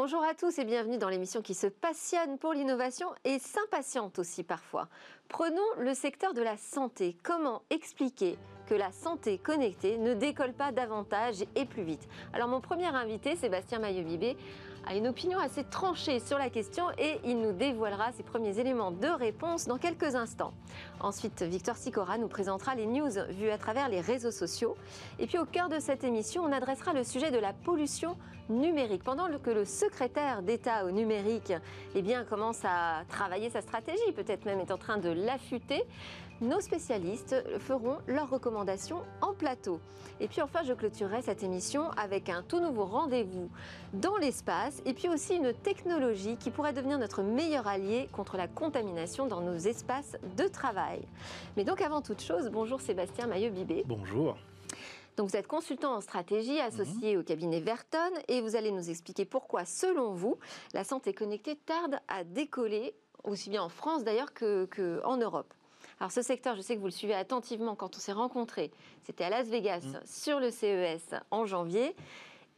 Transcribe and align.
Bonjour 0.00 0.22
à 0.22 0.32
tous 0.32 0.60
et 0.60 0.64
bienvenue 0.64 0.96
dans 0.96 1.08
l'émission 1.08 1.42
qui 1.42 1.54
se 1.54 1.66
passionne 1.66 2.38
pour 2.38 2.52
l'innovation 2.52 3.08
et 3.24 3.40
s'impatiente 3.40 4.20
aussi 4.20 4.44
parfois. 4.44 4.86
Prenons 5.26 5.60
le 5.76 5.92
secteur 5.92 6.34
de 6.34 6.40
la 6.40 6.56
santé. 6.56 7.16
Comment 7.24 7.62
expliquer 7.68 8.38
que 8.68 8.76
la 8.76 8.92
santé 8.92 9.38
connectée 9.38 9.98
ne 9.98 10.14
décolle 10.14 10.52
pas 10.52 10.70
davantage 10.70 11.42
et 11.56 11.64
plus 11.64 11.82
vite? 11.82 12.08
Alors 12.32 12.46
mon 12.46 12.60
premier 12.60 12.86
invité, 12.86 13.34
Sébastien 13.34 13.80
Maillot-Bibé, 13.80 14.36
a 14.86 14.94
une 14.94 15.08
opinion 15.08 15.38
assez 15.38 15.64
tranchée 15.64 16.20
sur 16.20 16.38
la 16.38 16.50
question 16.50 16.84
et 16.98 17.20
il 17.24 17.40
nous 17.40 17.52
dévoilera 17.52 18.12
ses 18.12 18.22
premiers 18.22 18.58
éléments 18.58 18.90
de 18.90 19.08
réponse 19.08 19.66
dans 19.66 19.78
quelques 19.78 20.14
instants. 20.14 20.52
Ensuite, 21.00 21.42
Victor 21.42 21.76
Sicora 21.76 22.18
nous 22.18 22.28
présentera 22.28 22.74
les 22.74 22.86
news 22.86 23.10
vues 23.30 23.50
à 23.50 23.58
travers 23.58 23.88
les 23.88 24.00
réseaux 24.00 24.30
sociaux. 24.30 24.76
Et 25.18 25.26
puis 25.26 25.38
au 25.38 25.44
cœur 25.44 25.68
de 25.68 25.78
cette 25.78 26.04
émission, 26.04 26.42
on 26.44 26.52
adressera 26.52 26.92
le 26.92 27.04
sujet 27.04 27.30
de 27.30 27.38
la 27.38 27.52
pollution 27.52 28.16
numérique. 28.48 29.02
Pendant 29.02 29.28
que 29.38 29.50
le 29.50 29.64
secrétaire 29.64 30.42
d'État 30.42 30.84
au 30.84 30.90
numérique 30.90 31.52
eh 31.94 32.02
bien, 32.02 32.24
commence 32.24 32.64
à 32.64 33.02
travailler 33.08 33.50
sa 33.50 33.60
stratégie, 33.60 34.12
peut-être 34.14 34.44
même 34.44 34.60
est 34.60 34.70
en 34.70 34.78
train 34.78 34.98
de 34.98 35.10
l'affûter, 35.10 35.84
nos 36.40 36.60
spécialistes 36.60 37.34
feront 37.58 37.98
leurs 38.06 38.30
recommandations 38.30 39.02
en 39.20 39.34
plateau. 39.34 39.80
Et 40.20 40.28
puis 40.28 40.42
enfin, 40.42 40.62
je 40.64 40.72
clôturerai 40.72 41.22
cette 41.22 41.42
émission 41.42 41.90
avec 41.92 42.28
un 42.28 42.42
tout 42.42 42.60
nouveau 42.60 42.84
rendez-vous 42.84 43.50
dans 43.92 44.16
l'espace 44.16 44.82
et 44.84 44.94
puis 44.94 45.08
aussi 45.08 45.36
une 45.36 45.52
technologie 45.52 46.36
qui 46.36 46.50
pourrait 46.50 46.72
devenir 46.72 46.98
notre 46.98 47.22
meilleur 47.22 47.66
allié 47.66 48.08
contre 48.12 48.36
la 48.36 48.48
contamination 48.48 49.26
dans 49.26 49.40
nos 49.40 49.56
espaces 49.56 50.16
de 50.36 50.48
travail. 50.48 51.00
Mais 51.56 51.64
donc 51.64 51.80
avant 51.80 52.02
toute 52.02 52.22
chose, 52.22 52.48
bonjour 52.50 52.80
Sébastien 52.80 53.26
Maillot-Bibé. 53.26 53.84
Bonjour. 53.86 54.36
Donc 55.16 55.30
vous 55.30 55.36
êtes 55.36 55.48
consultant 55.48 55.96
en 55.96 56.00
stratégie 56.00 56.60
associé 56.60 57.16
au 57.16 57.24
cabinet 57.24 57.60
Verton 57.60 57.98
et 58.28 58.40
vous 58.40 58.54
allez 58.54 58.70
nous 58.70 58.88
expliquer 58.88 59.24
pourquoi, 59.24 59.64
selon 59.64 60.12
vous, 60.12 60.38
la 60.74 60.84
santé 60.84 61.12
connectée 61.12 61.56
tarde 61.56 61.98
à 62.06 62.22
décoller, 62.22 62.94
aussi 63.24 63.50
bien 63.50 63.64
en 63.64 63.68
France 63.68 64.04
d'ailleurs 64.04 64.32
qu'en 64.32 65.16
Europe. 65.16 65.52
Alors 66.00 66.12
ce 66.12 66.22
secteur, 66.22 66.54
je 66.56 66.60
sais 66.60 66.74
que 66.74 66.80
vous 66.80 66.86
le 66.86 66.92
suivez 66.92 67.14
attentivement 67.14 67.74
quand 67.74 67.96
on 67.96 67.98
s'est 67.98 68.12
rencontrés. 68.12 68.70
C'était 69.02 69.24
à 69.24 69.30
Las 69.30 69.48
Vegas 69.48 69.80
mm. 69.80 70.00
sur 70.06 70.40
le 70.40 70.50
CES 70.50 71.14
en 71.30 71.44
janvier. 71.44 71.94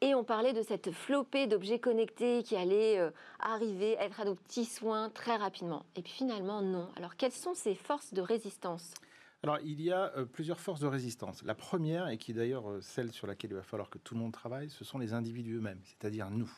Et 0.02 0.14
on 0.14 0.24
parlait 0.24 0.54
de 0.54 0.62
cette 0.62 0.92
flopée 0.92 1.46
d'objets 1.46 1.78
connectés 1.78 2.42
qui 2.42 2.56
allaient 2.56 2.98
euh, 2.98 3.10
arriver, 3.38 3.92
être 4.00 4.20
à 4.20 4.24
nos 4.24 4.34
petits 4.34 4.64
soins 4.64 5.10
très 5.10 5.36
rapidement. 5.36 5.84
Et 5.94 6.02
puis 6.02 6.12
finalement, 6.12 6.62
non. 6.62 6.88
Alors 6.96 7.16
quelles 7.16 7.32
sont 7.32 7.54
ces 7.54 7.74
forces 7.74 8.14
de 8.14 8.22
résistance? 8.22 8.94
Alors, 9.42 9.58
il 9.64 9.80
y 9.80 9.90
a 9.90 10.12
euh, 10.16 10.26
plusieurs 10.26 10.60
forces 10.60 10.80
de 10.80 10.86
résistance. 10.86 11.42
La 11.44 11.54
première, 11.54 12.08
et 12.08 12.18
qui 12.18 12.32
est 12.32 12.34
d'ailleurs 12.34 12.70
euh, 12.70 12.80
celle 12.82 13.10
sur 13.10 13.26
laquelle 13.26 13.50
il 13.50 13.56
va 13.56 13.62
falloir 13.62 13.88
que 13.88 13.96
tout 13.96 14.14
le 14.14 14.20
monde 14.20 14.32
travaille, 14.32 14.68
ce 14.68 14.84
sont 14.84 14.98
les 14.98 15.14
individus 15.14 15.56
eux-mêmes, 15.56 15.80
c'est-à-dire 15.84 16.30
nous. 16.30 16.50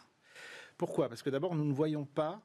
Pourquoi? 0.79 1.09
Parce 1.09 1.23
que 1.23 1.31
d'abord, 1.31 1.55
nous 1.55 1.65
ne 1.65 1.73
voyons 1.73 2.05
pas 2.05 2.43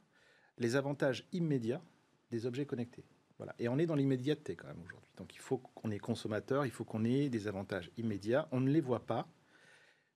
les 0.60 0.76
avantages 0.76 1.26
immédiats 1.32 1.82
des 2.30 2.46
objets 2.46 2.68
connectés. 2.68 3.04
Voilà. 3.38 3.54
Et 3.60 3.70
on 3.70 3.78
est 3.78 3.86
dans 3.86 3.96
l'immédiateté 3.96 4.56
quand 4.56 4.68
même 4.68 4.82
aujourd'hui. 4.84 5.10
Donc 5.18 5.36
il 5.36 5.40
faut 5.40 5.58
qu'on 5.58 5.92
ait 5.92 6.00
consommateur, 6.00 6.66
il 6.66 6.72
faut 6.72 6.84
qu'on 6.84 7.06
ait 7.06 7.30
des 7.30 7.48
avantages 7.48 7.92
immédiats. 7.98 8.48
On 8.52 8.60
ne 8.60 8.70
les 8.70 8.82
voit 8.82 9.06
pas 9.06 9.28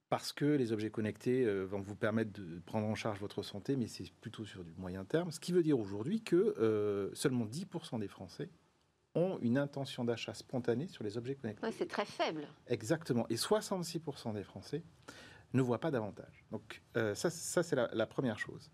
parce 0.09 0.33
que 0.33 0.45
les 0.45 0.73
objets 0.73 0.89
connectés 0.89 1.45
euh, 1.45 1.63
vont 1.63 1.79
vous 1.79 1.95
permettre 1.95 2.33
de 2.33 2.59
prendre 2.59 2.85
en 2.85 2.95
charge 2.95 3.19
votre 3.19 3.43
santé, 3.43 3.77
mais 3.77 3.87
c'est 3.87 4.11
plutôt 4.19 4.43
sur 4.45 4.63
du 4.63 4.73
moyen 4.73 5.05
terme. 5.05 5.31
Ce 5.31 5.39
qui 5.39 5.53
veut 5.53 5.63
dire 5.63 5.79
aujourd'hui 5.79 6.21
que 6.21 6.35
euh, 6.35 7.09
seulement 7.13 7.45
10% 7.45 7.99
des 7.99 8.09
Français 8.09 8.49
ont 9.15 9.39
une 9.41 9.57
intention 9.57 10.03
d'achat 10.03 10.33
spontanée 10.33 10.87
sur 10.87 11.03
les 11.03 11.17
objets 11.17 11.35
connectés. 11.35 11.65
c'est 11.71 11.87
très 11.87 12.05
faible. 12.05 12.47
Exactement. 12.67 13.25
Et 13.29 13.35
66% 13.35 14.33
des 14.33 14.43
Français 14.43 14.83
ne 15.53 15.61
voit 15.61 15.79
pas 15.79 15.91
davantage. 15.91 16.45
Donc 16.51 16.81
euh, 16.97 17.15
ça, 17.15 17.29
ça 17.29 17.63
c'est 17.63 17.75
la, 17.75 18.05
première 18.05 18.39
chose. 18.39 18.71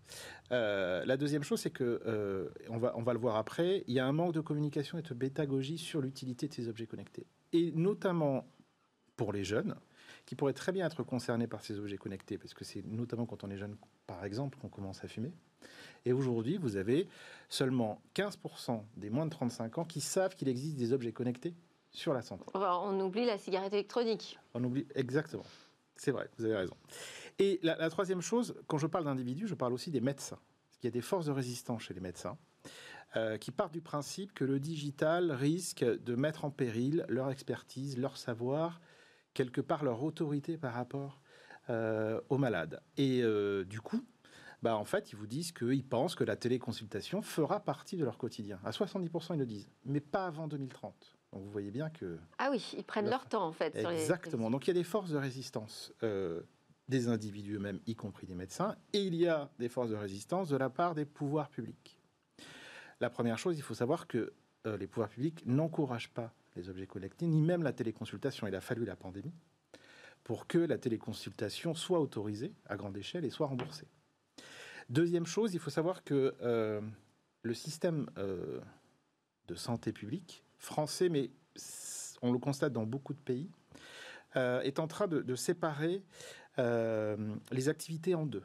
Euh, 0.52 1.04
la 1.04 1.16
deuxième 1.16 1.42
chose, 1.42 1.60
c'est 1.60 1.70
que, 1.70 2.00
euh, 2.06 2.48
on, 2.68 2.78
va, 2.78 2.92
on 2.96 3.02
va 3.02 3.12
le 3.12 3.18
voir 3.18 3.36
après, 3.36 3.84
il 3.86 3.94
y 3.94 4.00
a 4.00 4.06
un 4.06 4.12
manque 4.12 4.32
de 4.32 4.40
communication 4.40 4.98
et 4.98 5.02
de 5.02 5.14
pédagogie 5.14 5.78
sur 5.78 6.00
l'utilité 6.00 6.48
de 6.48 6.54
ces 6.54 6.68
objets 6.68 6.86
connectés. 6.86 7.26
Et 7.52 7.72
notamment 7.72 8.46
pour 9.16 9.32
les 9.32 9.44
jeunes, 9.44 9.74
qui 10.26 10.36
pourraient 10.36 10.52
très 10.52 10.72
bien 10.72 10.86
être 10.86 11.02
concernés 11.02 11.46
par 11.46 11.62
ces 11.62 11.78
objets 11.78 11.96
connectés, 11.96 12.38
parce 12.38 12.54
que 12.54 12.64
c'est 12.64 12.84
notamment 12.84 13.26
quand 13.26 13.44
on 13.44 13.50
est 13.50 13.56
jeune, 13.56 13.76
par 14.06 14.24
exemple, 14.24 14.58
qu'on 14.58 14.68
commence 14.68 15.02
à 15.02 15.08
fumer. 15.08 15.32
Et 16.04 16.12
aujourd'hui, 16.12 16.56
vous 16.56 16.76
avez 16.76 17.08
seulement 17.48 18.00
15% 18.14 18.82
des 18.96 19.10
moins 19.10 19.24
de 19.26 19.30
35 19.30 19.78
ans 19.78 19.84
qui 19.84 20.00
savent 20.00 20.36
qu'il 20.36 20.48
existe 20.48 20.76
des 20.76 20.92
objets 20.92 21.12
connectés 21.12 21.54
sur 21.90 22.14
la 22.14 22.22
santé. 22.22 22.44
On 22.54 23.00
oublie 23.00 23.24
la 23.24 23.38
cigarette 23.38 23.72
électronique. 23.72 24.38
On 24.54 24.62
oublie 24.62 24.86
exactement. 24.94 25.44
C'est 25.98 26.12
vrai, 26.12 26.30
vous 26.38 26.44
avez 26.44 26.56
raison. 26.56 26.76
Et 27.38 27.60
la, 27.62 27.90
troisième 27.90 28.20
chose, 28.20 28.54
quand 28.66 28.78
je 28.78 28.86
parle 28.86 29.04
d'individus, 29.04 29.46
je 29.46 29.54
parle 29.54 29.72
aussi 29.72 29.90
des 29.90 30.00
médecins. 30.00 30.38
Il 30.80 30.86
y 30.86 30.88
a 30.88 30.90
des 30.90 31.00
forces 31.00 31.26
de 31.26 31.32
résistance 31.32 31.82
chez 31.82 31.94
les 31.94 32.00
médecins 32.00 32.38
euh, 33.16 33.36
qui 33.36 33.50
partent 33.50 33.72
du 33.72 33.80
principe 33.80 34.32
que 34.32 34.44
le 34.44 34.60
digital 34.60 35.32
risque 35.32 35.84
de 35.84 36.14
mettre 36.14 36.44
en 36.44 36.50
péril 36.50 37.04
leur 37.08 37.30
expertise, 37.30 37.98
leur 37.98 38.16
savoir, 38.16 38.80
quelque 39.34 39.60
part 39.60 39.84
leur 39.84 40.02
autorité 40.02 40.56
par 40.56 40.72
rapport 40.72 41.20
euh, 41.68 42.20
aux 42.28 42.38
malades. 42.38 42.80
Et 42.96 43.22
euh, 43.22 43.64
du 43.64 43.80
coup, 43.80 44.04
bah, 44.62 44.76
en 44.76 44.84
fait, 44.84 45.12
ils 45.12 45.16
vous 45.16 45.26
disent 45.26 45.52
qu'ils 45.52 45.84
pensent 45.84 46.14
que 46.14 46.24
la 46.24 46.36
téléconsultation 46.36 47.22
fera 47.22 47.60
partie 47.60 47.96
de 47.96 48.04
leur 48.04 48.18
quotidien. 48.18 48.60
À 48.64 48.70
70%, 48.70 49.34
ils 49.34 49.38
le 49.38 49.46
disent, 49.46 49.68
mais 49.84 50.00
pas 50.00 50.26
avant 50.26 50.48
2030. 50.48 51.17
Donc 51.32 51.42
vous 51.42 51.50
voyez 51.50 51.70
bien 51.70 51.90
que... 51.90 52.18
Ah 52.38 52.48
oui, 52.50 52.74
ils 52.76 52.84
prennent 52.84 53.08
leur, 53.08 53.26
temps 53.26 53.46
en 53.46 53.52
fait. 53.52 53.76
Exactement. 53.76 54.50
Donc 54.50 54.66
il 54.66 54.68
y 54.68 54.70
a 54.70 54.74
des 54.74 54.84
forces 54.84 55.10
de 55.10 55.18
résistance 55.18 55.92
euh, 56.02 56.42
des 56.88 57.08
individus 57.08 57.56
eux-mêmes, 57.56 57.80
y 57.86 57.94
compris 57.94 58.26
des 58.26 58.34
médecins, 58.34 58.76
et 58.94 59.02
il 59.02 59.14
y 59.14 59.28
a 59.28 59.50
des 59.58 59.68
forces 59.68 59.90
de 59.90 59.96
résistance 59.96 60.48
de 60.48 60.56
la 60.56 60.70
part 60.70 60.94
des 60.94 61.04
pouvoirs 61.04 61.50
publics. 61.50 62.00
La 63.00 63.10
première 63.10 63.38
chose, 63.38 63.58
il 63.58 63.62
faut 63.62 63.74
savoir 63.74 64.06
que 64.06 64.32
euh, 64.66 64.78
les 64.78 64.86
pouvoirs 64.86 65.10
publics 65.10 65.44
n'encouragent 65.44 66.10
pas 66.10 66.32
les 66.56 66.70
objets 66.70 66.86
connectés, 66.86 67.26
ni 67.26 67.42
même 67.42 67.62
la 67.62 67.72
téléconsultation. 67.72 68.46
Il 68.46 68.54
a 68.54 68.60
fallu 68.60 68.84
la 68.86 68.96
pandémie 68.96 69.34
pour 70.24 70.46
que 70.46 70.58
la 70.58 70.78
téléconsultation 70.78 71.74
soit 71.74 72.00
autorisée 72.00 72.54
à 72.66 72.76
grande 72.76 72.96
échelle 72.96 73.24
et 73.24 73.30
soit 73.30 73.46
remboursée. 73.46 73.86
Deuxième 74.88 75.26
chose, 75.26 75.52
il 75.52 75.60
faut 75.60 75.70
savoir 75.70 76.02
que 76.02 76.34
euh, 76.40 76.80
le 77.42 77.54
système 77.54 78.06
de 78.16 79.54
santé 79.54 79.92
publique 79.92 80.42
français, 80.58 81.08
mais 81.08 81.30
on 82.22 82.32
le 82.32 82.38
constate 82.38 82.72
dans 82.72 82.86
beaucoup 82.86 83.14
de 83.14 83.20
pays, 83.20 83.50
euh, 84.36 84.60
est 84.60 84.78
en 84.78 84.86
train 84.86 85.06
de, 85.06 85.34
séparer 85.34 86.02
euh, 86.58 87.34
les 87.50 87.68
activités 87.68 88.14
en 88.14 88.26
deux. 88.26 88.44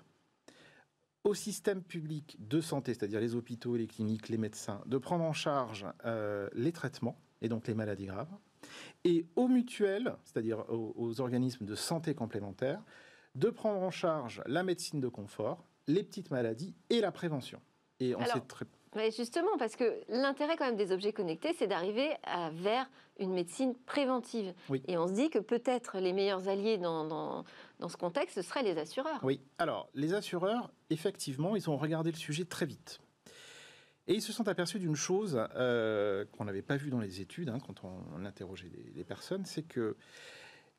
Au 1.23 1.33
système 1.33 1.81
public 1.81 2.37
de 2.39 2.61
santé, 2.61 2.93
c'est-à-dire 2.93 3.19
les 3.19 3.35
hôpitaux, 3.35 3.75
les 3.75 3.87
cliniques, 3.87 4.29
les 4.29 4.37
médecins, 4.37 4.81
de 4.85 4.97
prendre 4.97 5.23
en 5.23 5.33
charge 5.33 5.85
euh, 6.05 6.49
les 6.53 6.71
traitements 6.71 7.17
et 7.41 7.49
donc 7.49 7.67
les 7.67 7.73
maladies 7.73 8.05
graves, 8.05 8.31
et 9.03 9.25
aux 9.35 9.47
mutuelles, 9.47 10.15
c'est-à-dire 10.23 10.65
aux, 10.69 11.19
organismes 11.19 11.65
de 11.65 11.75
santé 11.75 12.13
complémentaires, 12.15 12.81
de 13.35 13.49
prendre 13.49 13.81
en 13.81 13.91
charge 13.91 14.41
la 14.45 14.63
médecine 14.63 15.01
de 15.01 15.09
confort, 15.09 15.65
les 15.87 16.03
petites 16.03 16.31
maladies 16.31 16.75
et 16.89 17.01
la 17.01 17.11
prévention. 17.11 17.59
Et 17.99 18.15
on 18.15 18.25
sait 18.25 18.39
très 18.47 18.65
mais 18.95 19.11
justement, 19.11 19.57
parce 19.57 19.75
que 19.75 20.01
l'intérêt 20.09 20.55
quand 20.57 20.65
même 20.65 20.75
des 20.75 20.91
objets 20.91 21.13
connectés, 21.13 21.53
c'est 21.57 21.67
d'arriver 21.67 22.11
vers 22.53 22.89
une 23.19 23.33
médecine 23.33 23.75
préventive. 23.85 24.53
Et 24.87 24.97
on 24.97 25.07
se 25.07 25.13
dit 25.13 25.29
que 25.29 25.39
peut-être 25.39 25.99
les 25.99 26.13
meilleurs 26.13 26.47
alliés 26.47 26.77
dans, 26.77 27.05
dans, 27.79 27.89
ce 27.89 27.97
contexte, 27.97 28.35
ce 28.35 28.41
seraient 28.41 28.63
les 28.63 28.77
assureurs. 28.77 29.19
Oui, 29.23 29.41
alors 29.57 29.89
les 29.93 30.13
assureurs, 30.13 30.71
effectivement, 30.89 31.55
ils 31.55 31.69
ont 31.69 31.77
regardé 31.77 32.11
le 32.11 32.17
sujet 32.17 32.45
très 32.45 32.65
vite. 32.65 32.99
Et 34.07 34.15
ils 34.15 34.21
se 34.21 34.33
sont 34.33 34.47
aperçus 34.47 34.79
d'une 34.79 34.95
chose 34.95 35.39
euh, 35.55 36.25
qu'on 36.31 36.45
n'avait 36.45 36.61
pas 36.61 36.75
vue 36.75 36.89
dans 36.89 36.99
les 36.99 37.21
études, 37.21 37.49
hein, 37.49 37.59
quand 37.65 37.83
on, 37.85 38.25
interrogeait 38.25 38.69
les, 38.93 39.03
personnes, 39.05 39.45
c'est 39.45 39.63
que 39.63 39.95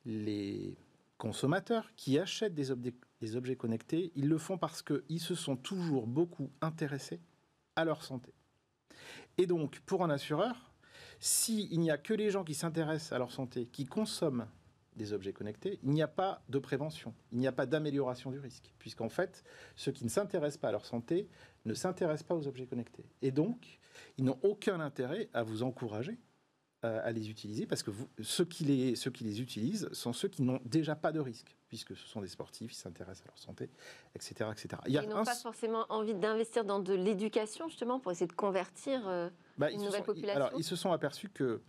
les 0.05 0.77
consommateurs 1.17 1.91
qui 1.97 2.19
achètent 2.19 2.55
des, 2.55 2.75
des 3.21 3.37
objets 3.37 3.56
connectés, 3.56 4.12
ils 4.15 4.29
le 4.29 4.37
font 4.37 4.59
parce 4.59 4.83
qu'ils 4.83 5.21
se 5.21 5.35
sont 5.35 5.56
toujours 5.56 6.06
beaucoup 6.06 6.50
intéressés 6.61 7.21
à 7.76 7.85
leur 7.85 8.03
santé. 8.03 8.32
Et 9.38 9.47
donc, 9.47 9.81
pour 9.81 10.05
un 10.05 10.11
assureur, 10.11 10.75
s'il 11.19 11.81
n'y 11.81 11.91
a 11.91 11.99
que 11.99 12.15
les 12.15 12.31
gens 12.31 12.44
qui 12.44 12.55
s'intéressent 12.55 13.12
à 13.12 13.19
leur 13.19 13.32
santé, 13.32 13.67
qui 13.67 13.87
consomment 13.87 14.47
des 14.97 15.12
objets 15.12 15.32
connectés, 15.32 15.81
il 15.82 15.91
n'y 15.91 16.03
a 16.03 16.09
pas 16.09 16.43
de 16.49 16.59
prévention, 16.59 17.15
il 17.32 17.38
n'y 17.38 17.49
a 17.49 17.53
pas 17.53 17.67
d'amélioration 17.67 18.31
du 18.31 18.38
risque, 18.38 18.73
puisqu'en 18.79 19.09
fait, 19.09 19.43
ceux 19.75 19.91
qui 19.91 20.05
ne 20.05 20.11
s'intéressent 20.11 20.61
pas 20.61 20.69
à 20.69 20.73
leur 20.73 20.87
santé 20.87 21.29
ne 21.65 21.75
s'intéressent 21.75 22.29
pas 22.29 22.37
aux 22.37 22.47
objets 22.47 22.67
connectés. 22.67 23.05
Et 23.23 23.32
donc, 23.32 23.81
ils 24.19 24.25
n'ont 24.25 24.38
aucun 24.43 24.81
intérêt 24.81 25.29
à 25.32 25.43
vous 25.43 25.62
encourager 25.62 26.19
à 26.85 27.13
les 27.13 27.31
utiliser 27.31 27.67
parce 27.67 27.83
que 27.83 27.91
ceux, 28.23 28.45
qui 28.45 28.65
les, 28.65 28.95
ceux 28.95 29.11
qui 29.11 29.25
les 29.25 29.41
utilisent 29.41 29.89
sont 29.93 30.13
ceux 30.13 30.29
qui 30.29 30.43
n'ont 30.43 30.61
déjà 30.65 30.95
pas 30.95 31.13
de 31.13 31.21
risque, 31.21 31.57
puisque 31.69 31.97
ce 31.97 32.07
sont 32.07 32.21
des 32.21 32.29
sportifs, 32.29 32.73
ils 32.73 32.77
s'intéressent 32.77 33.23
à 33.23 33.31
leur 33.31 33.39
santé, 33.39 33.71
etc. 34.15 34.51
etc. 34.53 34.81
ils 34.87 35.09
n'ont 35.09 35.25
pas 35.25 35.35
forcément 35.35 35.87
envie 35.89 36.15
d'investir 36.15 36.65
dans 36.65 36.79
de 36.79 36.95
l'éducation, 36.95 37.69
justement, 37.69 37.99
pour 37.99 38.13
essayer 38.13 38.27
de 38.27 38.33
convertir 38.33 39.09
euh, 39.09 39.29
bah, 39.59 39.71
une 39.71 39.83
nouvelle 39.83 40.05
population 40.05 40.37
Alors, 40.37 40.53
ils 40.57 40.65
se 40.65 40.77
sont 40.77 40.93
aperçus 40.93 41.31
que. 41.31 41.63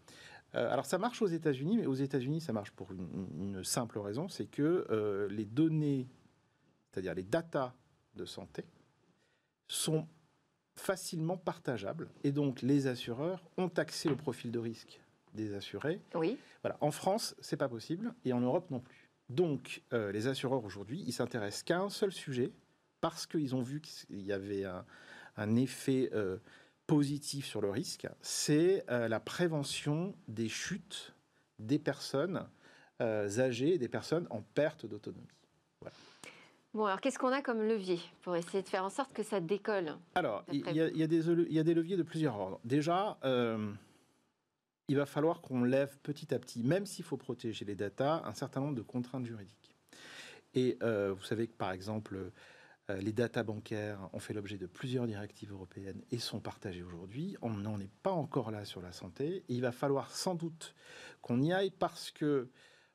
Euh, 0.53 0.71
alors, 0.71 0.85
ça 0.85 0.97
marche 0.97 1.21
aux 1.21 1.27
États-Unis, 1.27 1.77
mais 1.77 1.85
aux 1.85 1.95
États-Unis, 1.95 2.41
ça 2.41 2.53
marche 2.53 2.71
pour 2.71 2.91
une, 2.91 3.63
simple 3.63 3.99
raison 3.99 4.27
c'est 4.27 4.45
que 4.45 4.85
euh, 4.91 5.27
les 5.29 5.45
données, 5.45 6.07
c'est-à-dire 6.91 7.15
les 7.15 7.23
datas 7.23 7.73
de 8.15 8.25
santé 8.25 8.65
sont 9.67 10.07
facilement 10.75 11.37
partageables. 11.37 12.09
Et 12.23 12.31
donc, 12.31 12.61
les 12.61 12.87
assureurs 12.87 13.43
ont 13.57 13.71
accès 13.77 14.09
au 14.09 14.15
profil 14.15 14.51
de 14.51 14.59
risque 14.59 15.01
des 15.35 15.53
assurés. 15.53 16.01
Oui. 16.13 16.37
Voilà. 16.63 16.77
En 16.81 16.91
France, 16.91 17.35
c'est 17.39 17.57
pas 17.57 17.69
possible, 17.69 18.13
et 18.23 18.33
en 18.33 18.41
Europe 18.41 18.69
non 18.71 18.79
plus. 18.79 19.09
Donc, 19.29 19.81
euh, 19.93 20.11
les 20.11 20.27
assureurs 20.27 20.63
aujourd'hui, 20.63 21.03
ils 21.05 21.13
s'intéressent 21.13 21.63
qu'à 21.63 21.79
un 21.79 21.89
seul 21.89 22.11
sujet, 22.11 22.51
parce 23.01 23.25
qu'ils 23.25 23.55
ont 23.55 23.61
vu 23.61 23.81
qu'il 23.81 24.21
y 24.21 24.31
avait 24.31 24.65
un, 25.37 25.55
effet 25.55 26.09
euh, 26.13 26.37
positif 26.87 27.45
sur 27.45 27.61
le 27.61 27.69
risque, 27.69 28.07
c'est 28.21 28.83
euh, 28.89 29.07
la 29.07 29.19
prévention 29.19 30.15
des 30.27 30.49
chutes 30.49 31.13
des 31.59 31.79
personnes 31.79 32.47
âgées, 33.01 33.77
des 33.77 33.89
personnes 33.89 34.25
en 34.29 34.41
perte 34.41 34.85
d'autonomie. 34.85 35.27
Bon, 36.75 36.85
alors 36.85 36.99
qu'est-ce 36.99 37.17
qu'on 37.17 37.31
a 37.31 37.41
comme 37.41 37.61
levier 37.61 37.99
pour 38.21 38.35
essayer 38.35 38.61
de 38.61 38.67
faire 38.67 38.83
en 38.83 38.89
sorte 38.89 39.13
que 39.13 39.23
ça 39.23 39.39
décolle 39.39 39.95
Alors, 40.13 40.43
il 40.51 40.59
y, 40.59 40.81
a, 40.81 40.89
des, 40.89 40.97
y, 40.97 41.59
a, 41.59 41.63
des, 41.63 41.73
leviers 41.73 41.95
de 41.95 42.03
plusieurs 42.03 42.37
ordres. 42.37 42.59
Déjà, 42.65 43.17
euh, 43.23 43.71
il 44.87 44.97
va 44.97 45.05
falloir 45.05 45.41
qu'on 45.41 45.63
lève 45.63 45.97
petit 46.03 46.33
à 46.33 46.39
petit, 46.39 46.63
même 46.63 46.85
s'il 46.85 47.05
faut 47.05 47.17
protéger 47.17 47.65
les 47.65 47.75
datas, 47.75 48.21
un 48.25 48.33
certain 48.33 48.61
nombre 48.61 48.75
de 48.75 48.81
contraintes 48.81 49.25
juridiques. 49.25 49.75
Et 50.53 50.77
euh, 50.83 51.13
vous 51.13 51.23
savez 51.23 51.47
que, 51.47 51.53
par 51.53 51.71
exemple, 51.71 52.31
euh, 52.89 52.97
les 52.97 53.11
datas 53.11 53.43
bancaires 53.43 54.09
ont 54.13 54.19
fait 54.19 54.33
l'objet 54.33 54.57
de 54.57 54.67
plusieurs 54.67 55.07
directives 55.07 55.51
européennes 55.51 56.01
et 56.11 56.19
sont 56.19 56.39
partagées 56.39 56.83
aujourd'hui. 56.83 57.35
On 57.41 57.49
n'en 57.49 57.79
est 57.79 57.91
pas 58.03 58.11
encore 58.11 58.51
là 58.51 58.63
sur 58.63 58.81
la 58.81 58.91
santé. 58.91 59.43
Il 59.49 59.61
va 59.61 59.71
falloir 59.71 60.11
sans 60.11 60.35
doute 60.35 60.75
qu'on 61.21 61.41
y 61.41 61.51
aille 61.51 61.71
parce 61.71 62.11
que 62.11 62.49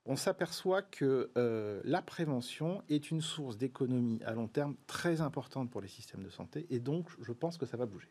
on 0.06 0.16
s'aperçoit 0.16 0.81
que 0.81 1.31
euh, 1.37 1.82
la 1.84 2.00
prévention 2.00 2.82
est 2.88 3.10
une 3.10 3.20
source 3.20 3.58
d'économie 3.58 4.22
à 4.25 4.32
long 4.32 4.48
terme 4.48 4.75
très 4.87 5.20
importante 5.20 5.70
pour 5.70 5.82
les 5.82 5.88
systèmes 5.88 6.22
de 6.22 6.31
santé, 6.31 6.66
et 6.70 6.78
donc 6.81 7.10
je 7.20 7.32
pense 7.32 7.58
que 7.58 7.66
ça 7.66 7.76
va 7.76 7.84
bouger. 7.84 8.08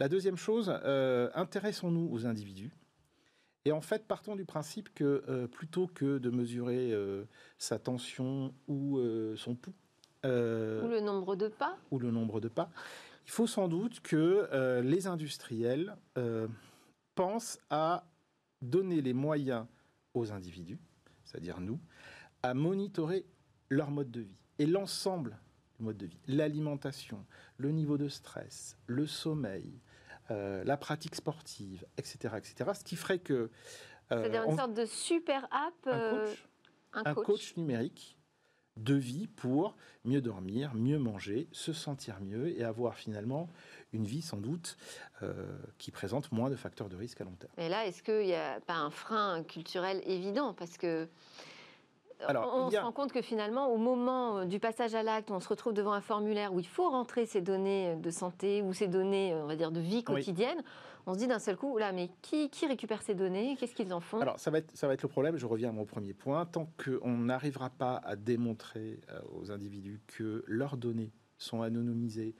La 0.00 0.08
deuxième 0.08 0.36
chose, 0.36 0.68
intéressons-nous 0.68 2.08
aux 2.12 2.26
individus. 2.26 2.72
Et 3.66 3.72
en 3.72 3.82
fait, 3.82 4.06
partons 4.06 4.36
du 4.36 4.44
principe 4.44 4.94
que 4.94 5.24
euh, 5.28 5.46
plutôt 5.46 5.88
que 5.88 6.18
de 6.18 6.30
mesurer 6.30 6.94
sa 7.58 7.78
tension 7.78 8.54
ou 8.68 8.98
son 9.36 9.54
pouls, 9.54 9.74
ou 10.24 10.88
le 10.88 11.00
nombre 11.00 11.36
de 11.36 11.48
pas, 11.48 11.76
ou 11.90 11.98
le 11.98 12.10
nombre 12.10 12.40
de 12.40 12.48
pas, 12.48 12.70
il 13.26 13.30
faut 13.30 13.46
sans 13.46 13.68
doute 13.68 14.00
que 14.00 14.80
les 14.80 15.06
industriels 15.06 15.96
pensent 17.14 17.58
à 17.70 18.06
donner 18.62 19.02
les 19.02 19.12
moyens 19.12 19.66
aux 20.14 20.32
individus 20.32 20.78
c'est-à-dire 21.26 21.60
nous, 21.60 21.78
à 22.42 22.54
monitorer 22.54 23.26
leur 23.68 23.90
mode 23.90 24.10
de 24.10 24.20
vie 24.20 24.38
et 24.58 24.66
l'ensemble 24.66 25.38
du 25.76 25.84
mode 25.84 25.98
de 25.98 26.06
vie, 26.06 26.18
l'alimentation, 26.26 27.26
le 27.58 27.70
niveau 27.70 27.98
de 27.98 28.08
stress, 28.08 28.78
le 28.86 29.06
sommeil, 29.06 29.80
euh, 30.30 30.64
la 30.64 30.76
pratique 30.76 31.14
sportive, 31.14 31.86
etc., 31.98 32.34
etc. 32.36 32.70
Ce 32.78 32.84
qui 32.84 32.96
ferait 32.96 33.18
que 33.18 33.32
euh, 33.32 33.48
c'est-à-dire 34.10 34.44
une 34.44 34.56
sorte 34.56 34.74
de 34.74 34.84
super 34.84 35.44
app, 35.50 35.74
un 35.86 35.90
euh, 35.92 36.24
coach, 36.24 36.48
un 36.92 37.14
coach 37.14 37.56
numérique 37.56 38.18
de 38.76 38.94
vie 38.94 39.26
pour 39.26 39.74
mieux 40.04 40.20
dormir, 40.20 40.74
mieux 40.74 40.98
manger, 40.98 41.48
se 41.52 41.72
sentir 41.72 42.20
mieux 42.20 42.48
et 42.58 42.62
avoir 42.62 42.94
finalement 42.94 43.48
une 43.92 44.04
vie 44.04 44.20
sans 44.20 44.36
doute 44.36 44.76
qui 45.78 45.90
présente 45.90 46.30
moins 46.30 46.50
de 46.50 46.56
facteurs 46.56 46.90
de 46.90 46.96
risque 46.96 47.22
à 47.22 47.24
long 47.24 47.36
terme. 47.36 47.52
Et 47.56 47.70
là, 47.70 47.86
est-ce 47.86 48.02
qu'il 48.02 48.26
n'y 48.26 48.34
a 48.34 48.60
pas 48.60 48.74
un 48.74 48.90
frein 48.90 49.42
culturel 49.44 50.02
évident? 50.04 50.52
Parce 50.52 50.76
que 50.76 51.08
alors, 52.26 52.52
on, 52.54 52.70
se 52.70 52.76
rend 52.76 52.92
compte 52.92 53.12
que 53.12 53.22
finalement, 53.22 53.68
au 53.68 53.76
moment 53.76 54.44
du 54.44 54.58
passage 54.58 54.94
à 54.94 55.02
l'acte, 55.02 55.30
on 55.30 55.40
se 55.40 55.48
retrouve 55.48 55.74
devant 55.74 55.92
un 55.92 56.00
formulaire 56.00 56.54
où 56.54 56.60
il 56.60 56.66
faut 56.66 56.88
rentrer 56.88 57.26
ces 57.26 57.40
données 57.40 57.96
de 57.96 58.10
santé 58.10 58.62
ou 58.62 58.72
ces 58.72 58.88
données, 58.88 59.34
on 59.34 59.46
va 59.46 59.56
dire, 59.56 59.70
de 59.70 59.80
vie 59.80 60.02
quotidienne. 60.02 60.62
On 61.06 61.14
se 61.14 61.18
dit 61.18 61.26
d'un 61.26 61.38
seul 61.38 61.56
coup, 61.56 61.78
là, 61.78 61.92
mais 61.92 62.10
qui, 62.22 62.50
qui 62.50 62.66
récupère 62.66 63.02
ces 63.02 63.14
données? 63.14 63.56
Qu'est-ce 63.60 63.74
qu'ils 63.74 63.92
en 63.92 64.00
font? 64.00 64.20
Alors, 64.20 64.40
ça 64.40 64.50
va, 64.50 64.58
être, 64.58 64.74
ça 64.74 64.88
va 64.88 64.94
être 64.94 65.02
le 65.02 65.08
problème. 65.08 65.36
Je 65.36 65.46
reviens 65.46 65.68
à 65.68 65.72
mon 65.72 65.84
premier 65.84 66.14
point. 66.14 66.46
Tant 66.46 66.68
qu'on 66.82 67.18
n'arrivera 67.18 67.70
pas 67.70 67.96
à 68.04 68.16
démontrer 68.16 69.00
aux 69.32 69.52
individus 69.52 70.00
que 70.06 70.42
leurs 70.46 70.76
données 70.76 71.12
sont 71.38 71.62
anonymisées, 71.62 72.34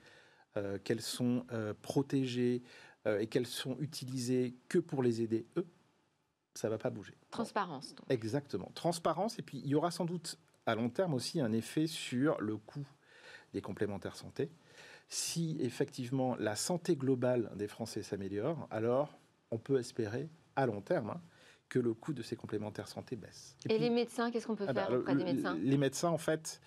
euh, 0.57 0.77
qu'elles 0.83 1.01
sont 1.01 1.45
euh, 1.51 1.73
protégées 1.81 2.63
euh, 3.05 3.19
et 3.19 3.27
qu'elles 3.27 3.47
sont 3.47 3.77
utilisées 3.79 4.55
que 4.69 4.79
pour 4.79 5.03
les 5.03 5.21
aider 5.21 5.45
eux, 5.57 5.67
ça 6.57 6.69
va 6.69 6.77
pas 6.77 6.89
bouger. 6.89 7.13
Transparence. 7.29 7.95
Exactement. 8.09 8.71
Transparence. 8.73 9.37
Et 9.39 9.41
puis, 9.41 9.61
il 9.63 9.67
y 9.67 9.75
aura 9.75 9.91
sans 9.91 10.05
doute 10.05 10.37
à 10.65 10.75
long 10.75 10.89
terme 10.89 11.13
aussi 11.13 11.39
un 11.39 11.53
effet 11.53 11.87
sur 11.87 12.39
le 12.41 12.57
coût 12.57 12.85
des 13.53 13.61
complémentaires 13.61 14.15
santé. 14.15 14.51
Si 15.07 15.57
effectivement 15.61 16.35
la 16.35 16.55
santé 16.55 16.95
globale 16.95 17.51
des 17.55 17.67
Français 17.67 18.03
s'améliore, 18.03 18.67
alors 18.71 19.17
on 19.51 19.57
peut 19.57 19.79
espérer 19.79 20.29
à 20.55 20.65
long 20.65 20.81
terme 20.81 21.11
hein, 21.11 21.21
que 21.69 21.79
le 21.79 21.93
coût 21.93 22.13
de 22.13 22.21
ces 22.21 22.35
complémentaires 22.35 22.87
santé 22.87 23.15
baisse. 23.15 23.55
Et, 23.69 23.77
les 23.77 23.89
médecins, 23.89 24.31
qu'est-ce 24.31 24.47
qu'on 24.47 24.55
peut 24.55 24.65
ah 24.67 24.73
bah, 24.73 24.87
faire 24.87 24.99
auprès 24.99 25.15
des 25.15 25.23
médecins? 25.23 25.55
Les 25.55 25.77
médecins, 25.77 26.09
en 26.09 26.17
fait, 26.17 26.59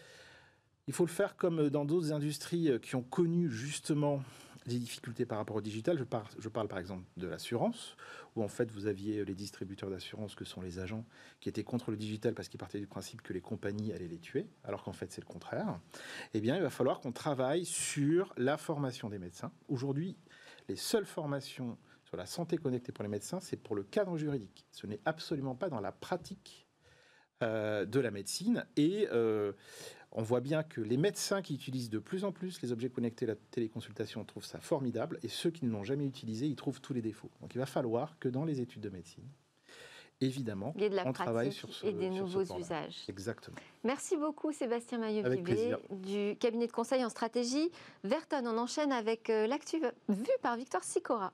il 0.86 0.94
faut 0.94 1.04
le 1.04 1.10
faire 1.10 1.36
comme 1.36 1.68
dans 1.68 1.84
d'autres 1.84 2.12
industries 2.12 2.70
qui 2.80 2.94
ont 2.94 3.02
connu 3.02 3.50
justement 3.50 4.22
des 4.66 4.78
difficultés 4.78 5.26
par 5.26 5.38
rapport 5.38 5.56
au 5.56 5.60
digital. 5.60 5.98
Je 5.98 6.48
parle, 6.48 6.68
par 6.68 6.78
exemple 6.78 7.04
de 7.16 7.26
l'assurance, 7.26 7.96
où 8.36 8.42
en 8.42 8.48
fait 8.48 8.70
vous 8.70 8.86
aviez 8.86 9.24
les 9.24 9.34
distributeurs 9.34 9.90
d'assurance 9.90 10.34
que 10.34 10.44
sont 10.44 10.60
les 10.60 10.78
agents 10.78 11.04
qui 11.40 11.48
étaient 11.48 11.64
contre 11.64 11.90
le 11.90 11.96
digital 11.96 12.34
parce 12.34 12.48
qu'ils 12.48 12.60
partaient 12.60 12.80
du 12.80 12.86
principe 12.86 13.22
que 13.22 13.32
les 13.32 13.40
compagnies 13.40 13.92
allaient 13.92 14.08
les 14.08 14.18
tuer, 14.18 14.46
alors 14.64 14.82
qu'en 14.82 14.92
fait 14.92 15.10
c'est 15.12 15.20
le 15.20 15.26
contraire. 15.26 15.78
Eh 16.34 16.40
bien, 16.40 16.56
il 16.56 16.62
va 16.62 16.70
falloir 16.70 17.00
qu'on 17.00 17.12
travaille 17.12 17.64
sur 17.64 18.32
la 18.36 18.56
formation 18.56 19.08
des 19.08 19.18
médecins. 19.18 19.52
Aujourd'hui, 19.68 20.16
les 20.68 20.76
seules 20.76 21.06
formations 21.06 21.78
sur 22.04 22.16
la 22.16 22.26
santé 22.26 22.58
connectée 22.58 22.92
pour 22.92 23.04
les 23.04 23.08
médecins, 23.08 23.40
c'est 23.40 23.56
pour 23.56 23.76
le 23.76 23.84
cadre 23.84 24.16
juridique. 24.16 24.66
Ce 24.72 24.86
n'est 24.86 25.00
absolument 25.04 25.54
pas 25.54 25.68
dans 25.68 25.80
la 25.80 25.92
pratique 25.92 26.66
euh, 27.42 27.86
de 27.86 28.00
la 28.00 28.10
médecine. 28.10 28.66
Et 28.76 29.08
euh, 29.12 29.52
on 30.12 30.22
voit 30.22 30.40
bien 30.40 30.62
que 30.62 30.80
les 30.80 30.96
médecins 30.96 31.42
qui 31.42 31.54
utilisent 31.54 31.90
de 31.90 31.98
plus 31.98 32.24
en 32.24 32.32
plus 32.32 32.60
les 32.62 32.72
objets 32.72 32.90
connectés, 32.90 33.26
la 33.26 33.36
téléconsultation, 33.36 34.24
trouvent 34.24 34.44
ça 34.44 34.60
formidable, 34.60 35.18
et 35.22 35.28
ceux 35.28 35.50
qui 35.50 35.64
ne 35.64 35.70
l'ont 35.70 35.84
jamais 35.84 36.04
utilisé, 36.04 36.46
ils 36.46 36.56
trouvent 36.56 36.80
tous 36.80 36.92
les 36.92 37.02
défauts. 37.02 37.30
Donc 37.40 37.54
il 37.54 37.58
va 37.58 37.66
falloir 37.66 38.18
que 38.18 38.28
dans 38.28 38.44
les 38.44 38.60
études 38.60 38.82
de 38.82 38.90
médecine, 38.90 39.24
évidemment, 40.20 40.74
on 41.04 41.12
travaille 41.12 41.52
sur 41.52 41.72
ce 41.72 41.86
et 41.86 41.92
des 41.92 42.10
nouveaux 42.10 42.42
usages. 42.42 43.04
Exactement. 43.08 43.56
Merci 43.84 44.16
beaucoup 44.16 44.52
Sébastien 44.52 44.98
maillot 44.98 45.22
du 45.90 46.36
cabinet 46.38 46.66
de 46.66 46.72
conseil 46.72 47.04
en 47.04 47.08
stratégie. 47.08 47.70
Verton, 48.04 48.42
on 48.46 48.58
enchaîne 48.58 48.92
avec 48.92 49.30
euh, 49.30 49.46
l'actu 49.46 49.80
vue 50.08 50.38
par 50.42 50.56
Victor 50.56 50.82
Sicora. 50.82 51.32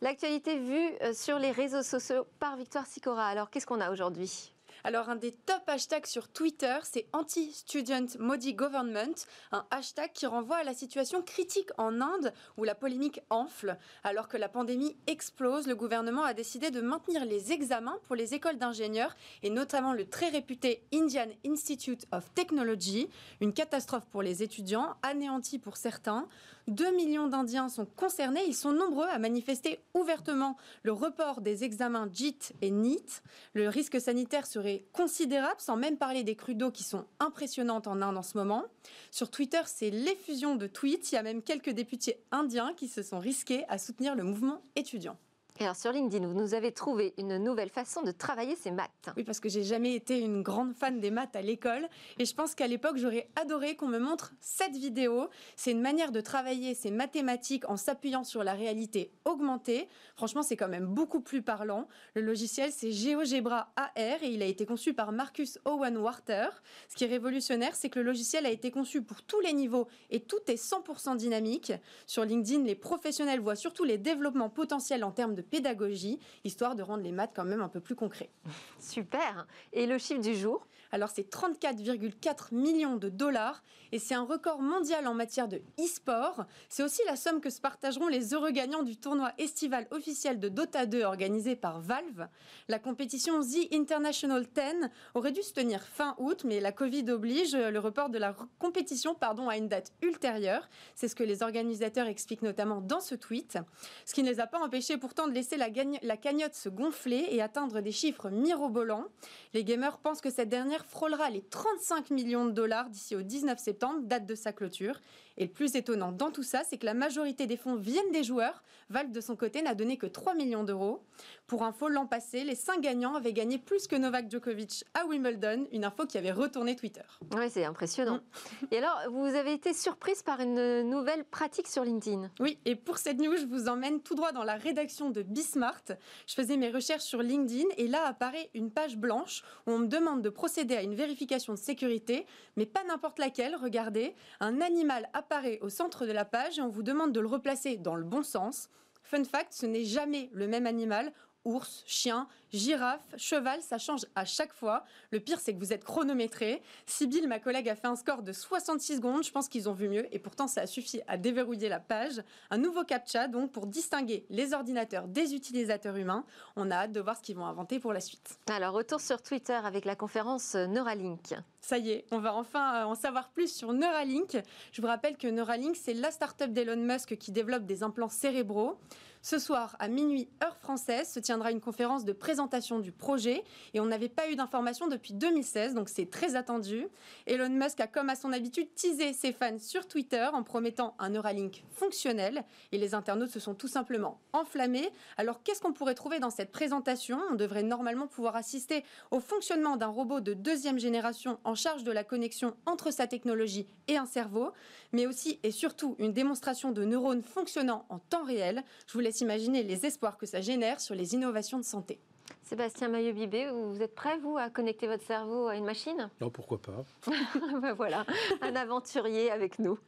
L'actualité 0.00 0.56
vue 0.60 0.90
euh, 1.02 1.12
sur 1.12 1.40
les 1.40 1.50
réseaux 1.50 1.82
sociaux 1.82 2.24
par 2.38 2.56
Victoire 2.56 2.86
Sicora. 2.86 3.26
Alors, 3.26 3.50
qu'est-ce 3.50 3.66
qu'on 3.66 3.80
a 3.80 3.90
aujourd'hui? 3.90 4.52
Alors, 4.84 5.08
un 5.08 5.16
des 5.16 5.32
top 5.32 5.62
hashtags 5.66 6.06
sur 6.06 6.28
Twitter, 6.28 6.76
c'est 6.84 7.08
Anti-Student 7.12 8.06
Modi 8.20 8.54
Government, 8.54 9.14
un 9.50 9.66
hashtag 9.72 10.12
qui 10.12 10.26
renvoie 10.26 10.58
à 10.58 10.62
la 10.62 10.72
situation 10.72 11.20
critique 11.20 11.70
en 11.78 12.00
Inde 12.00 12.32
où 12.56 12.62
la 12.62 12.76
polémique 12.76 13.20
enfle. 13.28 13.76
Alors 14.04 14.28
que 14.28 14.36
la 14.36 14.48
pandémie 14.48 14.96
explose, 15.08 15.66
le 15.66 15.74
gouvernement 15.74 16.22
a 16.22 16.32
décidé 16.32 16.70
de 16.70 16.80
maintenir 16.80 17.24
les 17.24 17.50
examens 17.50 17.98
pour 18.04 18.14
les 18.14 18.34
écoles 18.34 18.56
d'ingénieurs 18.56 19.16
et 19.42 19.50
notamment 19.50 19.94
le 19.94 20.08
très 20.08 20.28
réputé 20.28 20.86
Indian 20.94 21.26
Institute 21.44 22.06
of 22.12 22.32
Technology. 22.34 23.08
Une 23.40 23.52
catastrophe 23.52 24.06
pour 24.06 24.22
les 24.22 24.44
étudiants, 24.44 24.94
anéantie 25.02 25.58
pour 25.58 25.76
certains. 25.76 26.28
2 26.68 26.94
millions 26.96 27.28
d'Indiens 27.28 27.68
sont 27.68 27.86
concernés. 27.86 28.44
Ils 28.46 28.54
sont 28.54 28.72
nombreux 28.72 29.06
à 29.08 29.18
manifester 29.18 29.80
ouvertement 29.94 30.56
le 30.82 30.92
report 30.92 31.40
des 31.40 31.64
examens 31.64 32.08
JIT 32.12 32.52
et 32.62 32.70
NEET. 32.70 33.22
Le 33.54 33.68
risque 33.68 34.00
sanitaire 34.00 34.46
serait 34.46 34.84
considérable, 34.92 35.60
sans 35.60 35.76
même 35.76 35.96
parler 35.96 36.24
des 36.24 36.36
crues 36.36 36.54
d'eau 36.54 36.70
qui 36.70 36.82
sont 36.84 37.06
impressionnantes 37.20 37.86
en 37.86 38.02
Inde 38.02 38.16
en 38.16 38.22
ce 38.22 38.36
moment. 38.36 38.64
Sur 39.10 39.30
Twitter, 39.30 39.62
c'est 39.66 39.90
l'effusion 39.90 40.56
de 40.56 40.66
tweets. 40.66 41.12
Il 41.12 41.14
y 41.14 41.18
a 41.18 41.22
même 41.22 41.42
quelques 41.42 41.70
députés 41.70 42.22
indiens 42.30 42.74
qui 42.76 42.88
se 42.88 43.02
sont 43.02 43.18
risqués 43.18 43.64
à 43.68 43.78
soutenir 43.78 44.14
le 44.14 44.22
mouvement 44.22 44.62
étudiant 44.76 45.16
alors 45.64 45.76
sur 45.76 45.92
LinkedIn, 45.92 46.26
vous 46.26 46.34
nous 46.34 46.54
avez 46.54 46.72
trouvé 46.72 47.14
une 47.18 47.36
nouvelle 47.38 47.70
façon 47.70 48.02
de 48.02 48.10
travailler 48.10 48.54
ces 48.54 48.70
maths. 48.70 49.10
Oui, 49.16 49.24
parce 49.24 49.40
que 49.40 49.48
j'ai 49.48 49.64
jamais 49.64 49.94
été 49.94 50.20
une 50.20 50.42
grande 50.42 50.74
fan 50.74 51.00
des 51.00 51.10
maths 51.10 51.34
à 51.34 51.42
l'école. 51.42 51.88
Et 52.18 52.24
je 52.24 52.34
pense 52.34 52.54
qu'à 52.54 52.66
l'époque, 52.66 52.96
j'aurais 52.96 53.28
adoré 53.34 53.74
qu'on 53.74 53.88
me 53.88 53.98
montre 53.98 54.32
cette 54.40 54.76
vidéo. 54.76 55.28
C'est 55.56 55.72
une 55.72 55.80
manière 55.80 56.12
de 56.12 56.20
travailler 56.20 56.74
ces 56.74 56.90
mathématiques 56.90 57.68
en 57.68 57.76
s'appuyant 57.76 58.24
sur 58.24 58.44
la 58.44 58.54
réalité 58.54 59.10
augmentée. 59.24 59.88
Franchement, 60.14 60.42
c'est 60.42 60.56
quand 60.56 60.68
même 60.68 60.86
beaucoup 60.86 61.20
plus 61.20 61.42
parlant. 61.42 61.88
Le 62.14 62.22
logiciel, 62.22 62.70
c'est 62.70 62.92
GeoGebra 62.92 63.72
AR 63.76 64.22
et 64.22 64.28
il 64.28 64.42
a 64.42 64.46
été 64.46 64.64
conçu 64.64 64.94
par 64.94 65.12
Marcus 65.12 65.58
Owen 65.64 65.96
Warter. 65.96 66.48
Ce 66.88 66.94
qui 66.94 67.04
est 67.04 67.08
révolutionnaire, 67.08 67.74
c'est 67.74 67.90
que 67.90 67.98
le 67.98 68.04
logiciel 68.04 68.46
a 68.46 68.50
été 68.50 68.70
conçu 68.70 69.02
pour 69.02 69.22
tous 69.22 69.40
les 69.40 69.52
niveaux 69.52 69.88
et 70.10 70.20
tout 70.20 70.38
est 70.46 70.62
100% 70.62 71.16
dynamique. 71.16 71.72
Sur 72.06 72.24
LinkedIn, 72.24 72.64
les 72.64 72.74
professionnels 72.74 73.40
voient 73.40 73.56
surtout 73.56 73.84
les 73.84 73.98
développements 73.98 74.50
potentiels 74.50 75.02
en 75.04 75.10
termes 75.10 75.34
de 75.34 75.42
pédagogie, 75.48 76.18
histoire 76.44 76.74
de 76.74 76.82
rendre 76.82 77.02
les 77.02 77.12
maths 77.12 77.32
quand 77.34 77.44
même 77.44 77.60
un 77.60 77.68
peu 77.68 77.80
plus 77.80 77.94
concrets. 77.94 78.30
Super. 78.78 79.46
Et 79.72 79.86
le 79.86 79.98
chiffre 79.98 80.20
du 80.20 80.34
jour? 80.34 80.66
Alors 80.92 81.10
c'est 81.10 81.30
34,4 81.30 82.54
millions 82.54 82.96
de 82.96 83.08
dollars 83.08 83.62
et 83.92 83.98
c'est 83.98 84.14
un 84.14 84.24
record 84.24 84.60
mondial 84.60 85.06
en 85.06 85.14
matière 85.14 85.48
de 85.48 85.62
e-sport. 85.78 86.44
C'est 86.68 86.82
aussi 86.82 87.02
la 87.06 87.16
somme 87.16 87.40
que 87.40 87.50
se 87.50 87.60
partageront 87.60 88.08
les 88.08 88.34
heureux 88.34 88.50
gagnants 88.50 88.82
du 88.82 88.96
tournoi 88.96 89.32
estival 89.38 89.86
officiel 89.90 90.38
de 90.40 90.48
Dota 90.48 90.86
2 90.86 91.02
organisé 91.02 91.56
par 91.56 91.80
Valve. 91.80 92.28
La 92.68 92.78
compétition 92.78 93.40
The 93.40 93.72
International 93.72 94.44
10 94.44 94.88
aurait 95.14 95.32
dû 95.32 95.42
se 95.42 95.52
tenir 95.52 95.82
fin 95.82 96.14
août, 96.18 96.42
mais 96.44 96.60
la 96.60 96.72
Covid 96.72 97.10
oblige 97.10 97.54
le 97.54 97.78
report 97.78 98.10
de 98.10 98.18
la 98.18 98.34
compétition 98.58 99.14
pardon, 99.14 99.48
à 99.48 99.56
une 99.56 99.68
date 99.68 99.92
ultérieure. 100.02 100.68
C'est 100.94 101.08
ce 101.08 101.14
que 101.14 101.24
les 101.24 101.42
organisateurs 101.42 102.06
expliquent 102.06 102.42
notamment 102.42 102.80
dans 102.80 103.00
ce 103.00 103.14
tweet. 103.14 103.58
Ce 104.04 104.14
qui 104.14 104.22
ne 104.22 104.28
les 104.28 104.40
a 104.40 104.46
pas 104.46 104.58
empêchés 104.58 104.96
pourtant 104.96 105.28
de 105.28 105.32
laisser 105.32 105.56
la, 105.56 105.68
la 106.02 106.16
cagnotte 106.16 106.54
se 106.54 106.68
gonfler 106.68 107.26
et 107.30 107.42
atteindre 107.42 107.80
des 107.80 107.92
chiffres 107.92 108.30
mirobolants. 108.30 109.06
Les 109.54 109.64
gamers 109.64 109.98
pensent 109.98 110.20
que 110.20 110.30
cette 110.30 110.48
dernière 110.48 110.77
frôlera 110.86 111.30
les 111.30 111.42
35 111.42 112.10
millions 112.10 112.44
de 112.44 112.52
dollars 112.52 112.90
d'ici 112.90 113.16
au 113.16 113.22
19 113.22 113.58
septembre, 113.58 114.00
date 114.02 114.26
de 114.26 114.34
sa 114.34 114.52
clôture. 114.52 115.00
Et 115.38 115.44
le 115.44 115.50
plus 115.50 115.76
étonnant 115.76 116.10
dans 116.10 116.32
tout 116.32 116.42
ça, 116.42 116.62
c'est 116.64 116.78
que 116.78 116.84
la 116.84 116.94
majorité 116.94 117.46
des 117.46 117.56
fonds 117.56 117.76
viennent 117.76 118.10
des 118.10 118.24
joueurs. 118.24 118.62
Valve, 118.90 119.12
de 119.12 119.20
son 119.20 119.36
côté, 119.36 119.62
n'a 119.62 119.74
donné 119.74 119.96
que 119.96 120.06
3 120.06 120.34
millions 120.34 120.64
d'euros. 120.64 121.04
Pour 121.46 121.62
info, 121.62 121.88
l'an 121.88 122.06
passé, 122.06 122.42
les 122.42 122.56
5 122.56 122.80
gagnants 122.80 123.14
avaient 123.14 123.32
gagné 123.32 123.56
plus 123.56 123.86
que 123.86 123.94
Novak 123.94 124.30
Djokovic 124.30 124.84
à 124.94 125.06
Wimbledon, 125.06 125.66
une 125.72 125.84
info 125.84 126.06
qui 126.06 126.18
avait 126.18 126.32
retourné 126.32 126.74
Twitter. 126.74 127.02
Oui, 127.36 127.48
c'est 127.50 127.64
impressionnant. 127.64 128.16
Mm. 128.16 128.66
Et 128.72 128.78
alors, 128.78 129.00
vous 129.10 129.36
avez 129.36 129.52
été 129.52 129.72
surprise 129.74 130.22
par 130.22 130.40
une 130.40 130.82
nouvelle 130.82 131.24
pratique 131.24 131.68
sur 131.68 131.84
LinkedIn 131.84 132.30
Oui, 132.40 132.58
et 132.64 132.74
pour 132.74 132.98
cette 132.98 133.18
news, 133.18 133.36
je 133.36 133.46
vous 133.46 133.68
emmène 133.68 134.00
tout 134.00 134.16
droit 134.16 134.32
dans 134.32 134.44
la 134.44 134.56
rédaction 134.56 135.10
de 135.10 135.22
Bismart. 135.22 135.84
Je 136.26 136.34
faisais 136.34 136.56
mes 136.56 136.70
recherches 136.70 137.04
sur 137.04 137.22
LinkedIn 137.22 137.68
et 137.76 137.86
là 137.86 138.04
apparaît 138.06 138.50
une 138.54 138.72
page 138.72 138.96
blanche 138.96 139.44
où 139.66 139.72
on 139.72 139.78
me 139.78 139.86
demande 139.86 140.22
de 140.22 140.30
procéder 140.30 140.74
à 140.74 140.82
une 140.82 140.94
vérification 140.94 141.52
de 141.52 141.58
sécurité, 141.58 142.26
mais 142.56 142.66
pas 142.66 142.82
n'importe 142.84 143.20
laquelle. 143.20 143.54
Regardez, 143.54 144.16
un 144.40 144.60
animal 144.60 145.08
apparaît 145.12 145.27
au 145.60 145.68
centre 145.68 146.06
de 146.06 146.12
la 146.12 146.24
page 146.24 146.58
et 146.58 146.62
on 146.62 146.68
vous 146.68 146.82
demande 146.82 147.12
de 147.12 147.20
le 147.20 147.26
replacer 147.26 147.76
dans 147.76 147.94
le 147.94 148.04
bon 148.04 148.22
sens. 148.22 148.68
Fun 149.02 149.24
fact, 149.24 149.52
ce 149.52 149.66
n'est 149.66 149.84
jamais 149.84 150.30
le 150.32 150.46
même 150.46 150.66
animal 150.66 151.12
ours, 151.48 151.82
chien, 151.86 152.28
girafe, 152.52 153.02
cheval, 153.16 153.60
ça 153.62 153.78
change 153.78 154.06
à 154.14 154.24
chaque 154.24 154.52
fois. 154.52 154.84
Le 155.10 155.20
pire, 155.20 155.40
c'est 155.40 155.54
que 155.54 155.58
vous 155.58 155.72
êtes 155.72 155.84
chronométré. 155.84 156.62
Sibyl, 156.86 157.26
ma 157.26 157.38
collègue, 157.38 157.68
a 157.68 157.74
fait 157.74 157.86
un 157.86 157.96
score 157.96 158.22
de 158.22 158.32
66 158.32 158.96
secondes. 158.96 159.24
Je 159.24 159.32
pense 159.32 159.48
qu'ils 159.48 159.68
ont 159.68 159.72
vu 159.72 159.88
mieux. 159.88 160.06
Et 160.14 160.18
pourtant, 160.18 160.46
ça 160.46 160.62
a 160.62 160.66
suffi 160.66 161.00
à 161.08 161.16
déverrouiller 161.16 161.68
la 161.68 161.80
page. 161.80 162.22
Un 162.50 162.58
nouveau 162.58 162.84
CAPTCHA, 162.84 163.28
donc, 163.28 163.52
pour 163.52 163.66
distinguer 163.66 164.26
les 164.30 164.52
ordinateurs 164.52 165.08
des 165.08 165.34
utilisateurs 165.34 165.96
humains. 165.96 166.24
On 166.56 166.70
a 166.70 166.76
hâte 166.76 166.92
de 166.92 167.00
voir 167.00 167.16
ce 167.16 167.22
qu'ils 167.22 167.36
vont 167.36 167.46
inventer 167.46 167.80
pour 167.80 167.92
la 167.92 168.00
suite. 168.00 168.38
Alors, 168.50 168.74
retour 168.74 169.00
sur 169.00 169.22
Twitter 169.22 169.54
avec 169.64 169.84
la 169.84 169.96
conférence 169.96 170.54
Neuralink. 170.54 171.34
Ça 171.60 171.78
y 171.78 171.90
est, 171.90 172.06
on 172.12 172.18
va 172.18 172.34
enfin 172.34 172.76
euh, 172.76 172.84
en 172.84 172.94
savoir 172.94 173.28
plus 173.30 173.52
sur 173.52 173.72
Neuralink. 173.72 174.38
Je 174.72 174.80
vous 174.80 174.86
rappelle 174.86 175.16
que 175.16 175.26
Neuralink, 175.26 175.76
c'est 175.76 175.92
la 175.92 176.10
start-up 176.10 176.52
d'Elon 176.52 176.76
Musk 176.76 177.16
qui 177.16 177.32
développe 177.32 177.66
des 177.66 177.82
implants 177.82 178.08
cérébraux. 178.08 178.78
Ce 179.20 179.38
soir, 179.38 179.74
à 179.80 179.88
minuit, 179.88 180.28
heure 180.44 180.56
française, 180.56 181.10
se 181.10 181.18
tiendra 181.18 181.50
une 181.50 181.60
conférence 181.60 182.04
de 182.04 182.12
présentation 182.12 182.78
du 182.78 182.92
projet 182.92 183.42
et 183.74 183.80
on 183.80 183.86
n'avait 183.86 184.08
pas 184.08 184.30
eu 184.30 184.36
d'informations 184.36 184.86
depuis 184.86 185.12
2016, 185.12 185.74
donc 185.74 185.88
c'est 185.88 186.08
très 186.08 186.36
attendu. 186.36 186.86
Elon 187.26 187.50
Musk 187.50 187.80
a, 187.80 187.88
comme 187.88 188.10
à 188.10 188.14
son 188.14 188.32
habitude, 188.32 188.72
teasé 188.74 189.12
ses 189.12 189.32
fans 189.32 189.58
sur 189.58 189.88
Twitter 189.88 190.24
en 190.32 190.44
promettant 190.44 190.94
un 190.98 191.10
Neuralink 191.10 191.64
fonctionnel 191.70 192.44
et 192.70 192.78
les 192.78 192.94
internautes 192.94 193.30
se 193.30 193.40
sont 193.40 193.54
tout 193.54 193.68
simplement 193.68 194.20
enflammés. 194.32 194.88
Alors 195.16 195.42
qu'est-ce 195.42 195.60
qu'on 195.60 195.72
pourrait 195.72 195.94
trouver 195.94 196.20
dans 196.20 196.30
cette 196.30 196.52
présentation? 196.52 197.20
On 197.30 197.34
devrait 197.34 197.64
normalement 197.64 198.06
pouvoir 198.06 198.36
assister 198.36 198.84
au 199.10 199.18
fonctionnement 199.18 199.76
d'un 199.76 199.88
robot 199.88 200.20
de 200.20 200.32
deuxième 200.32 200.78
génération 200.78 201.38
en 201.42 201.56
charge 201.56 201.82
de 201.82 201.92
la 201.92 202.04
connexion 202.04 202.56
entre 202.66 202.92
sa 202.92 203.06
technologie 203.08 203.66
et 203.88 203.96
un 203.96 204.06
cerveau, 204.06 204.52
mais 204.92 205.06
aussi 205.06 205.38
et 205.42 205.50
surtout 205.50 205.96
une 205.98 206.12
démonstration 206.12 206.72
de 206.72 206.84
neurones 206.84 207.22
fonctionnant 207.22 207.86
en 207.88 207.98
temps 207.98 208.24
réel. 208.24 208.62
Je 208.86 208.92
vous 208.94 209.00
laisse 209.00 209.20
imaginer 209.20 209.62
les 209.62 209.86
espoirs 209.86 210.16
que 210.16 210.26
ça 210.26 210.40
génère 210.40 210.80
sur 210.80 210.94
les 210.94 211.14
innovations 211.14 211.58
de 211.58 211.64
santé. 211.64 211.98
Sébastien 212.42 212.88
Maillot-Bibé, 212.88 213.50
vous 213.50 213.82
êtes 213.82 213.94
prêt, 213.94 214.18
vous, 214.18 214.38
à 214.38 214.48
connecter 214.48 214.86
votre 214.86 215.04
cerveau 215.04 215.48
à 215.48 215.56
une 215.56 215.64
machine? 215.64 216.10
Non, 216.20 216.30
pourquoi 216.30 216.58
pas 216.60 216.84
ben 217.60 217.72
Voilà, 217.74 218.06
un 218.40 218.56
aventurier 218.56 219.30
avec 219.30 219.58
nous. 219.58 219.78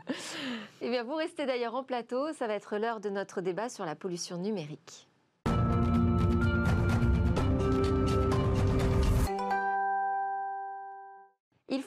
Eh 0.81 0.91
bien, 0.91 1.03
vous 1.03 1.15
restez 1.15 1.47
d'ailleurs 1.47 1.75
en 1.75 1.85
plateau, 1.85 2.33
ça 2.35 2.47
va 2.47 2.55
être 2.55 2.77
l'heure 2.77 3.01
de 3.01 3.09
notre 3.09 3.41
débat 3.41 3.69
sur 3.69 3.87
la 3.87 3.95
pollution 3.95 4.37
numérique. 4.37 5.10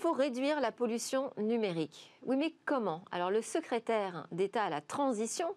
Faut 0.04 0.12
réduire 0.12 0.60
la 0.60 0.74
pollution 0.74 1.32
numérique. 1.38 2.12
Oui, 2.26 2.36
mais 2.36 2.54
comment? 2.66 3.06
Alors, 3.10 3.32
le 3.32 3.42
secrétaire 3.42 4.28
d'État 4.34 4.66
à 4.66 4.70
la 4.70 4.82
transition 4.82 5.56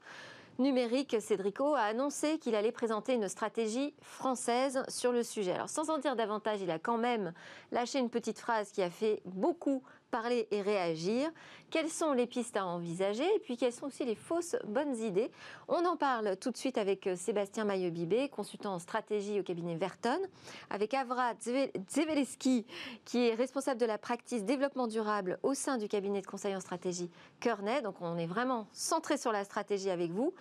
numérique, 0.60 1.16
Cédrico, 1.18 1.74
a 1.74 1.80
annoncé 1.80 2.38
qu'il 2.38 2.54
allait 2.54 2.70
présenter 2.70 3.14
une 3.14 3.28
stratégie 3.28 3.92
française 4.00 4.84
sur 4.86 5.10
le 5.10 5.24
sujet. 5.24 5.50
Alors 5.50 5.68
sans 5.68 5.90
en 5.90 5.98
dire 5.98 6.14
davantage, 6.14 6.62
il 6.62 6.70
a 6.70 6.78
quand 6.78 6.96
même 6.96 7.32
lâché 7.72 7.98
une 7.98 8.08
petite 8.08 8.38
phrase 8.38 8.70
qui 8.70 8.82
a 8.82 8.88
fait 8.88 9.20
beaucoup 9.24 9.82
parler 10.10 10.46
et 10.50 10.62
réagir. 10.62 11.30
Quelles 11.70 11.88
sont 11.88 12.12
les 12.12 12.26
pistes 12.26 12.56
à 12.56 12.64
envisager 12.64 13.24
et 13.34 13.38
puis 13.40 13.56
quelles 13.56 13.72
sont 13.72 13.86
aussi 13.86 14.04
les 14.04 14.14
fausses 14.14 14.56
bonnes 14.66 14.96
idées? 14.96 15.30
On 15.68 15.84
en 15.84 15.96
parle 15.96 16.36
tout 16.36 16.50
de 16.50 16.56
suite 16.56 16.78
avec 16.78 17.06
euh, 17.06 17.16
Sébastien 17.16 17.64
Maillot-Bibé, 17.64 18.28
consultant 18.28 18.74
en 18.74 18.78
stratégie 18.78 19.40
au 19.40 19.42
cabinet 19.42 19.74
Verton, 19.74 20.18
avec 20.70 20.94
Avra 20.94 21.34
Zveleski, 21.40 22.66
qui 23.04 23.28
est 23.28 23.34
responsable 23.34 23.80
de 23.80 23.86
la 23.86 23.98
practice 23.98 24.44
développement 24.44 24.86
durable 24.86 25.38
au 25.42 25.54
sein 25.54 25.76
du 25.76 25.88
cabinet 25.88 26.20
de 26.20 26.26
conseil 26.26 26.54
en 26.54 26.60
stratégie 26.60 27.10
Kearney. 27.40 27.82
Donc 27.82 27.96
on 28.00 28.16
est 28.16 28.26
vraiment 28.26 28.68
centré 28.72 29.18
sur 29.18 29.32
la 29.32 29.44
stratégie 29.44 29.90
avec 29.90 30.10
vous. 30.12 30.32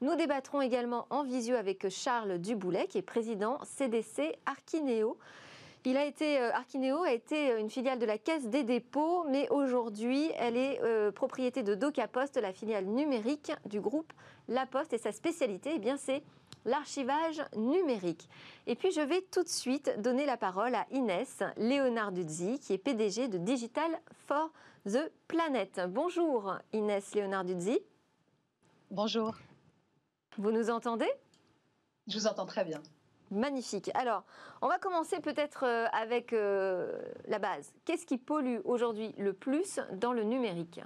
Nous 0.00 0.16
débattrons 0.16 0.60
également 0.60 1.06
en 1.10 1.22
visio 1.22 1.54
avec 1.54 1.88
Charles 1.88 2.38
Duboulet, 2.38 2.88
qui 2.88 2.98
est 2.98 3.02
président 3.02 3.60
CDC 3.62 4.36
Arkineo. 4.46 5.16
Il 5.84 5.96
a 5.96 6.04
été, 6.04 6.38
euh, 6.40 6.52
Arkineo 6.52 7.02
a 7.02 7.12
été 7.12 7.50
euh, 7.50 7.58
une 7.58 7.68
filiale 7.68 7.98
de 7.98 8.06
la 8.06 8.16
Caisse 8.16 8.46
des 8.46 8.62
dépôts, 8.62 9.24
mais 9.28 9.48
aujourd'hui, 9.50 10.30
elle 10.36 10.56
est 10.56 10.80
euh, 10.82 11.10
propriété 11.10 11.64
de 11.64 11.74
DocaPost, 11.74 12.36
la 12.36 12.52
filiale 12.52 12.84
numérique 12.84 13.50
du 13.66 13.80
groupe 13.80 14.12
La 14.46 14.64
Poste. 14.64 14.92
Et 14.92 14.98
sa 14.98 15.10
spécialité, 15.10 15.72
eh 15.74 15.78
bien, 15.80 15.96
c'est 15.96 16.22
l'archivage 16.64 17.42
numérique. 17.56 18.28
Et 18.68 18.76
puis, 18.76 18.92
je 18.92 19.00
vais 19.00 19.22
tout 19.22 19.42
de 19.42 19.48
suite 19.48 20.00
donner 20.00 20.24
la 20.24 20.36
parole 20.36 20.76
à 20.76 20.86
Inès 20.92 21.42
Léonarduzzi, 21.56 22.60
qui 22.60 22.74
est 22.74 22.78
PDG 22.78 23.26
de 23.26 23.38
Digital 23.38 23.90
for 24.28 24.52
the 24.86 25.10
Planet. 25.26 25.80
Bonjour, 25.88 26.58
Inès 26.72 27.12
Léonarduzzi. 27.12 27.80
Bonjour. 28.92 29.34
Vous 30.38 30.52
nous 30.52 30.70
entendez? 30.70 31.10
Je 32.06 32.18
vous 32.18 32.28
entends 32.28 32.46
très 32.46 32.64
bien. 32.64 32.80
Magnifique. 33.32 33.90
Alors, 33.94 34.24
on 34.60 34.68
va 34.68 34.78
commencer 34.78 35.18
peut-être 35.20 35.64
euh, 35.64 35.86
avec 35.92 36.34
euh, 36.34 37.00
la 37.26 37.38
base. 37.38 37.72
Qu'est-ce 37.86 38.04
qui 38.04 38.18
pollue 38.18 38.58
aujourd'hui 38.64 39.14
le 39.16 39.32
plus 39.32 39.80
dans 39.94 40.12
le 40.12 40.22
numérique? 40.22 40.80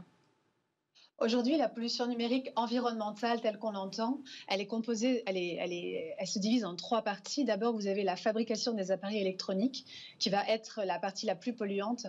Aujourd'hui, 1.19 1.57
la 1.57 1.69
pollution 1.69 2.07
numérique 2.07 2.53
environnementale 2.55 3.41
telle 3.41 3.59
qu'on 3.59 3.73
l'entend, 3.73 4.21
elle 4.49 4.61
est 4.61 4.67
composée, 4.67 5.25
elle, 5.27 5.37
est, 5.37 5.57
elle, 5.57 5.73
est, 5.73 6.15
elle 6.19 6.27
se 6.27 6.39
divise 6.39 6.65
en 6.65 6.77
trois 6.77 7.03
parties. 7.03 7.45
D'abord, 7.45 7.73
vous 7.73 7.89
avez 7.89 8.05
la 8.05 8.17
fabrication 8.17 8.75
des 8.75 8.93
appareils 8.93 9.21
électroniques, 9.21 9.87
qui 10.19 10.31
va 10.31 10.47
être 10.47 10.83
la 10.85 11.01
partie 11.01 11.27
la 11.27 11.35
plus 11.35 11.55
polluante. 11.55 12.07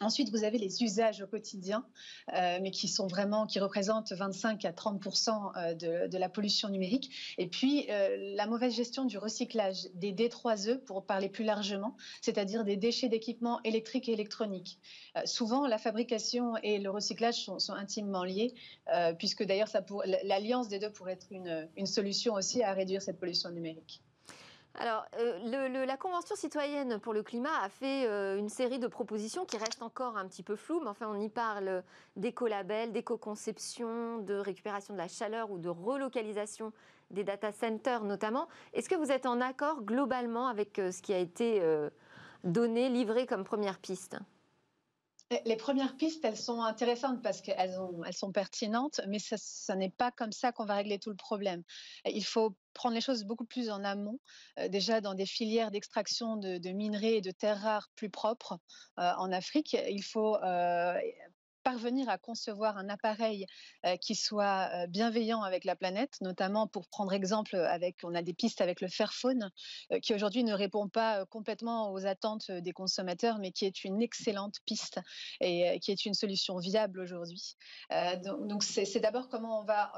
Ensuite, 0.00 0.30
vous 0.30 0.42
avez 0.42 0.58
les 0.58 0.82
usages 0.82 1.22
au 1.22 1.26
quotidien, 1.28 1.86
euh, 2.34 2.58
mais 2.60 2.72
qui 2.72 2.88
sont 2.88 3.06
vraiment, 3.06 3.46
qui 3.46 3.60
représentent 3.60 4.12
25 4.12 4.64
à 4.64 4.72
30 4.72 5.00
euh, 5.56 5.74
de, 5.74 6.08
de, 6.08 6.18
la 6.18 6.28
pollution 6.28 6.68
numérique. 6.68 7.34
Et 7.38 7.46
puis, 7.46 7.86
euh, 7.90 8.34
la 8.34 8.48
mauvaise 8.48 8.74
gestion 8.74 9.04
du 9.04 9.18
recyclage 9.18 9.86
des 9.94 10.12
D3E, 10.12 10.78
pour 10.78 11.06
parler 11.06 11.28
plus 11.28 11.44
largement, 11.44 11.96
c'est-à-dire 12.22 12.64
des 12.64 12.76
déchets 12.76 13.08
d'équipements 13.08 13.60
électriques 13.62 14.08
et 14.08 14.12
électroniques. 14.12 14.80
souvent, 15.26 15.66
la 15.66 15.78
fabrication 15.78 16.56
et 16.62 16.78
le 16.78 16.90
recyclage 16.90 17.44
sont, 17.44 17.72
intimement 17.74 18.24
liés, 18.24 18.54
puisque 19.18 19.44
d'ailleurs, 19.44 19.68
l'alliance 20.24 20.68
des 20.68 20.78
deux 20.78 20.90
pourrait 20.90 21.12
être 21.12 21.28
une 21.30 21.86
solution 21.86 22.34
aussi 22.34 22.62
à 22.62 22.72
réduire 22.72 23.02
cette 23.02 23.18
pollution 23.18 23.50
numérique. 23.50 24.02
Alors, 24.76 25.04
euh, 25.18 25.86
la 25.86 25.96
Convention 25.96 26.34
citoyenne 26.34 26.98
pour 26.98 27.12
le 27.12 27.22
climat 27.22 27.60
a 27.62 27.68
fait 27.68 28.06
euh, 28.06 28.36
une 28.36 28.48
série 28.48 28.80
de 28.80 28.88
propositions 28.88 29.44
qui 29.44 29.56
restent 29.56 29.82
encore 29.82 30.16
un 30.16 30.26
petit 30.26 30.42
peu 30.42 30.56
floues, 30.56 30.80
mais 30.80 30.88
enfin, 30.88 31.06
on 31.08 31.20
y 31.20 31.28
parle 31.28 31.84
d'écolabel, 32.16 32.90
d'éco-conception, 32.90 34.18
de 34.18 34.34
récupération 34.34 34.92
de 34.92 34.98
la 34.98 35.06
chaleur 35.06 35.52
ou 35.52 35.58
de 35.58 35.68
relocalisation 35.68 36.72
des 37.10 37.22
data 37.22 37.52
centers 37.52 38.02
notamment. 38.02 38.48
Est-ce 38.72 38.88
que 38.88 38.96
vous 38.96 39.12
êtes 39.12 39.26
en 39.26 39.40
accord 39.40 39.82
globalement 39.82 40.48
avec 40.48 40.80
euh, 40.80 40.90
ce 40.90 41.02
qui 41.02 41.12
a 41.12 41.18
été 41.18 41.62
donné, 42.42 42.88
livré 42.88 43.26
comme 43.26 43.44
première 43.44 43.78
piste? 43.78 44.16
Les 45.46 45.56
premières 45.56 45.96
pistes, 45.96 46.24
elles 46.24 46.36
sont 46.36 46.62
intéressantes 46.62 47.22
parce 47.22 47.40
qu'elles 47.40 47.78
elles 48.06 48.12
sont 48.12 48.32
pertinentes, 48.32 49.00
mais 49.08 49.18
ça, 49.18 49.74
n'est 49.76 49.90
pas 49.90 50.10
comme 50.10 50.32
ça 50.32 50.52
qu'on 50.52 50.64
va 50.64 50.74
régler 50.74 50.98
tout 50.98 51.10
le 51.10 51.16
problème. 51.16 51.62
Il 52.04 52.24
faut 52.24 52.54
prendre 52.74 52.94
les 52.94 53.00
choses 53.00 53.24
beaucoup 53.24 53.46
plus 53.46 53.70
en 53.70 53.82
amont, 53.84 54.18
euh, 54.58 54.68
déjà 54.68 55.00
dans 55.00 55.14
des 55.14 55.26
filières 55.26 55.70
d'extraction 55.70 56.36
de, 56.36 56.72
minerais 56.72 57.14
et 57.14 57.20
de 57.20 57.30
terres 57.30 57.60
rares 57.60 57.88
plus 57.96 58.10
propres 58.10 58.58
euh, 58.98 59.12
en 59.16 59.32
Afrique. 59.32 59.76
Il 59.88 60.02
faut 60.02 60.36
euh, 60.36 60.98
parvenir 61.64 62.08
à 62.08 62.18
concevoir 62.18 62.76
un 62.76 62.88
appareil 62.88 63.46
euh, 63.84 63.96
qui 63.96 64.14
soit 64.14 64.68
euh, 64.72 64.86
bienveillant 64.86 65.42
avec 65.42 65.64
la 65.64 65.74
planète, 65.74 66.18
notamment 66.20 66.68
pour 66.68 66.86
prendre 66.86 67.12
exemple 67.12 67.56
avec, 67.56 67.96
on 68.04 68.14
a 68.14 68.22
des 68.22 68.34
pistes 68.34 68.60
avec 68.60 68.80
le 68.80 68.88
Fairphone, 68.88 69.50
euh, 69.90 69.98
qui 69.98 70.14
aujourd'hui 70.14 70.44
ne 70.44 70.52
répond 70.52 70.88
pas 70.88 71.24
complètement 71.26 71.90
aux 71.90 72.06
attentes 72.06 72.50
des 72.50 72.72
consommateurs, 72.72 73.38
mais 73.38 73.50
qui 73.50 73.64
est 73.64 73.84
une 73.84 74.02
excellente 74.02 74.56
piste 74.66 75.00
et 75.40 75.80
qui 75.80 75.90
est 75.90 76.04
une 76.04 76.14
solution 76.14 76.58
viable 76.58 77.00
aujourd'hui. 77.00 77.56
donc 78.22 78.62
c'est 78.62 79.00
d'abord 79.00 79.28
comment 79.28 79.60
on 79.60 79.64
va, 79.64 79.92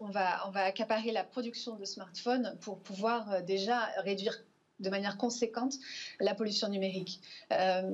on, 0.00 0.08
va, 0.10 0.46
on 0.46 0.50
va 0.50 0.62
accaparer 0.62 1.10
la 1.10 1.24
production 1.24 1.74
de 1.76 1.84
smartphones 1.84 2.56
pour 2.60 2.82
pouvoir 2.82 3.42
déjà 3.42 3.86
réduire 4.04 4.38
de 4.80 4.90
manière 4.90 5.16
conséquente 5.16 5.74
la 6.20 6.34
pollution 6.34 6.68
numérique. 6.68 7.20
Euh, 7.52 7.90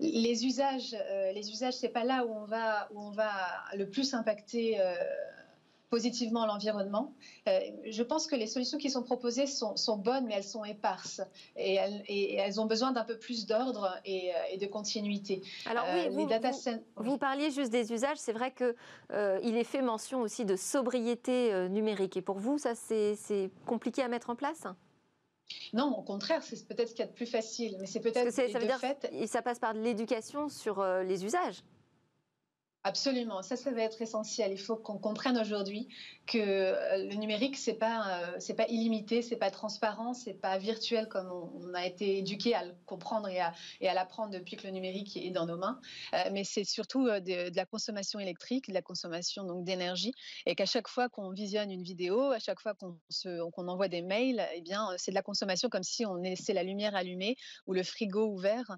les 0.00 0.46
usages, 0.46 0.94
euh, 0.94 1.32
les 1.32 1.50
usages, 1.50 1.74
c'est 1.74 1.88
pas 1.88 2.04
là 2.04 2.24
où 2.24 2.32
on 2.32 2.44
va 2.44 2.88
où 2.92 3.00
on 3.00 3.10
va 3.10 3.32
le 3.76 3.88
plus 3.88 4.14
impacter. 4.14 4.80
Euh, 4.80 4.94
positivement 5.90 6.44
l'environnement. 6.44 7.14
je 7.46 8.02
pense 8.02 8.26
que 8.26 8.36
les 8.36 8.46
solutions 8.46 8.76
qui 8.76 8.90
sont 8.90 9.02
proposées 9.02 9.46
sont, 9.46 9.96
bonnes, 9.96 10.26
mais 10.26 10.34
elles 10.34 10.44
sont 10.44 10.62
éparses 10.62 11.22
et 11.56 11.76
elles, 11.76 12.60
ont 12.60 12.66
besoin 12.66 12.92
d'un 12.92 13.04
peu 13.04 13.18
plus 13.18 13.46
d'ordre 13.46 13.98
et, 14.04 14.32
de 14.60 14.66
continuité. 14.66 15.40
Alors 15.64 15.86
oui, 15.94 16.10
vous, 16.10 16.28
vous, 16.96 17.16
parliez 17.16 17.50
juste 17.50 17.72
des 17.72 17.90
usages. 17.90 18.18
C'est 18.18 18.34
vrai 18.34 18.52
qu'il 18.52 18.74
il 19.42 19.56
est 19.56 19.64
fait 19.64 19.80
mention 19.80 20.20
aussi 20.20 20.44
de 20.44 20.56
sobriété 20.56 21.70
numérique. 21.70 22.18
Et 22.18 22.22
pour 22.22 22.38
vous, 22.38 22.58
ça 22.58 22.74
c'est 22.74 23.50
compliqué 23.64 24.02
à 24.02 24.08
mettre 24.08 24.28
en 24.28 24.36
place? 24.36 24.66
Non, 25.72 25.96
au 25.98 26.02
contraire, 26.02 26.42
c'est 26.42 26.66
peut-être 26.66 26.88
ce 26.88 26.94
qu'il 26.94 27.04
y 27.04 27.08
a 27.08 27.10
de 27.10 27.16
plus 27.16 27.26
facile, 27.26 27.76
mais 27.80 27.86
c'est 27.86 28.00
peut-être 28.00 28.30
ça 28.32 28.42
veut 28.58 28.66
dire 28.66 28.78
fait... 28.78 29.10
ça 29.26 29.42
passe 29.42 29.58
par 29.58 29.74
de 29.74 29.80
l'éducation 29.80 30.48
sur 30.48 30.80
euh, 30.80 31.02
les 31.02 31.24
usages. 31.24 31.62
Absolument, 32.84 33.42
ça, 33.42 33.56
ça 33.56 33.72
va 33.72 33.82
être 33.82 34.00
essentiel. 34.00 34.52
Il 34.52 34.58
faut 34.58 34.76
qu'on 34.76 34.98
comprenne 34.98 35.36
aujourd'hui 35.36 35.88
que 36.26 36.38
euh, 36.38 37.08
le 37.08 37.14
numérique, 37.16 37.56
c'est 37.56 37.74
pas, 37.74 38.22
euh, 38.36 38.54
pas 38.56 38.68
illimité, 38.68 39.20
c'est 39.20 39.36
pas 39.36 39.50
transparent, 39.50 40.14
c'est 40.14 40.34
pas 40.34 40.58
virtuel 40.58 41.08
comme 41.08 41.28
on, 41.30 41.74
a 41.74 41.84
été 41.84 42.18
éduqué 42.18 42.54
à 42.54 42.64
le 42.64 42.74
comprendre 42.86 43.28
et 43.28 43.40
à, 43.40 43.52
et 43.80 43.88
à 43.88 43.94
l'apprendre 43.94 44.32
depuis 44.32 44.56
que 44.56 44.66
le 44.66 44.72
numérique 44.72 45.16
est 45.16 45.30
dans 45.30 45.46
nos 45.46 45.56
mains. 45.56 45.80
Euh, 46.14 46.30
mais 46.32 46.44
c'est 46.44 46.64
surtout 46.64 47.06
de, 47.06 47.54
la 47.54 47.66
consommation 47.66 48.20
électrique, 48.20 48.68
de 48.68 48.74
la 48.74 48.82
consommation 48.82 49.42
donc 49.42 49.64
d'énergie, 49.64 50.12
et 50.46 50.54
qu'à 50.54 50.66
chaque 50.66 50.88
fois 50.88 51.08
qu'on 51.08 51.30
visionne 51.30 51.72
une 51.72 51.82
vidéo, 51.82 52.30
à 52.30 52.38
chaque 52.38 52.60
fois 52.60 52.74
qu'on, 52.74 53.68
envoie 53.68 53.88
des 53.88 54.02
mails, 54.02 54.46
eh 54.54 54.60
bien, 54.60 54.88
c'est 54.96 55.10
de 55.10 55.16
la 55.16 55.22
consommation 55.22 55.68
comme 55.68 55.82
si 55.82 56.06
on 56.06 56.14
laissait 56.14 56.54
la 56.54 56.62
lumière 56.62 56.94
allumée 56.94 57.36
ou 57.66 57.74
le 57.74 57.82
frigo 57.82 58.26
ouvert. 58.26 58.76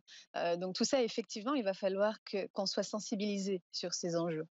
donc 0.56 0.74
tout 0.74 0.84
ça, 0.84 1.02
effectivement, 1.02 1.54
il 1.54 1.64
va 1.64 1.74
falloir 1.74 2.16
qu'on 2.54 2.66
soit 2.66 2.82
sensibilisé 2.82 3.60
sur 3.72 3.89
ces 3.92 4.16
enjeux. 4.16 4.46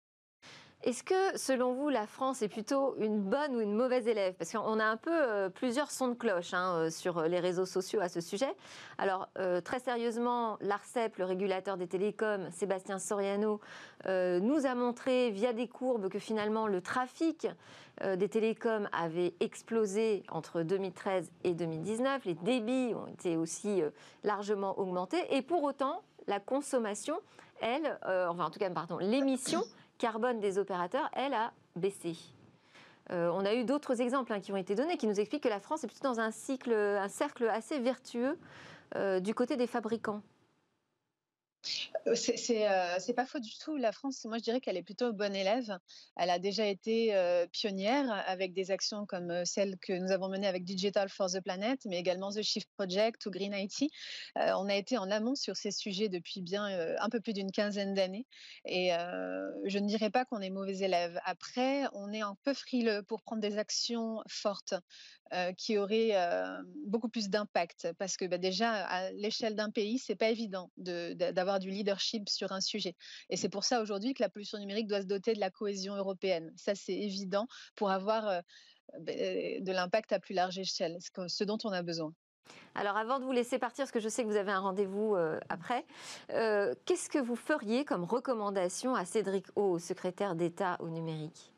Est-ce 0.84 1.04
que, 1.04 1.38
selon 1.38 1.74
vous, 1.74 1.90
la 1.90 2.06
France 2.06 2.44
est 2.44 2.48
plutôt 2.48 2.96
une 3.00 3.20
bonne 3.20 3.56
ou 3.56 3.62
une 3.62 3.74
mauvaise 3.74 4.08
élève? 4.08 4.36
Parce 4.36 4.52
qu'on 4.52 4.80
a 4.80 4.86
un 4.86 4.96
peu 4.96 5.12
euh, 5.12 5.50
plusieurs 5.50 5.90
sons 5.90 6.10
de 6.10 6.14
cloche 6.14 6.54
hein, 6.54 6.76
euh, 6.76 6.90
sur 6.92 7.24
les 7.24 7.40
réseaux 7.40 7.66
sociaux 7.66 8.00
à 8.00 8.10
ce 8.10 8.22
sujet. 8.22 8.54
Alors, 9.00 9.28
euh, 9.40 9.60
très 9.60 9.80
sérieusement, 9.80 10.58
l'ARCEP, 10.62 11.18
le 11.18 11.26
régulateur 11.26 11.78
des 11.78 11.88
télécoms, 11.88 12.50
Sébastien 12.52 13.00
Soriano, 13.00 13.60
nous 14.06 14.66
a 14.66 14.76
montré 14.76 15.32
via 15.32 15.52
des 15.52 15.68
courbes 15.68 16.08
que 16.08 16.20
finalement 16.20 16.68
le 16.68 16.80
trafic 16.80 17.48
des 18.02 18.30
télécoms 18.30 18.88
avait 18.94 19.34
explosé 19.42 20.24
entre 20.30 20.62
2013 20.62 21.30
et 21.44 21.54
2019. 21.54 22.24
Les 22.24 22.36
débits 22.36 22.94
ont 22.96 23.08
été 23.08 23.36
aussi 23.36 23.82
largement 24.24 24.80
augmentés. 24.80 25.36
Et 25.36 25.42
pour 25.42 25.64
autant, 25.64 26.04
la 26.28 26.40
consommation 26.40 27.20
elle, 27.62 27.98
euh, 28.06 28.28
enfin 28.28 28.46
en 28.46 28.50
tout 28.50 28.60
cas, 28.60 28.70
pardon, 28.70 28.98
l'émission 28.98 29.64
carbone 29.98 30.40
des 30.40 30.58
opérateurs, 30.58 31.10
elle, 31.14 31.34
a 31.34 31.52
baissé. 31.76 32.16
Euh, 33.12 33.32
on 33.34 33.46
a 33.46 33.54
eu 33.54 33.64
d'autres 33.64 34.02
exemples 34.02 34.34
hein, 34.34 34.40
qui 34.40 34.52
ont 34.52 34.58
été 34.58 34.76
donnés 34.76 34.98
qui 34.98 35.08
nous 35.08 35.20
expliquent 35.20 35.44
que 35.44 35.50
la 35.50 35.60
France 35.60 35.84
est 35.84 35.88
plutôt 35.88 36.10
dans 36.10 36.20
un, 36.20 36.32
cycle, 36.32 36.74
un 36.74 37.08
cercle 37.08 37.48
assez 37.48 37.80
vertueux 37.80 38.38
euh, 38.96 39.20
du 39.20 39.34
côté 39.34 39.56
des 39.58 39.68
fabricants. 39.68 40.22
Euh, 42.08 42.12
euh, 42.12 42.96
c'est 43.00 43.14
pas 43.14 43.26
faux 43.26 43.40
du 43.40 43.58
tout. 43.58 43.76
La 43.78 43.92
France, 43.92 44.26
moi, 44.26 44.38
je 44.38 44.44
dirais 44.44 44.62
qu'elle 44.62 44.78
est 44.78 44.84
plutôt 44.84 45.12
bonne 45.14 45.36
élève. 45.36 45.78
Elle 46.16 46.30
a 46.30 46.40
déjà 46.40 46.66
été 46.66 47.16
euh, 47.16 47.48
pionnière 47.48 48.24
avec 48.28 48.54
des 48.54 48.72
actions 48.72 49.06
comme 49.06 49.46
celles 49.46 49.78
que 49.80 49.94
nous 49.94 50.12
avons 50.12 50.30
menées 50.30 50.48
avec 50.48 50.64
Digital 50.64 51.10
for 51.10 51.30
the 51.32 51.42
Planet, 51.42 51.80
mais 51.86 51.98
également 51.98 52.32
The 52.32 52.42
Shift 52.42 52.70
Project 52.78 53.26
ou 53.26 53.32
Green 53.32 53.54
IT. 53.54 53.92
on 54.36 54.70
a 54.70 54.76
été 54.76 54.98
en 54.98 55.10
amont 55.12 55.36
sur 55.36 55.56
ces 55.56 55.72
sujets 55.72 56.10
depuis 56.10 56.42
bien 56.42 56.66
un 57.00 57.10
peu 57.10 57.20
plus 57.20 57.34
d'une 57.34 57.52
quinzaine 57.52 57.94
d'années. 57.94 58.26
Et 58.66 58.90
je 59.66 59.80
ne 59.80 59.88
dirais 59.88 60.10
pas 60.10 60.26
qu'on 60.26 60.40
est 60.40 60.50
mauvais 60.50 60.80
élève. 60.80 61.20
Après, 61.26 61.84
on 61.94 62.12
est 62.14 62.22
un 62.22 62.36
peu 62.44 62.54
frileux 62.54 63.04
pour 63.04 63.22
prendre 63.22 63.42
des 63.42 63.58
actions 63.58 64.22
fortes. 64.28 64.74
qui 65.58 65.78
auraient 65.78 66.16
beaucoup 66.86 67.10
plus 67.10 67.30
d'impact 67.30 67.90
parce 68.00 68.16
que 68.16 68.26
bah, 68.26 68.38
déjà 68.38 68.86
à 68.86 69.12
l'échelle 69.12 69.56
d'un 69.56 69.70
pays 69.70 70.00
c'est 70.00 70.16
pas 70.16 70.30
évident 70.30 70.72
d'avoir 70.78 71.57
du 71.60 71.70
leadership 71.70 72.30
sur 72.30 72.52
un 72.52 72.62
sujet. 72.62 72.96
Et 73.30 73.38
c'est 73.38 73.50
pour 73.50 73.64
ça 73.64 73.82
aujourd'hui 73.82 74.14
que 74.14 74.24
la 74.24 74.30
pollution 74.30 74.58
numérique 74.58 74.88
doit 74.88 75.02
se 75.02 75.08
doter 75.08 75.34
de 75.34 75.40
la 75.40 75.50
cohésion 75.50 75.96
européenne. 75.96 76.52
Ça, 76.56 76.76
c'est 76.76 76.96
évident 76.96 77.48
pour 77.76 77.92
avoir 77.92 78.28
euh, 78.28 78.42
ben, 79.00 79.64
de 79.64 79.72
l'impact 79.72 80.14
à 80.14 80.20
plus 80.20 80.34
large 80.34 80.58
échelle, 80.58 80.98
ce 81.28 81.44
dont 81.44 81.58
on 81.64 81.72
a 81.72 81.84
besoin. 81.84 82.14
Alors 82.76 82.96
avant 82.96 83.20
de 83.20 83.26
vous 83.26 83.32
laisser 83.32 83.60
partir, 83.60 83.84
parce 83.84 83.92
que 83.92 84.00
je 84.00 84.10
sais 84.10 84.24
que 84.24 84.30
vous 84.30 84.36
avez 84.36 84.52
un 84.52 84.60
rendez-vous 84.60 85.16
euh, 85.16 85.40
après, 85.50 85.86
euh, 86.32 86.74
qu'est-ce 86.86 87.10
que 87.10 87.20
vous 87.20 87.36
feriez 87.36 87.86
comme 87.86 88.04
recommandation 88.04 88.96
à 88.96 89.06
Cédric 89.06 89.48
O, 89.56 89.80
secrétaire 89.80 90.36
d'État 90.36 90.78
au 90.80 90.90
numérique? 90.90 91.52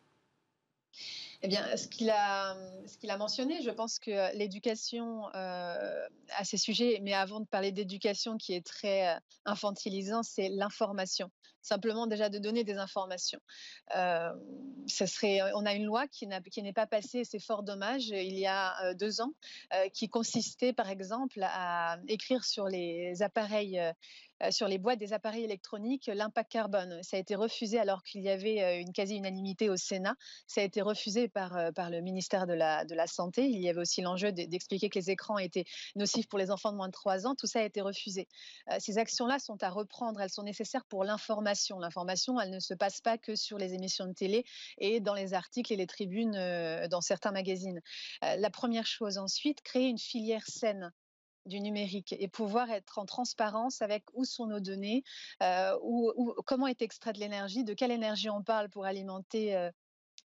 Eh 1.42 1.48
bien, 1.48 1.78
ce 1.78 1.88
qu'il 1.88 2.10
a, 2.10 3.18
mentionné, 3.18 3.62
je 3.62 3.72
pense 3.72 3.98
que 3.98 4.36
l'éducation 4.36 5.24
euh, 5.36 6.08
à 6.36 6.44
ces 6.44 6.58
sujets, 6.58 7.00
mais 7.02 7.14
avant 7.14 7.40
de 7.40 7.46
parler 7.46 7.72
d'éducation 7.72 8.38
qui 8.38 8.54
est 8.54 8.66
très 8.66 9.08
euh, 9.08 9.20
infantilisant, 9.46 10.22
c'est 10.22 10.50
l'information. 10.50 11.32
Simplement 11.62 12.08
déjà 12.08 12.30
de 12.30 12.40
donner 12.40 12.66
des 12.66 12.78
informations. 12.78 13.40
Euh, 13.96 14.32
serait, 14.88 15.40
on 15.56 15.66
a 15.66 15.74
une 15.74 15.86
loi 15.86 16.08
qui, 16.08 16.28
n'est 16.28 16.74
pas 16.74 16.88
passée, 16.88 17.24
c'est 17.24 17.40
fort 17.40 17.64
dommage, 17.64 18.08
il 18.10 18.38
y 18.38 18.48
a 18.48 18.94
deux 18.96 19.22
ans, 19.22 19.34
qui 19.94 20.08
consistait 20.08 20.72
par 20.72 20.90
exemple 20.90 21.42
à 21.44 22.00
écrire 22.08 22.46
sur 22.46 22.68
les 22.68 23.22
appareils 23.22 23.80
sur 24.52 24.68
les 24.68 24.78
boîtes 24.78 25.00
des 25.00 25.14
appareils 25.14 25.44
électroniques 25.44 26.10
l'impact 26.14 26.52
carbone. 26.52 27.00
Ça 27.04 27.18
a 27.18 27.20
été 27.20 27.36
refusé 27.36 27.80
alors 27.80 28.04
qu'il 28.04 28.22
y 28.22 28.30
avait 28.30 28.62
euh, 28.62 28.80
une 28.80 28.92
quasi-unanimité 28.92 29.70
au 29.70 29.78
Sénat. 29.78 30.16
Ça 30.48 30.62
a 30.62 30.64
été 30.64 30.82
refusé 30.82 31.28
par, 31.28 31.56
euh, 31.56 31.72
par 31.72 31.90
le 31.90 32.02
ministère 32.02 32.48
de 32.48 32.54
la, 32.54 32.86
de 32.86 32.96
la 32.96 33.08
Santé. 33.08 33.46
Il 33.46 33.60
y 33.60 33.70
avait 33.70 33.82
aussi 33.82 34.02
l'enjeu 34.02 34.32
d'expliquer 34.32 34.90
que 34.90 34.98
les 34.98 35.12
écrans 35.12 35.38
étaient 35.38 35.66
nocifs 35.96 36.28
pour 36.28 36.40
les 36.40 36.52
enfants 36.52 36.72
de 36.72 36.78
moins 36.78 36.88
de 36.88 36.94
3 36.94 37.28
ans. 37.28 37.36
Tout 37.36 37.48
ça 37.48 37.60
a 37.60 37.64
été 37.64 37.82
refusé. 37.82 38.28
Ces 38.80 38.98
actions-là 38.98 39.40
sont 39.40 39.62
à 39.64 39.70
reprendre. 39.70 40.22
Elles 40.22 40.30
sont 40.30 40.44
nécessaires 40.44 40.86
pour 40.86 41.04
l'information. 41.04 41.80
L'information, 41.80 42.40
elle 42.40 42.52
ne 42.52 42.60
se 42.60 42.74
passe 42.74 43.02
pas 43.02 43.18
que 43.18 43.36
sur 43.36 43.58
les 43.58 43.74
émissions 43.74 44.08
de 44.08 44.14
télé 44.14 44.46
et 44.78 45.00
dans 45.00 45.14
les 45.14 45.34
articles 45.34 45.72
et 45.74 45.76
les 45.76 45.88
tribunes 45.88 46.34
dans 46.90 47.02
certains 47.02 47.32
magazines. 47.32 47.82
La 48.22 48.50
première 48.50 48.86
chose 48.86 49.18
ensuite, 49.18 49.62
créer 49.62 49.88
une 49.88 50.00
filière 50.00 50.46
saine 50.48 50.92
du 51.46 51.60
numérique 51.60 52.16
et 52.18 52.28
pouvoir 52.28 52.70
être 52.70 53.00
en 53.00 53.06
transparence 53.06 53.82
avec 53.82 54.04
où 54.14 54.26
sont 54.26 54.48
nos 54.48 54.60
données, 54.60 55.04
euh, 55.42 55.76
comment 56.46 56.68
est 56.68 56.82
extraite 56.82 57.18
l'énergie, 57.18 57.64
de 57.64 57.74
quelle 57.74 57.92
énergie 57.92 58.30
on 58.30 58.44
parle 58.44 58.70
pour 58.70 58.86
alimenter 58.86 59.56
euh, 59.56 59.72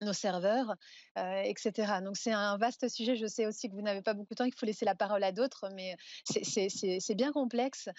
nos 0.01 0.13
serveurs, 0.13 0.75
euh, 1.17 1.41
etc. 1.43 2.01
Donc 2.03 2.17
c'est 2.17 2.31
un 2.31 2.57
vaste 2.57 2.89
sujet. 2.89 3.15
Je 3.15 3.27
sais 3.27 3.45
aussi 3.45 3.69
que 3.69 3.75
vous 3.75 3.81
n'avez 3.81 4.01
pas 4.01 4.13
beaucoup 4.13 4.33
de 4.33 4.37
temps, 4.37 4.45
qu'il 4.45 4.57
faut 4.57 4.65
laisser 4.65 4.85
la 4.85 4.95
parole 4.95 5.23
à 5.23 5.31
d'autres, 5.31 5.69
mais 5.75 5.95
c'est 6.25 7.15
bien 7.15 7.31
complexe. 7.31 7.89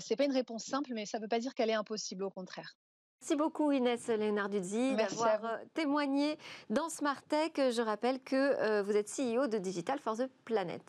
C'est 0.00 0.16
pas 0.16 0.24
une 0.24 0.32
réponse 0.32 0.64
simple, 0.64 0.92
mais 0.94 1.06
ça 1.06 1.18
ne 1.18 1.22
veut 1.22 1.28
pas 1.28 1.38
dire 1.38 1.54
qu'elle 1.54 1.70
est 1.70 1.74
impossible, 1.74 2.24
au 2.24 2.30
contraire. 2.30 2.76
Merci 3.22 3.36
beaucoup 3.36 3.70
Inès 3.70 4.08
Léonarduzzi 4.08 4.96
d'avoir 4.96 5.44
euh, 5.44 5.56
témoigné 5.74 6.36
dans 6.70 6.88
Smart 6.88 7.22
Tech. 7.22 7.52
Je 7.56 7.80
rappelle 7.80 8.18
que 8.18 8.34
euh, 8.34 8.82
vous 8.82 8.96
êtes 8.96 9.08
CEO 9.08 9.46
de 9.46 9.58
Digital 9.58 10.00
for 10.00 10.16
the 10.16 10.28
Planet. 10.44 10.82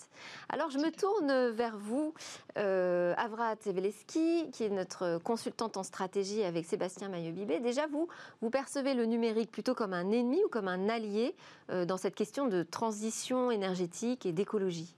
Alors 0.50 0.72
je 0.72 0.80
me 0.80 0.90
tourne 0.90 1.52
vers 1.52 1.78
vous, 1.78 2.16
euh, 2.58 3.14
Avra 3.18 3.56
Teveleski, 3.56 4.50
qui 4.52 4.64
est 4.64 4.72
notre 4.72 5.20
consultante 5.20 5.78
en 5.78 5.84
stratégie 5.84 6.44
avec 6.44 6.66
Sébastien 6.66 7.08
Maillot-Bibé. 7.08 7.60
Déjà, 7.60 7.86
vous, 7.86 8.08
vous 8.42 8.50
percevez 8.50 8.96
le 8.96 9.06
numérique 9.06 9.52
plutôt 9.52 9.76
comme 9.76 9.94
un 9.94 10.10
ennemi 10.10 10.44
ou 10.44 10.50
comme 10.50 10.68
un 10.68 10.90
allié 10.90 11.36
dans 11.70 11.98
cette 11.98 12.16
question 12.16 12.48
de 12.48 12.64
transition 12.64 13.52
énergétique 13.52 14.26
et 14.26 14.32
d'écologie? 14.32 14.96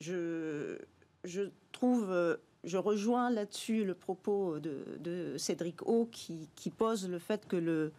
Je, 0.00 0.76
je 1.22 1.42
trouve 1.70 2.36
je 2.64 2.76
rejoins 2.76 3.30
là-dessus 3.30 3.84
le 3.84 3.94
propos 3.94 4.58
de, 4.58 5.34
Cédric 5.36 5.82
O 5.86 6.06
qui, 6.06 6.48
pose 6.76 7.08
le 7.08 7.18
fait 7.18 7.46
que 7.46 7.56
le, 7.56 7.92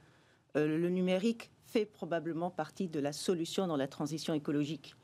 le 0.55 0.89
numérique 0.89 1.51
fait 1.65 1.85
probablement 1.85 2.49
partie 2.51 2.87
de 2.87 2.99
la 2.99 3.11
solution 3.11 3.67
dans 3.67 3.77
la 3.77 3.87
transition 3.87 4.33
écologique. 4.33 4.95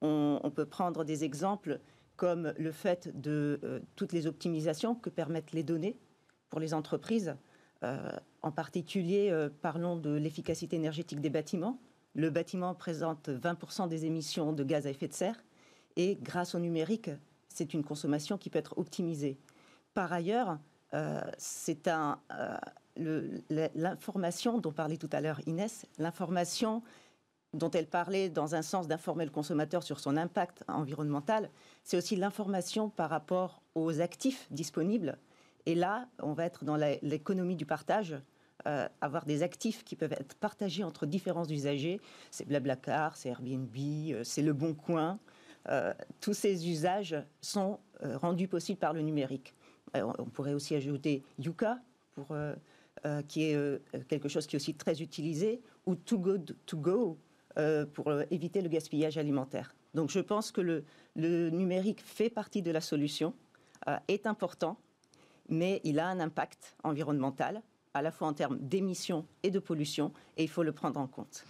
On, 0.00 0.50
peut 0.54 0.66
prendre 0.66 1.04
des 1.04 1.24
exemples 1.24 1.80
comme 2.16 2.52
le 2.58 2.72
fait 2.72 3.08
de 3.20 3.60
euh, 3.62 3.80
toutes 3.96 4.12
les 4.12 4.26
optimisations 4.26 4.94
que 4.94 5.10
permettent 5.10 5.52
les 5.52 5.62
données 5.62 5.96
pour 6.50 6.60
les 6.60 6.74
entreprises. 6.74 7.36
Euh, 7.84 8.10
en 8.42 8.50
particulier, 8.50 9.28
euh, 9.30 9.48
parlons 9.62 9.96
de 9.96 10.10
l'efficacité 10.10 10.76
énergétique 10.76 11.20
des 11.20 11.30
bâtiments. 11.30 11.80
Le 12.14 12.30
bâtiment 12.30 12.74
présente 12.74 13.28
20% 13.28 13.88
des 13.88 14.04
émissions 14.04 14.52
de 14.52 14.64
gaz 14.64 14.86
à 14.86 14.90
effet 14.90 15.08
de 15.08 15.12
serre 15.12 15.44
et 15.96 16.16
grâce 16.20 16.54
au 16.54 16.58
numérique, 16.58 17.10
c'est 17.58 17.74
une 17.74 17.84
consommation 17.84 18.38
qui 18.38 18.50
peut 18.50 18.58
être 18.58 18.78
optimisée. 18.78 19.36
Par 19.94 20.12
ailleurs, 20.12 20.58
c'est 21.38 21.88
un, 21.88 22.20
l'information 23.74 24.58
dont 24.58 24.72
parlait 24.72 24.96
tout 24.96 25.10
à 25.12 25.20
l'heure 25.20 25.40
Inès, 25.46 25.86
l'information 25.98 26.82
dont 27.54 27.70
elle 27.70 27.86
parlait 27.86 28.28
dans 28.28 28.54
un 28.54 28.62
sens 28.62 28.88
d'informer 28.88 29.24
le 29.24 29.30
consommateur 29.30 29.82
sur 29.82 30.00
son 30.00 30.16
impact 30.16 30.64
environnemental, 30.68 31.50
c'est 31.82 31.96
aussi 31.96 32.14
l'information 32.14 32.90
par 32.90 33.10
rapport 33.10 33.62
aux 33.74 34.00
actifs 34.00 34.46
disponibles. 34.50 35.18
Et 35.66 35.74
là, 35.74 36.08
on 36.22 36.32
va 36.32 36.44
être 36.44 36.64
dans 36.64 36.76
l'économie 36.76 37.56
du 37.56 37.66
partage, 37.66 38.16
euh, 38.66 38.88
avoir 39.00 39.24
des 39.24 39.42
actifs 39.42 39.84
qui 39.84 39.96
peuvent 39.96 40.12
être 40.12 40.34
partagés 40.36 40.84
entre 40.84 41.06
différents 41.06 41.46
usagers. 41.46 42.00
C'est 42.30 42.46
Blablacar, 42.46 43.16
c'est 43.16 43.30
Airbnb, 43.30 43.74
euh, 43.76 44.24
c'est 44.24 44.42
Le 44.42 44.52
Bon 44.52 44.74
Coin. 44.74 45.18
Euh, 45.68 45.92
tous 46.20 46.34
ces 46.34 46.68
usages 46.68 47.16
sont 47.40 47.78
rendus 48.00 48.48
possibles 48.48 48.78
par 48.78 48.92
le 48.92 49.02
numérique. 49.02 49.54
on 49.94 50.24
pourrait 50.26 50.54
aussi 50.54 50.74
ajouter 50.74 51.24
Yuka 51.38 51.80
euh, 53.06 53.22
qui 53.22 53.44
est 53.44 53.54
euh, 53.54 53.78
quelque 54.08 54.28
chose 54.28 54.48
qui 54.48 54.56
est 54.56 54.58
aussi 54.58 54.74
très 54.74 55.00
utilisé, 55.00 55.60
ou 55.86 55.94
Too 55.94 56.18
Good 56.18 56.56
To 56.66 56.76
Go 56.76 57.18
euh, 57.56 57.86
pour 57.86 58.10
éviter 58.32 58.60
le 58.60 58.68
gaspillage 58.68 59.18
alimentaire. 59.18 59.72
Donc 59.94 60.10
je 60.10 60.18
pense 60.18 60.50
que 60.50 60.82
le 61.14 61.50
numérique 61.50 62.02
fait 62.02 62.28
partie 62.28 62.60
de 62.60 62.72
la 62.72 62.80
solution, 62.80 63.34
est 64.08 64.26
important, 64.26 64.76
mais 65.48 65.80
il 65.84 66.00
a 66.00 66.08
un 66.08 66.18
impact 66.18 66.76
environnemental, 66.82 67.62
à 67.94 68.02
la 68.02 68.10
fois 68.10 68.26
en 68.26 68.34
termes 68.34 68.58
d'émissions 68.58 69.24
et 69.44 69.50
de 69.50 69.60
pollution, 69.60 70.12
et 70.36 70.42
il 70.42 70.48
faut 70.50 70.64
le 70.64 70.72
prendre 70.72 70.98
en 70.98 71.06
compte. 71.06 71.44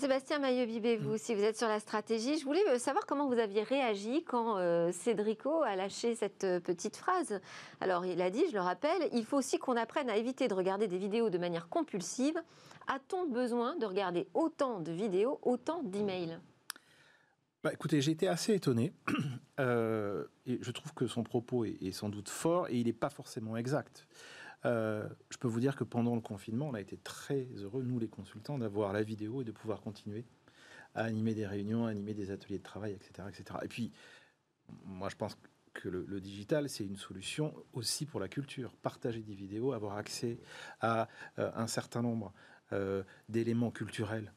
Sébastien 0.00 0.38
Maillot-Bibé, 0.38 0.96
vous 0.96 1.10
aussi, 1.12 1.34
vous 1.34 1.42
êtes 1.42 1.58
sur 1.58 1.68
la 1.68 1.78
stratégie? 1.78 2.38
Je 2.38 2.46
voulais 2.46 2.66
euh, 2.70 2.78
savoir 2.78 3.04
comment 3.04 3.28
vous 3.28 3.38
aviez 3.38 3.62
réagi 3.62 4.24
quand 4.24 4.56
euh, 4.56 4.90
Cédrico 4.90 5.62
a 5.62 5.76
lâché 5.76 6.14
cette 6.14 6.44
euh, 6.44 6.60
petite 6.60 6.96
phrase. 6.96 7.42
Alors, 7.78 8.06
il 8.06 8.22
a 8.22 8.30
dit, 8.30 8.42
je 8.48 8.54
le 8.54 8.62
rappelle, 8.62 9.10
il 9.12 9.26
faut 9.26 9.36
aussi 9.36 9.58
qu'on 9.58 9.76
apprenne 9.76 10.08
à 10.08 10.16
éviter 10.16 10.48
de 10.48 10.54
regarder 10.54 10.88
des 10.88 10.96
vidéos 10.96 11.28
de 11.28 11.36
manière 11.36 11.68
compulsive. 11.68 12.40
A-t-on 12.88 13.28
besoin 13.28 13.76
de 13.76 13.84
regarder 13.84 14.28
autant 14.32 14.80
de 14.80 14.92
vidéos, 14.92 15.38
autant 15.42 15.82
d'emails? 15.82 16.38
Bah, 17.62 17.70
écoutez, 17.74 18.00
j'ai 18.00 18.12
été 18.12 18.28
assez 18.28 18.54
étonné. 18.54 18.94
et 19.58 20.58
je 20.62 20.70
trouve 20.70 20.94
que 20.94 21.06
son 21.06 21.22
propos 21.22 21.66
est 21.66 21.92
sans 21.92 22.08
doute 22.08 22.30
fort 22.30 22.66
et 22.70 22.76
il 22.76 22.86
n'est 22.86 22.94
pas 22.94 23.10
forcément 23.10 23.58
exact. 23.58 24.08
Euh, 24.64 25.08
je 25.30 25.38
peux 25.38 25.48
vous 25.48 25.60
dire 25.60 25.76
que 25.76 25.84
pendant 25.84 26.14
le 26.14 26.20
confinement, 26.20 26.68
on 26.68 26.74
a 26.74 26.80
été 26.80 26.96
très 26.96 27.48
heureux, 27.56 27.82
nous 27.82 27.98
les 27.98 28.08
consultants, 28.08 28.58
d'avoir 28.58 28.92
la 28.92 29.02
vidéo 29.02 29.42
et 29.42 29.44
de 29.44 29.52
pouvoir 29.52 29.80
continuer 29.80 30.24
à 30.94 31.04
animer 31.04 31.34
des 31.34 31.46
réunions, 31.46 31.86
animer 31.86 32.14
des 32.14 32.30
ateliers 32.30 32.58
de 32.58 32.62
travail, 32.62 32.92
etc. 32.92 33.28
etc. 33.28 33.58
Et 33.62 33.68
puis, 33.68 33.92
moi, 34.84 35.08
je 35.08 35.16
pense 35.16 35.36
que 35.72 35.88
le, 35.88 36.20
digital, 36.20 36.68
c'est 36.68 36.84
une 36.84 36.96
solution 36.96 37.54
aussi 37.72 38.04
pour 38.04 38.20
la 38.20 38.28
culture. 38.28 38.74
Partager 38.76 39.22
des 39.22 39.34
vidéos, 39.34 39.72
avoir 39.72 39.96
accès 39.96 40.38
à 40.80 41.08
euh, 41.38 41.50
un 41.54 41.66
certain 41.66 42.02
nombre 42.02 42.32
euh, 42.72 43.02
d'éléments 43.28 43.70
culturels 43.70 44.32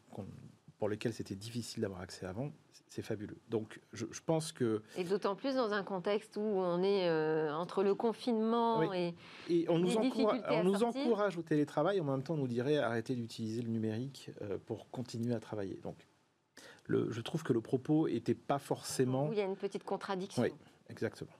pour 0.78 0.90
lesquels 0.90 1.14
c'était 1.14 1.36
difficile 1.36 1.82
d'avoir 1.82 2.02
accès 2.02 2.26
avant, 2.26 2.54
c'est 2.96 3.02
fabuleux. 3.02 3.38
Donc 3.50 3.82
je, 3.92 4.06
pense 4.26 4.54
que... 4.54 4.82
Et 4.96 5.04
d'autant 5.04 5.36
plus 5.36 5.56
dans 5.56 5.74
un 5.74 5.84
contexte 5.84 6.38
où 6.38 6.40
on 6.40 6.82
est 6.82 7.10
euh, 7.10 7.54
entre 7.54 7.84
le 7.84 7.94
confinement 7.94 8.94
et, 8.94 9.14
et 9.50 9.66
on 9.70 9.80
nous, 9.80 9.98
encourage, 9.98 10.42
on 10.50 10.64
nous 10.64 10.84
encourage 10.84 11.38
au 11.38 11.42
télétravail, 11.42 12.00
en 12.00 12.06
même 12.06 12.24
temps 12.24 12.36
on 12.36 12.38
nous 12.38 12.48
dirait 12.48 12.78
arrêtez 12.78 13.14
d'utiliser 13.16 13.62
le 13.62 13.70
numérique 13.70 14.32
euh, 14.42 14.58
pour 14.66 14.90
continuer 14.92 15.34
à 15.36 15.42
travailler. 15.42 15.78
Donc 15.84 16.08
le, 16.86 17.12
je 17.12 17.20
trouve 17.20 17.44
que 17.44 17.52
le 17.52 17.60
propos 17.60 18.08
n'était 18.08 18.34
pas 18.34 18.60
forcément... 18.60 19.30
il 19.30 19.38
y 19.38 19.42
a 19.42 19.46
une 19.46 19.58
petite 19.58 19.84
contradiction. 19.84 20.44
Oui, 20.44 20.54
exactement. 20.90 21.32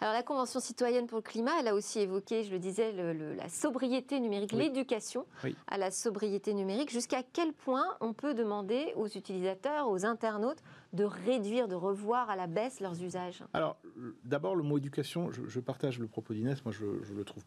Alors 0.00 0.14
la 0.14 0.22
Convention 0.22 0.60
citoyenne 0.60 1.06
pour 1.06 1.18
le 1.18 1.22
climat, 1.22 1.52
elle 1.60 1.68
a 1.68 1.74
aussi 1.74 2.00
évoqué, 2.00 2.44
je 2.44 2.50
le 2.50 2.58
disais, 2.58 2.92
la 2.92 3.48
sobriété 3.48 4.18
numérique, 4.20 4.52
l'éducation 4.52 5.26
à 5.66 5.78
la 5.78 5.90
sobriété 5.90 6.54
numérique. 6.54 6.90
Jusqu'à 6.90 7.22
quel 7.22 7.52
point 7.52 7.86
on 8.00 8.12
peut 8.12 8.34
demander 8.34 8.92
aux 8.96 9.08
utilisateurs, 9.08 9.88
aux 9.88 10.04
internautes, 10.04 10.62
de 10.92 11.04
réduire, 11.04 11.68
de 11.68 11.74
revoir 11.74 12.30
à 12.30 12.36
la 12.36 12.46
baisse 12.46 12.80
leurs 12.80 13.00
usages? 13.02 13.42
Alors 13.52 13.76
d'abord, 14.24 14.56
le 14.56 14.62
mot 14.62 14.78
éducation, 14.78 15.30
je, 15.30 15.60
partage 15.60 15.98
le 15.98 16.08
propos 16.08 16.34
d'Inès, 16.34 16.64
moi 16.64 16.72
je, 16.72 17.02
je 17.02 17.14
le 17.14 17.24
trouve 17.24 17.44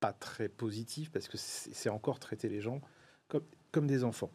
pas 0.00 0.12
très 0.12 0.48
positif 0.48 1.10
parce 1.10 1.28
que 1.28 1.36
c'est 1.36 1.90
encore 1.90 2.18
traiter 2.18 2.48
les 2.48 2.60
gens 2.60 2.80
comme, 3.28 3.44
comme 3.70 3.86
des 3.86 4.04
enfants. 4.04 4.30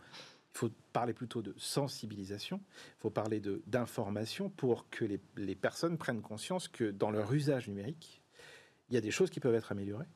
Faut 0.55 0.69
parler 0.93 1.13
plutôt 1.13 1.41
de 1.41 1.53
sensibilisation, 1.57 2.61
il 2.97 3.01
faut 3.01 3.09
parler 3.09 3.41
d'information 3.67 4.49
pour 4.49 4.89
que 4.89 5.03
les, 5.35 5.55
personnes 5.55 5.97
prennent 5.97 6.21
conscience 6.21 6.69
que 6.69 6.91
dans 6.91 7.11
leur 7.11 7.33
usage 7.33 7.67
numérique, 7.67 8.23
il 8.87 8.95
y 8.95 8.97
a 8.97 9.01
des 9.01 9.11
choses 9.11 9.29
qui 9.29 9.41
peuvent 9.41 9.53
être 9.53 9.73
améliorées 9.73 10.07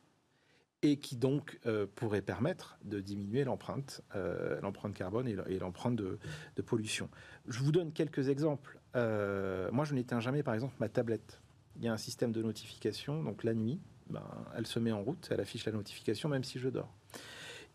et 0.80 0.96
qui 0.96 1.16
donc 1.16 1.60
euh, 1.66 1.86
pourraient 1.94 2.22
permettre 2.22 2.78
de 2.84 3.00
diminuer 3.00 3.44
l'empreinte, 3.44 4.00
euh, 4.14 4.58
carbone 4.94 5.28
et 5.28 5.58
l'empreinte 5.58 5.96
de, 5.96 6.18
pollution. 6.64 7.10
Je 7.46 7.58
vous 7.58 7.70
donne 7.70 7.92
quelques 7.92 8.30
exemples. 8.30 8.80
Euh, 8.96 9.70
moi, 9.72 9.84
je 9.84 9.92
n'éteins 9.92 10.20
jamais, 10.20 10.42
par 10.42 10.54
exemple, 10.54 10.74
ma 10.80 10.88
tablette. 10.88 11.42
Il 11.76 11.84
y 11.84 11.88
a 11.88 11.92
un 11.92 11.98
système 11.98 12.32
de 12.32 12.42
notification, 12.42 13.22
donc 13.22 13.44
la 13.44 13.52
nuit, 13.52 13.78
ben, 14.08 14.24
elle 14.56 14.66
se 14.66 14.78
met 14.78 14.92
en 14.92 15.02
route, 15.02 15.28
elle 15.30 15.40
affiche 15.40 15.66
la 15.66 15.72
notification 15.72 16.30
même 16.30 16.44
si 16.44 16.58
je 16.58 16.70
dors. 16.70 16.94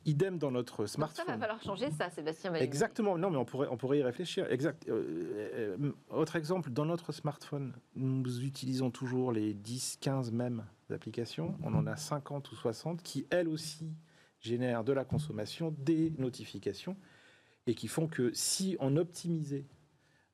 Idem 0.06 0.38
dans 0.38 0.52
notre 0.52 0.86
smartphone. 0.86 1.26
ça 1.26 1.32
va 1.32 1.40
falloir 1.40 1.62
changer 1.64 1.90
ça, 1.90 2.12
Sébastien. 2.12 2.54
Exactement. 2.54 3.18
Non, 3.18 3.32
mais 3.32 3.38
on 3.38 3.46
pourrait, 3.46 3.68
on 3.72 3.78
pourrait 3.78 4.00
y 4.00 4.04
réfléchir. 4.04 4.46
Exact. 4.52 4.88
Euh, 4.88 5.76
euh, 5.80 5.92
autre 6.10 6.36
exemple, 6.36 6.70
dans 6.70 6.86
notre 6.86 7.12
smartphone, 7.12 7.74
nous 7.96 8.44
utilisons 8.44 8.92
toujours 8.92 9.32
les 9.32 9.56
10, 9.56 9.98
15 10.02 10.32
mêmes 10.32 10.64
applications. 10.92 11.58
On 11.64 11.74
en 11.74 11.88
a 11.88 11.96
50 11.96 12.52
ou 12.52 12.56
60 12.56 13.02
qui, 13.02 13.26
elles 13.32 13.48
aussi, 13.48 13.96
génèrent 14.42 14.84
de 14.84 14.94
la 14.94 15.06
consommation, 15.06 15.74
des 15.80 16.14
notifications, 16.20 16.96
et 17.66 17.74
qui 17.74 17.88
font 17.88 18.08
que 18.08 18.32
si 18.34 18.78
on 18.80 18.98
optimisait 18.98 19.66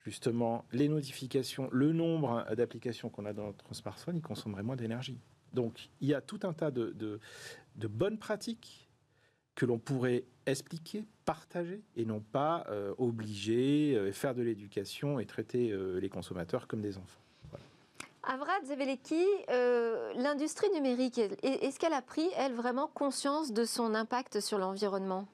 justement 0.04 0.66
les 0.74 0.90
notifications, 0.90 1.70
le 1.72 1.94
nombre 1.94 2.46
d'applications 2.56 3.10
qu'on 3.10 3.26
a 3.26 3.32
dans 3.32 3.46
notre 3.46 3.74
smartphone, 3.74 4.18
il 4.18 4.22
consommerait 4.22 4.64
moins 4.64 4.76
d'énergie. 4.76 5.18
Donc 5.54 5.90
il 6.02 6.10
y 6.10 6.14
a 6.14 6.20
tout 6.20 6.40
un 6.44 6.52
tas 6.52 6.72
de, 6.72 6.92
de 6.92 7.88
bonnes 7.88 8.18
pratiques 8.18 8.91
que 9.56 9.66
l'on 9.66 9.80
pourrait 9.80 10.24
expliquer, 10.46 11.04
partager, 11.26 11.82
et 11.96 12.06
non 12.06 12.20
pas 12.20 12.66
euh, 12.70 12.94
obliger, 12.98 13.94
euh, 13.96 14.12
faire 14.12 14.34
de 14.34 14.42
l'éducation 14.42 15.20
et 15.20 15.26
traiter 15.26 15.72
euh, 15.72 16.00
les 16.00 16.10
consommateurs 16.10 16.68
comme 16.68 16.82
des 16.82 16.98
enfants. 16.98 17.20
Avrad 18.24 18.64
Zeveleki, 18.66 19.26
l'industrie 20.16 20.70
numérique, 20.76 21.20
est-ce 21.42 21.80
qu'elle 21.80 21.92
a 21.92 22.04
pris, 22.04 22.30
elle, 22.38 22.54
vraiment 22.54 22.86
conscience 22.86 23.52
de 23.52 23.66
son 23.66 23.96
impact 23.96 24.42
sur 24.42 24.60
l'environnement? 24.60 25.28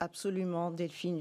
Absolument, 0.00 0.70
Delphine. 0.70 1.20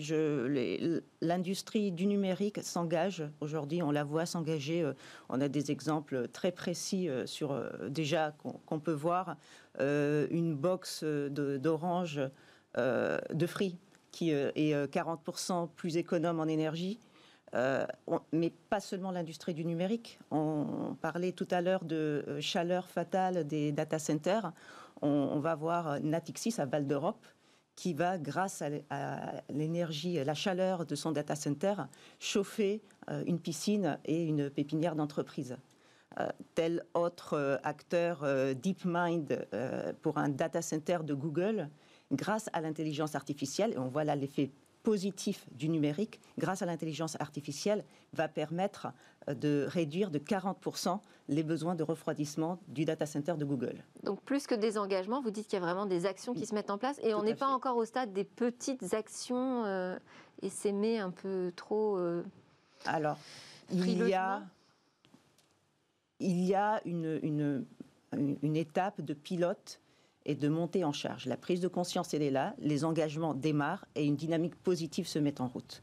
L'industrie 1.21 1.91
du 1.91 2.05
numérique 2.07 2.59
s'engage. 2.63 3.23
Aujourd'hui, 3.41 3.83
on 3.83 3.91
la 3.91 4.03
voit 4.03 4.25
s'engager. 4.25 4.83
Euh, 4.83 4.93
on 5.29 5.41
a 5.41 5.49
des 5.49 5.71
exemples 5.71 6.27
très 6.29 6.51
précis 6.51 7.09
euh, 7.09 7.25
sur 7.25 7.51
euh, 7.51 7.89
déjà 7.89 8.31
qu'on 8.65 8.79
peut 8.79 8.93
voir 8.93 9.35
une 9.77 10.55
box 10.55 11.03
d'orange 11.03 12.21
de, 12.77 13.45
Free 13.45 13.77
qui 14.11 14.29
est 14.29 14.73
40% 14.89 15.67
plus 15.75 15.97
économe 15.97 16.39
en 16.39 16.45
énergie. 16.45 16.97
mais 18.31 18.53
pas 18.69 18.79
seulement 18.79 19.11
l'industrie 19.11 19.53
du 19.53 19.65
numérique. 19.65 20.17
On 20.31 20.95
parlait 21.01 21.33
tout 21.33 21.47
à 21.51 21.59
l'heure 21.59 21.83
de 21.83 22.37
chaleur 22.39 22.87
fatale 22.87 23.45
des 23.45 23.73
data 23.73 23.99
centers. 23.99 24.53
On 25.01 25.39
va 25.39 25.55
voir 25.55 25.99
Natixis 25.99 26.55
à 26.57 26.65
Val 26.65 26.87
d'Europe 26.87 27.25
qui 27.75 27.93
va, 27.93 28.17
grâce 28.17 28.63
à 28.89 29.41
l'énergie, 29.49 30.23
la 30.23 30.33
chaleur 30.33 30.85
de 30.85 30.95
son 30.95 31.11
data 31.11 31.35
center, 31.35 31.75
chauffer 32.19 32.81
euh, 33.09 33.23
une 33.25 33.39
piscine 33.39 33.99
et 34.05 34.25
une 34.25 34.49
pépinière 34.49 34.95
d'entreprise. 34.95 35.57
Euh, 36.19 36.29
tel 36.53 36.83
autre 36.93 37.33
euh, 37.33 37.57
acteur 37.63 38.25
DeepMind 38.55 39.47
pour 40.01 40.17
un 40.17 40.29
data 40.29 40.61
center 40.61 40.99
de 41.03 41.13
Google, 41.13 41.69
grâce 42.11 42.49
à 42.53 42.61
l'intelligence 42.61 43.15
artificielle, 43.15 43.73
et 43.73 43.77
on 43.77 43.87
voit 43.87 44.03
là 44.03 44.15
l'effet 44.15 44.51
positif 44.85 45.47
du 45.51 45.67
numérique, 45.67 46.21
grâce 46.37 46.61
à 46.61 46.65
l'intelligence 46.67 47.17
artificielle, 47.19 47.83
va 48.13 48.27
permettre 48.27 48.87
euh, 49.27 49.33
de 49.33 49.65
réduire 49.67 50.11
de 50.11 50.19
40% 50.19 50.99
les 51.27 51.43
besoins 51.43 51.73
de 51.73 51.83
refroidissement 51.83 52.59
du 52.67 52.85
data 52.85 53.07
center 53.07 53.33
de 53.33 53.45
Google. 53.45 53.83
Donc 54.03 54.21
plus 54.21 54.45
que 54.45 54.53
des 54.53 54.77
engagements, 54.77 55.21
vous 55.21 55.31
dites 55.31 55.47
qu'il 55.47 55.59
y 55.59 55.61
a 55.61 55.65
vraiment 55.65 55.87
des 55.87 56.05
actions 56.05 56.35
qui 56.35 56.45
se 56.45 56.53
mettent 56.53 56.69
en 56.69 56.77
place 56.77 56.99
et 57.01 57.15
on 57.15 57.23
n'est 57.23 57.35
pas 57.35 57.47
encore 57.47 57.77
au 57.77 57.85
stade 57.85 58.13
des 58.13 58.23
petites 58.23 58.93
actions 58.93 59.65
euh, 59.65 59.97
et 60.43 60.49
s'aimer 60.49 60.99
un 60.99 61.09
peu 61.09 61.51
trop. 61.55 61.97
Euh, 61.97 62.23
Alors, 62.85 63.17
il 63.71 64.07
y 64.07 64.13
a, 64.13 64.43
il 66.19 66.43
y 66.45 66.53
a 66.53 66.79
une, 66.85 67.19
une, 67.23 67.65
une 68.13 68.55
étape 68.55 69.01
de 69.01 69.15
pilote 69.15 69.79
et 70.25 70.35
de 70.35 70.49
montée 70.49 70.83
en 70.83 70.91
charge. 70.91 71.25
La 71.25 71.37
prise 71.37 71.61
de 71.61 71.67
conscience, 71.67 72.13
elle 72.13 72.23
est 72.23 72.31
là, 72.31 72.55
les 72.59 72.83
engagements 72.83 73.33
démarrent 73.33 73.85
et 73.95 74.05
une 74.05 74.15
dynamique 74.15 74.55
positive 74.55 75.07
se 75.07 75.19
met 75.19 75.39
en 75.39 75.47
route. 75.47 75.81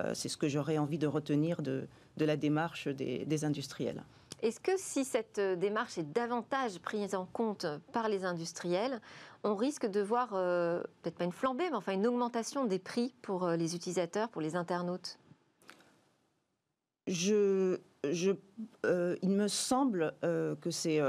Euh, 0.00 0.12
c'est 0.14 0.28
ce 0.28 0.36
que 0.36 0.48
j'aurais 0.48 0.78
envie 0.78 0.98
de 0.98 1.06
retenir 1.06 1.62
de, 1.62 1.88
de 2.16 2.24
la 2.24 2.36
démarche 2.36 2.88
des, 2.88 3.44
industriels. 3.44 4.02
Est-ce 4.42 4.60
que 4.60 4.72
si 4.76 5.04
cette 5.04 5.38
euh, 5.38 5.56
démarche 5.56 5.98
est 5.98 6.12
davantage 6.12 6.78
prise 6.78 7.14
en 7.14 7.26
compte 7.26 7.66
par 7.92 8.08
les 8.08 8.24
industriels, 8.24 9.00
on 9.42 9.56
risque 9.56 9.86
de 9.86 10.00
voir, 10.00 10.30
euh, 10.34 10.82
peut-être 11.02 11.16
pas 11.16 11.24
une 11.24 11.32
flambée, 11.32 11.68
mais 11.70 11.76
enfin 11.76 11.92
une 11.92 12.06
augmentation 12.06 12.64
des 12.64 12.78
prix 12.78 13.14
pour 13.22 13.48
les 13.48 13.74
utilisateurs, 13.74 14.28
pour 14.28 14.42
les 14.42 14.54
internautes? 14.54 15.18
Je, 17.06 17.78
je, 18.04 18.32
il 19.22 19.30
me 19.30 19.48
semble 19.48 20.14
que 20.20 20.70
c'est 20.70 21.00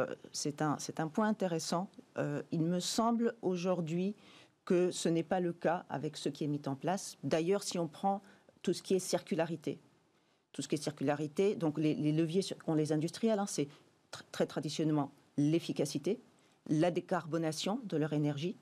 un, 0.61 0.77
un, 0.97 1.07
point 1.09 1.27
intéressant 1.27 1.89
euh, 2.19 2.41
il 2.51 2.61
me 2.61 2.79
semble 2.79 3.35
aujourd'hui 3.41 4.15
que 4.65 4.91
ce 4.91 5.09
n'est 5.09 5.23
pas 5.23 5.39
le 5.39 5.53
cas 5.53 5.85
avec 5.89 6.17
ce 6.17 6.29
qui 6.29 6.43
est 6.43 6.47
mis 6.47 6.61
en 6.67 6.75
place. 6.75 7.17
D'ailleurs, 7.23 7.63
si 7.63 7.79
on 7.79 7.87
prend 7.87 8.21
tout 8.61 8.73
ce 8.73 8.83
qui 8.83 8.93
est 8.93 8.99
circularité, 8.99 9.79
tout 10.51 10.61
ce 10.61 10.67
qui 10.67 10.75
est 10.75 10.83
circularité, 10.83 11.55
donc 11.55 11.79
les, 11.79 11.95
leviers 11.95 12.41
qu'ont 12.63 12.75
les 12.75 12.91
industriels, 12.91 13.39
hein, 13.39 13.45
c'est 13.47 13.67
très 14.31 14.45
traditionnellement 14.45 15.11
l'efficacité, 15.37 16.19
la 16.67 16.91
décarbonation 16.91 17.79
de 17.85 17.97
leur 17.97 18.13
énergie 18.13 18.57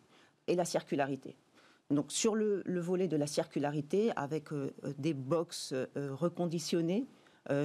et 0.47 0.55
la 0.55 0.65
circularité. 0.65 1.35
Donc 1.89 2.11
sur 2.11 2.35
le, 2.35 2.63
volet 2.79 3.07
de 3.07 3.17
la 3.17 3.27
circularité, 3.27 4.11
avec 4.15 4.53
euh, 4.53 4.71
des 4.97 5.13
box 5.13 5.73
euh, 5.73 5.87
reconditionnées 6.13 7.05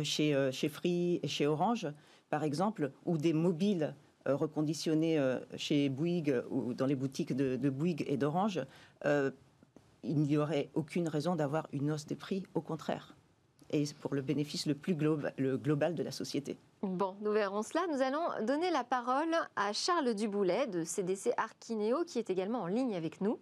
chez, 0.04 0.48
chez 0.52 0.68
Free 0.68 1.18
et 1.24 1.26
chez 1.26 1.44
Orange, 1.44 1.88
par 2.32 2.44
exemple, 2.44 2.92
ou 3.04 3.18
des 3.18 3.32
mobiles 3.32 3.82
euh, 3.84 4.01
reconditionnés 4.26 5.18
euh, 5.18 5.38
chez 5.56 5.88
Bouygues 5.88 6.42
ou 6.50 6.74
dans 6.74 6.86
les 6.86 6.94
boutiques 6.94 7.34
de, 7.34 7.70
Bouygues 7.70 8.04
et 8.06 8.16
d'Orange, 8.16 8.60
euh, 9.04 9.30
il 10.02 10.20
n'y 10.22 10.36
aurait 10.36 10.70
aucune 10.74 11.08
raison 11.08 11.36
d'avoir 11.36 11.68
une 11.72 11.90
hausse 11.92 12.06
des 12.06 12.16
prix, 12.16 12.44
au 12.54 12.60
contraire. 12.60 13.14
Et 13.70 13.84
pour 14.00 14.14
le 14.14 14.20
bénéfice 14.20 14.66
le 14.66 14.74
plus 14.74 14.94
global, 14.94 15.32
le 15.38 15.56
global 15.56 15.94
de 15.94 16.02
la 16.02 16.10
société. 16.10 16.58
Bon, 16.82 17.16
nous 17.22 17.32
verrons 17.32 17.62
cela. 17.62 17.86
Nous 17.90 18.02
allons 18.02 18.44
donner 18.44 18.70
la 18.70 18.84
parole 18.84 19.34
à 19.56 19.72
Charles 19.72 20.14
Duboulet 20.14 20.66
de 20.66 20.84
CDC 20.84 21.32
Arkineo, 21.36 22.04
qui 22.04 22.18
est 22.18 22.28
également 22.28 22.62
en 22.62 22.66
ligne 22.66 22.94
avec 22.96 23.20
nous. 23.20 23.38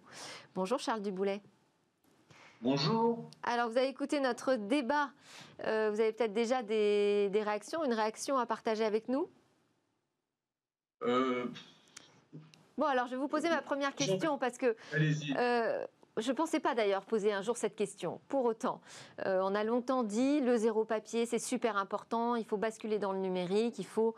Bonjour 0.55 0.79
Charles 0.79 1.01
Duboulet. 1.01 1.41
Bonjour. 2.61 3.29
Alors, 3.43 3.69
vous 3.69 3.77
avez 3.77 3.87
écouté 3.87 4.19
notre 4.19 4.55
débat. 4.55 5.09
vous 5.59 5.65
avez 5.99 6.13
peut-être 6.13 6.33
déjà 6.33 6.61
des, 6.61 7.29
des 7.29 7.41
réactions, 7.41 7.83
une 7.83 7.93
réaction 7.93 8.37
à 8.37 8.45
partager 8.45 8.85
avec 8.85 9.09
nous? 9.09 9.27
Euh, 11.03 11.45
bon, 12.77 12.85
alors 12.85 13.05
je 13.07 13.11
vais 13.11 13.17
vous 13.17 13.27
poser 13.27 13.49
ma 13.49 13.61
première 13.61 13.95
question 13.95 14.37
parce 14.37 14.57
que 14.57 14.75
euh, 15.37 15.85
je 16.17 16.31
ne 16.31 16.35
pensais 16.35 16.59
pas 16.59 16.75
d'ailleurs 16.75 17.05
poser 17.05 17.31
un 17.31 17.41
jour 17.41 17.57
cette 17.57 17.75
question. 17.75 18.19
Pour 18.27 18.45
autant, 18.45 18.81
euh, 19.25 19.39
on 19.43 19.55
a 19.55 19.63
longtemps 19.63 20.03
dit 20.03 20.41
le 20.41 20.57
zéro 20.57 20.85
papier, 20.85 21.25
c'est 21.25 21.39
super 21.39 21.77
important, 21.77 22.35
il 22.35 22.45
faut 22.45 22.57
basculer 22.57 22.99
dans 22.99 23.13
le 23.13 23.19
numérique, 23.19 23.79
il 23.79 23.85
faut 23.85 24.15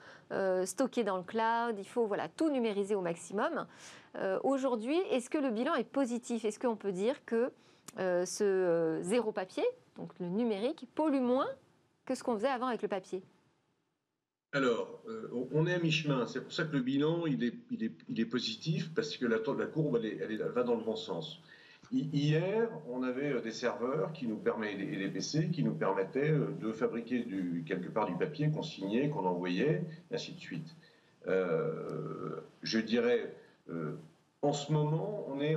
stocker 0.66 1.04
dans 1.04 1.18
le 1.18 1.24
cloud, 1.24 1.78
il 1.78 1.88
faut 1.88 2.06
voilà, 2.06 2.28
tout 2.28 2.50
numériser 2.50 2.96
au 2.96 3.02
maximum. 3.02 3.68
Aujourd'hui, 4.44 4.98
est-ce 5.10 5.30
que 5.30 5.38
le 5.38 5.50
bilan 5.50 5.76
est 5.76 5.84
positif? 5.84 6.46
Est-ce 6.46 6.60
qu'on 6.60 6.76
peut 6.76 6.92
dire 6.92 7.24
que 7.26 7.52
ce 7.98 9.00
zéro 9.02 9.32
papier, 9.32 9.66
donc 9.98 10.12
le 10.20 10.28
numérique, 10.28 10.88
pollue 10.96 11.22
moins 11.22 11.50
que 12.06 12.16
ce 12.16 12.24
qu'on 12.24 12.36
faisait 12.36 12.50
avant 12.50 12.68
avec 12.68 12.82
le 12.82 12.88
papier? 12.88 13.24
Alors, 14.54 15.02
euh, 15.10 15.48
on 15.52 15.66
est 15.66 15.74
à 15.74 15.80
mi-chemin. 15.80 16.28
C'est 16.28 16.42
pour 16.42 16.54
ça 16.54 16.64
que 16.66 16.74
le 16.74 16.84
bilan, 16.84 17.26
il 17.26 17.44
est, 17.44 18.26
positif, 18.26 18.94
parce 18.94 19.18
que 19.18 19.26
la, 19.26 19.40
courbe, 19.40 20.00
elle, 20.04 20.44
va 20.54 20.62
dans 20.62 20.76
le 20.76 20.84
bon 20.84 20.96
sens. 20.96 21.42
Hier, 21.92 22.70
on 22.88 23.02
avait 23.02 23.34
euh, 23.34 23.42
des 23.42 23.52
serveurs 23.52 24.14
qui 24.14 24.28
nous 24.28 24.38
permettaient, 24.38 24.94
et 24.94 24.98
des 24.98 25.08
PC 25.08 25.50
qui 25.50 25.64
nous 25.64 25.74
permettaient 25.74 26.32
euh, 26.32 26.52
de 26.62 26.72
fabriquer 26.72 27.26
quelque 27.66 27.90
part 27.90 28.06
du 28.06 28.16
papier 28.16 28.52
qu'on 28.52 28.62
signait, 28.62 29.10
qu'on 29.10 29.26
envoyait, 29.26 29.84
ainsi 30.12 30.34
de 30.34 30.40
suite. 30.40 30.76
je 31.26 32.80
dirais, 32.80 33.36
en 34.44 34.54
ce 34.54 34.72
moment, 34.72 35.26
on 35.30 35.42
est, 35.42 35.56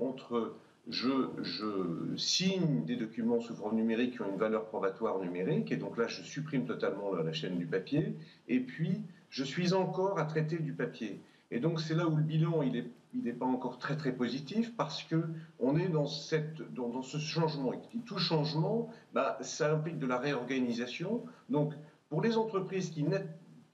entre 0.00 0.54
je, 0.88 2.16
signe 2.16 2.84
des 2.84 2.96
documents 2.96 3.40
sous 3.40 3.54
forme 3.54 3.76
numérique 3.76 4.14
qui 4.14 4.22
ont 4.22 4.30
une 4.30 4.38
valeur 4.38 4.66
probatoire 4.66 5.18
numérique, 5.18 5.70
et 5.72 5.76
donc 5.76 5.96
là, 5.96 6.06
je 6.06 6.22
supprime 6.22 6.64
totalement 6.64 7.14
la 7.14 7.32
chaîne 7.32 7.58
du 7.58 7.66
papier, 7.66 8.14
et 8.48 8.60
puis 8.60 9.02
je 9.30 9.44
suis 9.44 9.74
encore 9.74 10.18
à 10.18 10.24
traiter 10.24 10.58
du 10.58 10.72
papier. 10.72 11.20
Et 11.50 11.60
donc 11.60 11.80
c'est 11.80 11.94
là 11.94 12.06
où 12.06 12.16
le 12.16 12.22
bilan, 12.22 12.62
il 12.62 12.72
n'est 12.72 12.90
il 13.14 13.34
pas 13.34 13.46
encore 13.46 13.78
très 13.78 13.96
très 13.96 14.12
positif, 14.12 14.74
parce 14.76 15.02
que 15.02 15.22
on 15.58 15.76
est 15.76 15.88
dans, 15.88 16.06
cette, 16.06 16.62
dans, 16.74 17.02
ce 17.02 17.18
changement, 17.18 17.72
et 17.72 17.78
tout 18.06 18.18
changement, 18.18 18.90
bah, 19.12 19.38
ça 19.40 19.72
implique 19.72 19.98
de 19.98 20.06
la 20.06 20.18
réorganisation. 20.18 21.22
Donc 21.48 21.74
pour 22.08 22.22
les 22.22 22.36
entreprises 22.36 22.90
qui 22.90 23.02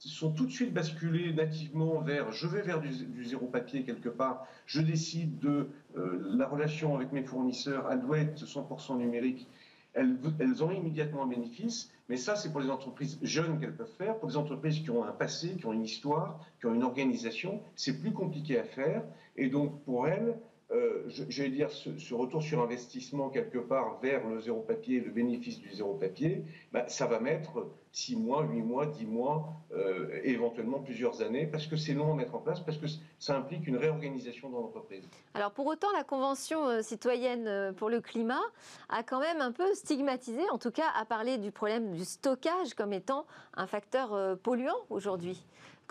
sont 0.09 0.33
tout 0.33 0.47
de 0.47 0.51
suite 0.51 0.73
basculées 0.73 1.33
nativement 1.33 2.01
vers 2.01 2.33
je 2.33 2.47
vais 2.47 2.63
vers 2.63 2.81
du, 2.81 3.25
zéro 3.25 3.47
papier 3.47 3.85
quelque 3.85 4.09
part, 4.09 4.47
je 4.67 4.81
décide 4.81 5.39
de 5.39 5.69
euh, 5.97 6.21
la 6.37 6.47
relation 6.47 6.95
avec 6.95 7.13
mes 7.13 7.23
fournisseurs, 7.23 7.89
elle 7.91 8.01
doit 8.01 8.19
être 8.19 8.45
100% 8.45 8.99
numérique, 8.99 9.49
elles, 9.95 10.17
elles 10.39 10.63
ont 10.65 10.71
immédiatement 10.71 11.25
un 11.25 11.29
bénéfice, 11.29 11.91
mais 12.09 12.17
ça 12.17 12.37
c'est 12.37 12.51
pour 12.51 12.61
les 12.61 12.71
entreprises 12.71 13.19
jeunes 13.23 13.59
qu'elles 13.61 13.77
peuvent 13.77 13.95
faire, 13.97 14.19
pour 14.19 14.29
les 14.29 14.37
entreprises 14.37 14.81
qui 14.81 14.91
ont 14.91 15.05
un 15.05 15.13
passé, 15.13 15.57
qui 15.57 15.67
ont 15.67 15.73
une 15.73 15.85
histoire, 15.85 16.41
qui 16.61 16.67
ont 16.67 16.75
une 16.75 16.83
organisation, 16.83 17.61
c'est 17.77 17.99
plus 18.01 18.13
compliqué 18.13 18.59
à 18.59 18.65
faire, 18.65 19.03
et 19.37 19.49
donc 19.49 19.83
pour 19.85 20.09
elles, 20.09 20.37
euh, 20.71 21.05
j'allais 21.29 21.51
dire, 21.51 21.71
ce, 21.71 22.15
retour 22.15 22.43
sur 22.43 22.63
investissement 22.63 23.29
quelque 23.29 23.59
part 23.59 23.99
vers 24.01 24.27
le 24.27 24.41
zéro 24.41 24.61
papier, 24.61 25.01
le 25.01 25.11
bénéfice 25.11 25.61
du 25.61 25.71
zéro 25.71 25.95
papier, 25.95 26.43
bah, 26.73 26.89
ça 26.89 27.07
va 27.07 27.21
mettre 27.21 27.67
6 27.93 28.17
mois, 28.17 28.45
8 28.45 28.63
mois, 28.63 28.87
10 28.87 29.05
mois, 29.05 29.53
euh, 29.73 30.21
éventuellement 30.25 30.81
plusieurs 30.81 31.21
années, 31.21 31.47
parce 31.47 31.67
que 31.67 31.77
c'est 31.77 31.93
long 31.93 32.13
à 32.13 32.17
mettre 32.17 32.35
en 32.35 32.39
place, 32.39 32.61
parce 32.61 32.79
que 32.79 32.87
ça 33.19 33.37
implique 33.37 33.67
une 33.67 33.77
réorganisation 33.77 34.49
dans 34.49 34.61
l'entreprise. 34.61 35.05
Alors 35.35 35.51
pour 35.51 35.67
autant, 35.67 35.93
la 35.93 36.03
Convention 36.03 36.67
euh, 36.67 36.83
citoyenne 36.83 37.75
pour 37.77 37.91
le 37.91 38.01
climat 38.01 38.43
a 38.89 39.03
quand 39.03 39.21
même 39.21 39.43
un 39.43 39.53
peu 39.53 39.75
stigmatisé, 39.75 40.43
en 40.51 40.59
tout 40.59 40.71
cas 40.71 40.89
a 40.99 41.05
parlé 41.05 41.37
du 41.37 41.53
problème 41.53 41.93
du 41.93 42.05
stockage 42.05 42.73
comme 42.75 42.95
étant 42.95 43.27
un 43.55 43.67
facteur 43.67 44.39
polluant 44.39 44.79
aujourd'hui. 44.89 45.45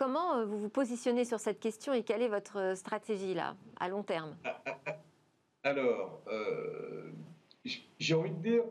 Comment 0.03 0.35
euh, 0.35 0.45
vous 0.45 0.59
vous 0.59 0.69
positionnez 0.69 1.23
sur 1.23 1.39
cette 1.39 1.61
question 1.61 1.93
et 1.93 2.03
quelle 2.03 2.21
est 2.21 2.27
votre 2.27 2.57
euh, 2.59 2.75
stratégie 2.75 3.33
là, 3.33 3.55
à 3.79 3.87
long 3.87 4.03
terme? 4.03 4.35
Ah, 4.43 4.61
ah, 4.65 4.77
ah. 4.85 4.97
Alors, 5.63 6.21
euh, 6.27 7.09
j'ai 7.99 8.13
envie 8.13 8.31
de 8.31 8.41
dire, 8.41 8.63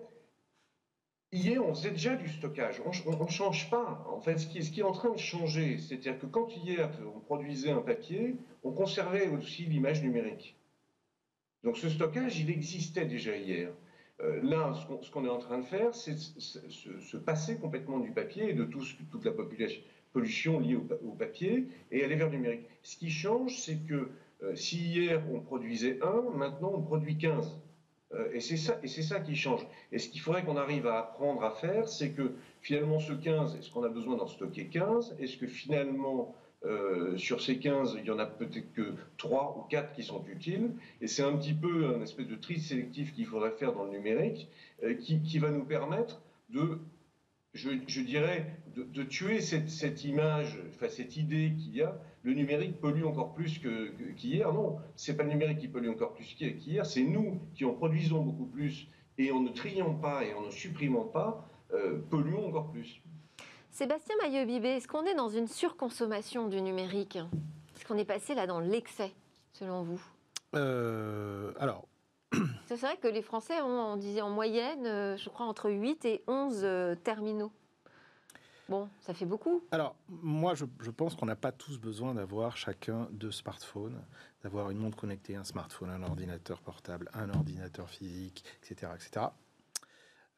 hier, 1.32 1.64
on 1.64 1.74
faisait 1.74 1.92
déjà 1.92 2.16
du 2.16 2.28
stockage. 2.28 2.82
On 2.84 3.24
ne 3.24 3.30
change 3.30 3.70
pas. 3.70 4.06
En 4.10 4.20
fait, 4.20 4.36
ce 4.36 4.46
qui, 4.46 4.80
est 4.80 4.82
en 4.82 4.92
train 4.92 5.08
de 5.08 5.16
changer, 5.16 5.78
c'est-à-dire 5.78 6.18
que 6.18 6.26
quand 6.26 6.54
hier, 6.54 6.90
on 7.16 7.20
produisait 7.20 7.70
un 7.70 7.80
papier, 7.80 8.36
on 8.62 8.72
conservait 8.72 9.28
aussi 9.28 9.64
l'image 9.64 10.02
numérique. 10.02 10.54
Donc 11.64 11.78
ce 11.78 11.88
stockage, 11.88 12.40
il 12.40 12.50
existait 12.50 13.06
déjà 13.06 13.34
hier. 13.34 13.70
là, 14.42 14.74
ce 15.00 15.10
qu'on 15.10 15.24
est 15.24 15.30
en 15.30 15.38
train 15.38 15.56
de 15.56 15.64
faire, 15.64 15.94
c'est 15.94 16.18
se, 16.18 17.16
passer 17.16 17.56
complètement 17.56 18.00
du 18.00 18.10
papier 18.10 18.50
et 18.50 18.52
de 18.52 18.64
toute 18.64 19.24
la 19.24 19.32
population, 19.32 19.80
pollution 20.12 20.60
liée 20.60 20.76
au, 20.76 21.12
papier 21.12 21.68
et 21.90 22.04
aller 22.04 22.16
vers 22.16 22.28
le 22.28 22.36
numérique. 22.36 22.66
Ce 22.82 22.96
qui 22.96 23.10
change, 23.10 23.58
c'est 23.58 23.78
que 23.86 24.10
euh, 24.42 24.54
si 24.54 24.78
hier 24.78 25.22
on 25.32 25.40
produisait 25.40 25.98
1, 26.02 26.36
maintenant 26.36 26.72
on 26.74 26.82
produit 26.82 27.16
15. 27.16 27.58
Euh, 28.14 28.28
et 28.32 28.40
c'est 28.40 28.56
ça, 28.56 28.78
ça 28.86 29.20
qui 29.20 29.36
change. 29.36 29.66
Et 29.90 29.98
ce 29.98 30.08
qu'il 30.08 30.20
faudrait 30.20 30.44
qu'on 30.44 30.56
arrive 30.56 30.86
à 30.86 30.98
apprendre 30.98 31.42
à 31.44 31.52
faire, 31.52 31.88
c'est 31.88 32.10
que 32.10 32.34
finalement 32.60 32.98
ce 32.98 33.12
15, 33.12 33.56
est-ce 33.56 33.70
qu'on 33.70 33.84
a 33.84 33.88
besoin 33.88 34.16
d'en 34.16 34.26
stocker 34.26 34.66
15 34.66 35.16
Est-ce 35.18 35.36
que 35.36 35.46
finalement 35.46 36.34
euh, 36.64 37.16
sur 37.16 37.40
ces 37.40 37.58
15, 37.58 37.96
il 37.98 38.04
y 38.04 38.10
en 38.10 38.18
a 38.18 38.26
peut-être 38.26 38.72
que 38.72 38.94
3 39.16 39.56
ou 39.58 39.68
4 39.68 39.92
qui 39.94 40.02
sont 40.02 40.24
utiles? 40.26 40.72
Et 41.00 41.06
c'est 41.06 41.22
un 41.22 41.36
petit 41.36 41.54
peu 41.54 41.94
un 41.94 42.02
espèce 42.02 42.26
de 42.26 42.36
tri 42.36 42.60
sélectif 42.60 43.14
qu'il 43.14 43.26
faudrait 43.26 43.52
faire 43.52 43.72
dans 43.72 43.84
le 43.84 43.90
numérique, 43.90 44.48
qui, 45.00 45.38
va 45.38 45.50
nous 45.50 45.64
permettre 45.64 46.22
de 46.50 46.78
je, 47.54 48.00
dirais, 48.00 48.56
de, 48.74 49.02
tuer 49.02 49.40
cette, 49.40 50.04
image, 50.04 50.58
enfin 50.68 50.88
cette 50.88 51.16
idée 51.16 51.54
qu'il 51.58 51.76
y 51.76 51.82
a 51.82 51.98
le 52.22 52.34
numérique 52.34 52.80
pollue 52.80 53.04
encore 53.04 53.34
plus 53.34 53.60
qu'hier. 54.16 54.52
non, 54.52 54.78
c'est 54.96 55.16
pas 55.16 55.22
le 55.22 55.30
numérique 55.30 55.58
qui 55.58 55.68
pollue 55.68 55.88
encore 55.88 56.14
plus 56.14 56.34
qu'hier, 56.34 56.86
c'est 56.86 57.02
nous 57.02 57.40
qui 57.54 57.64
en 57.64 57.74
produisons 57.74 58.22
beaucoup 58.22 58.46
plus 58.46 58.88
et 59.18 59.30
en 59.30 59.40
ne 59.40 59.50
triant 59.50 59.94
pas 59.94 60.24
et 60.24 60.32
en 60.34 60.42
ne 60.42 60.50
supprimant 60.50 61.04
pas, 61.04 61.46
euh, 61.74 61.98
polluons 62.10 62.48
encore 62.48 62.70
plus. 62.70 63.02
Sébastien 63.70 64.14
Maillot-Bibé, 64.22 64.68
est-ce 64.68 64.88
qu'on 64.88 65.04
est 65.04 65.14
dans 65.14 65.28
une 65.28 65.48
surconsommation 65.48 66.48
du 66.48 66.60
numérique? 66.60 67.16
Est-ce 67.76 67.84
qu'on 67.86 67.98
est 67.98 68.04
passé 68.04 68.34
là 68.34 68.46
dans 68.46 68.60
l'excès, 68.60 69.12
selon 69.52 69.82
vous? 69.82 70.02
Euh, 70.54 71.52
Alors. 71.58 71.86
C'est 72.66 72.76
vrai 72.76 72.96
que 72.96 73.08
les 73.08 73.22
Français 73.22 73.60
ont, 73.60 73.92
on 73.92 73.96
disait 73.96 74.22
en 74.22 74.30
moyenne, 74.30 74.86
euh, 74.86 75.16
je 75.16 75.28
crois, 75.28 75.46
entre 75.46 75.70
8 75.70 76.04
et 76.04 76.22
11 76.26 76.96
terminaux. 77.04 77.52
Bon, 78.68 78.88
ça 79.00 79.12
fait 79.12 79.26
beaucoup. 79.26 79.62
Alors, 79.70 79.96
moi, 80.08 80.54
je, 80.54 80.64
pense 80.90 81.14
qu'on 81.14 81.26
n'a 81.26 81.36
pas 81.36 81.52
tous 81.52 81.78
besoin 81.78 82.14
d'avoir 82.14 82.56
chacun 82.56 83.08
deux 83.10 83.30
smartphones, 83.30 84.00
d'avoir 84.42 84.70
une 84.70 84.78
montre 84.78 84.96
connectée, 84.96 85.36
un 85.36 85.44
smartphone, 85.44 85.90
un 85.90 86.02
ordinateur 86.02 86.62
portable, 86.62 87.10
un 87.12 87.28
ordinateur 87.28 87.90
physique, 87.90 88.44
etc. 88.62 88.92
etc. 88.94 89.26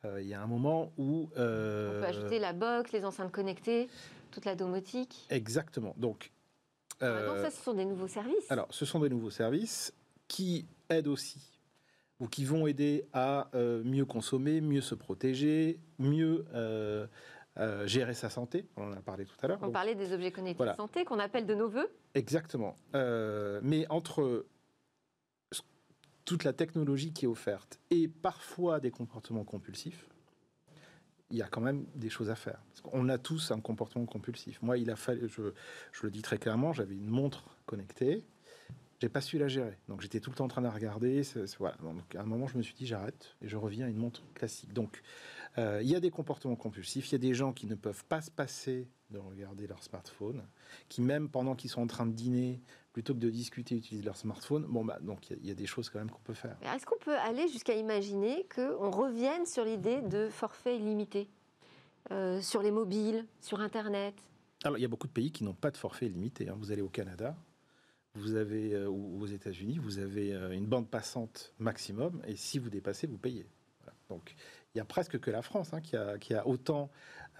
Euh, 0.04 0.20
il 0.20 0.26
y 0.26 0.34
a 0.34 0.42
un 0.42 0.46
moment 0.46 0.92
où... 0.98 1.30
Euh, 1.36 1.98
On 1.98 2.00
peut 2.00 2.08
ajouter 2.08 2.38
la 2.40 2.52
box, 2.52 2.92
les 2.92 3.04
enceintes 3.04 3.30
connectées, 3.30 3.88
toute 4.32 4.46
la 4.46 4.56
domotique. 4.56 5.26
Exactement. 5.30 5.94
Donc... 5.96 6.32
Euh, 7.02 7.42
ça, 7.42 7.50
ce 7.50 7.62
sont 7.62 7.74
des 7.74 7.84
nouveaux 7.84 8.08
services. 8.08 8.50
Alors, 8.50 8.66
ce 8.70 8.84
sont 8.84 9.00
des 9.00 9.08
nouveaux 9.08 9.30
services 9.30 9.92
qui 10.26 10.66
aident 10.88 11.08
aussi 11.08 11.53
ou 12.20 12.28
qui 12.28 12.44
vont 12.44 12.66
aider 12.66 13.06
à 13.12 13.50
mieux 13.54 14.04
consommer, 14.04 14.60
mieux 14.60 14.80
se 14.80 14.94
protéger, 14.94 15.80
mieux 15.98 16.44
euh, 17.56 17.86
gérer 17.86 18.14
sa 18.14 18.30
santé, 18.30 18.66
on 18.76 18.88
en 18.88 18.92
a 18.92 19.00
parlé 19.00 19.24
tout 19.24 19.36
à 19.40 19.46
l'heure. 19.46 19.60
On 19.62 19.70
parlait 19.70 19.94
des 19.94 20.12
objets 20.12 20.32
connectés 20.32 20.64
de 20.64 20.72
santé 20.72 21.04
qu'on 21.04 21.20
appelle 21.20 21.46
de 21.46 21.54
nos 21.54 21.68
voeux. 21.68 21.88
Exactement. 22.14 22.74
Euh, 22.96 23.60
mais 23.62 23.86
entre 23.90 24.44
toute 26.24 26.42
la 26.42 26.52
technologie 26.52 27.12
qui 27.12 27.26
est 27.26 27.28
offerte 27.28 27.78
et 27.90 28.08
parfois 28.08 28.80
des 28.80 28.90
comportements 28.90 29.44
compulsifs, 29.44 30.08
il 31.30 31.36
y 31.36 31.42
a 31.42 31.46
quand 31.46 31.60
même 31.60 31.86
des 31.94 32.10
choses 32.10 32.28
à 32.28 32.34
faire. 32.34 32.60
on 32.92 33.08
a 33.08 33.18
tous 33.18 33.52
un 33.52 33.60
comportement 33.60 34.06
compulsif. 34.06 34.60
Moi, 34.60 34.78
il 34.78 34.90
a 34.90 34.96
fallu, 34.96 35.28
je, 35.28 35.52
je 35.92 36.02
le 36.02 36.10
dis 36.10 36.22
très 36.22 36.38
clairement, 36.38 36.72
j'avais 36.72 36.96
une 36.96 37.08
montre 37.08 37.56
connectée, 37.66 38.24
j'ai 39.04 39.10
pas 39.10 39.20
su 39.20 39.36
la 39.36 39.48
gérer. 39.48 39.76
Donc 39.86 40.00
j'étais 40.00 40.18
tout 40.18 40.30
le 40.30 40.36
temps 40.36 40.46
en 40.46 40.48
train 40.48 40.62
de 40.62 40.66
la 40.66 40.72
regarder. 40.72 41.20
voilà. 41.58 41.76
Donc 41.82 42.14
à 42.14 42.22
un 42.22 42.24
moment, 42.24 42.46
je 42.46 42.56
me 42.56 42.62
suis 42.62 42.72
dit 42.72 42.86
j'arrête 42.86 43.36
et 43.42 43.48
je 43.48 43.56
reviens 43.58 43.84
à 43.84 43.90
une 43.90 43.98
montre 43.98 44.22
classique. 44.32 44.72
Donc 44.72 45.02
euh, 45.58 45.80
il 45.82 45.90
y 45.90 45.94
a 45.94 46.00
des 46.00 46.10
comportements 46.10 46.56
compulsifs, 46.56 47.10
il 47.10 47.12
y 47.12 47.14
a 47.16 47.18
des 47.18 47.34
gens 47.34 47.52
qui 47.52 47.66
ne 47.66 47.74
peuvent 47.74 48.04
pas 48.06 48.22
se 48.22 48.30
passer 48.30 48.88
de 49.10 49.18
regarder 49.18 49.66
leur 49.66 49.82
smartphone, 49.82 50.42
qui 50.88 51.02
même 51.02 51.28
pendant 51.28 51.54
qu'ils 51.54 51.68
sont 51.68 51.82
en 51.82 51.86
train 51.86 52.06
de 52.06 52.12
dîner, 52.12 52.62
plutôt 52.94 53.12
que 53.12 53.18
de 53.18 53.28
discuter, 53.28 53.76
utilisent 53.76 54.06
leur 54.06 54.16
smartphone. 54.16 54.64
Bon, 54.66 54.86
bah, 54.86 54.98
donc 55.02 55.28
il 55.28 55.46
y, 55.46 55.50
a 55.50 55.54
des 55.54 55.66
choses 55.66 55.90
quand 55.90 55.98
même 55.98 56.10
qu'on 56.10 56.22
peut 56.22 56.32
faire. 56.32 56.56
Est-ce 56.74 56.86
qu'on 56.86 56.96
peut 56.96 57.18
aller 57.18 57.46
jusqu'à 57.48 57.74
imaginer 57.74 58.46
qu'on 58.54 58.90
revienne 58.90 59.44
sur 59.44 59.66
l'idée 59.66 60.00
de 60.00 60.30
forfait 60.30 60.78
illimité 60.78 61.28
euh, 62.10 62.40
sur 62.40 62.62
les 62.62 62.70
mobiles, 62.70 63.26
sur 63.42 63.60
Internet? 63.60 64.14
Alors 64.64 64.78
il 64.78 64.80
y 64.80 64.86
a 64.86 64.88
beaucoup 64.88 65.08
de 65.08 65.12
pays 65.12 65.30
qui 65.30 65.44
n'ont 65.44 65.52
pas 65.52 65.70
de 65.70 65.76
forfait 65.76 66.06
illimité. 66.06 66.48
Hein. 66.48 66.56
Vous 66.58 66.72
allez 66.72 66.80
au 66.80 66.88
Canada, 66.88 67.36
vous 68.14 68.36
avez, 68.36 68.74
euh, 68.74 68.88
ou 68.88 69.22
aux 69.22 69.26
États-Unis, 69.26 69.78
vous 69.78 69.98
avez 69.98 70.32
une 70.52 70.66
bande 70.66 70.88
passante 70.88 71.52
maximum, 71.58 72.20
et 72.26 72.36
si 72.36 72.58
vous 72.58 72.70
dépassez, 72.70 73.06
vous 73.06 73.18
payez. 73.18 73.46
Donc 74.08 74.34
il 74.74 74.78
y 74.78 74.80
a 74.80 74.84
presque 74.84 75.18
que 75.20 75.30
la 75.30 75.42
France 75.42 75.72
hein, 75.72 75.80
qui, 75.80 76.34
a, 76.34 76.46
autant 76.46 76.90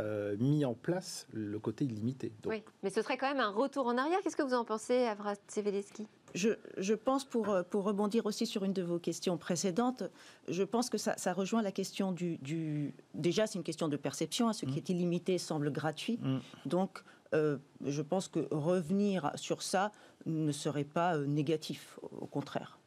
euh, 0.01 0.37
mis 0.39 0.65
en 0.65 0.75
place 0.75 1.27
le 1.33 1.59
côté 1.59 1.85
illimité. 1.85 2.33
Oui, 2.47 2.63
mais 2.83 2.91
ce 2.91 3.03
serait 3.03 3.17
quand 3.17 3.29
même 3.29 3.41
un 3.41 3.51
retour 3.51 3.87
en 3.87 3.99
arrière. 3.99 4.21
Qu'est-ce 4.23 4.37
que 4.37 4.43
vous 4.43 4.55
en 4.55 4.65
pensez, 4.65 5.05
Avrat 5.05 5.35
Seveleski 5.49 6.07
je, 6.35 6.95
pense, 6.95 7.25
pour, 7.25 7.57
pour 7.71 7.85
rebondir 7.85 8.27
aussi 8.27 8.45
sur 8.45 8.65
une 8.65 8.73
de 8.73 8.83
vos 8.83 8.99
questions 8.99 9.39
précédentes, 9.39 10.03
je 10.49 10.65
pense 10.65 10.91
que 10.91 10.99
ça, 10.99 11.15
rejoint 11.33 11.63
la 11.63 11.71
question 11.71 12.11
du... 12.11 12.93
déjà, 13.15 13.47
c'est 13.47 13.57
une 13.57 13.65
question 13.65 13.87
de 13.87 13.97
perception. 13.97 14.49
Hein, 14.49 14.53
ce 14.53 14.67
qui 14.67 14.73
mm. 14.73 14.79
est 14.79 14.89
illimité 14.89 15.39
semble 15.39 15.71
gratuit. 15.71 16.19
Mm. 16.21 16.39
Donc, 16.67 17.05
euh, 17.35 17.59
je 17.85 18.03
pense 18.03 18.29
que 18.29 18.47
revenir 18.51 19.33
sur 19.35 19.62
ça 19.62 19.92
ne 20.27 20.53
serait 20.53 20.85
pas 20.85 21.16
euh, 21.16 21.27
négatif, 21.27 21.99
au 22.03 22.27
contraire. 22.27 22.79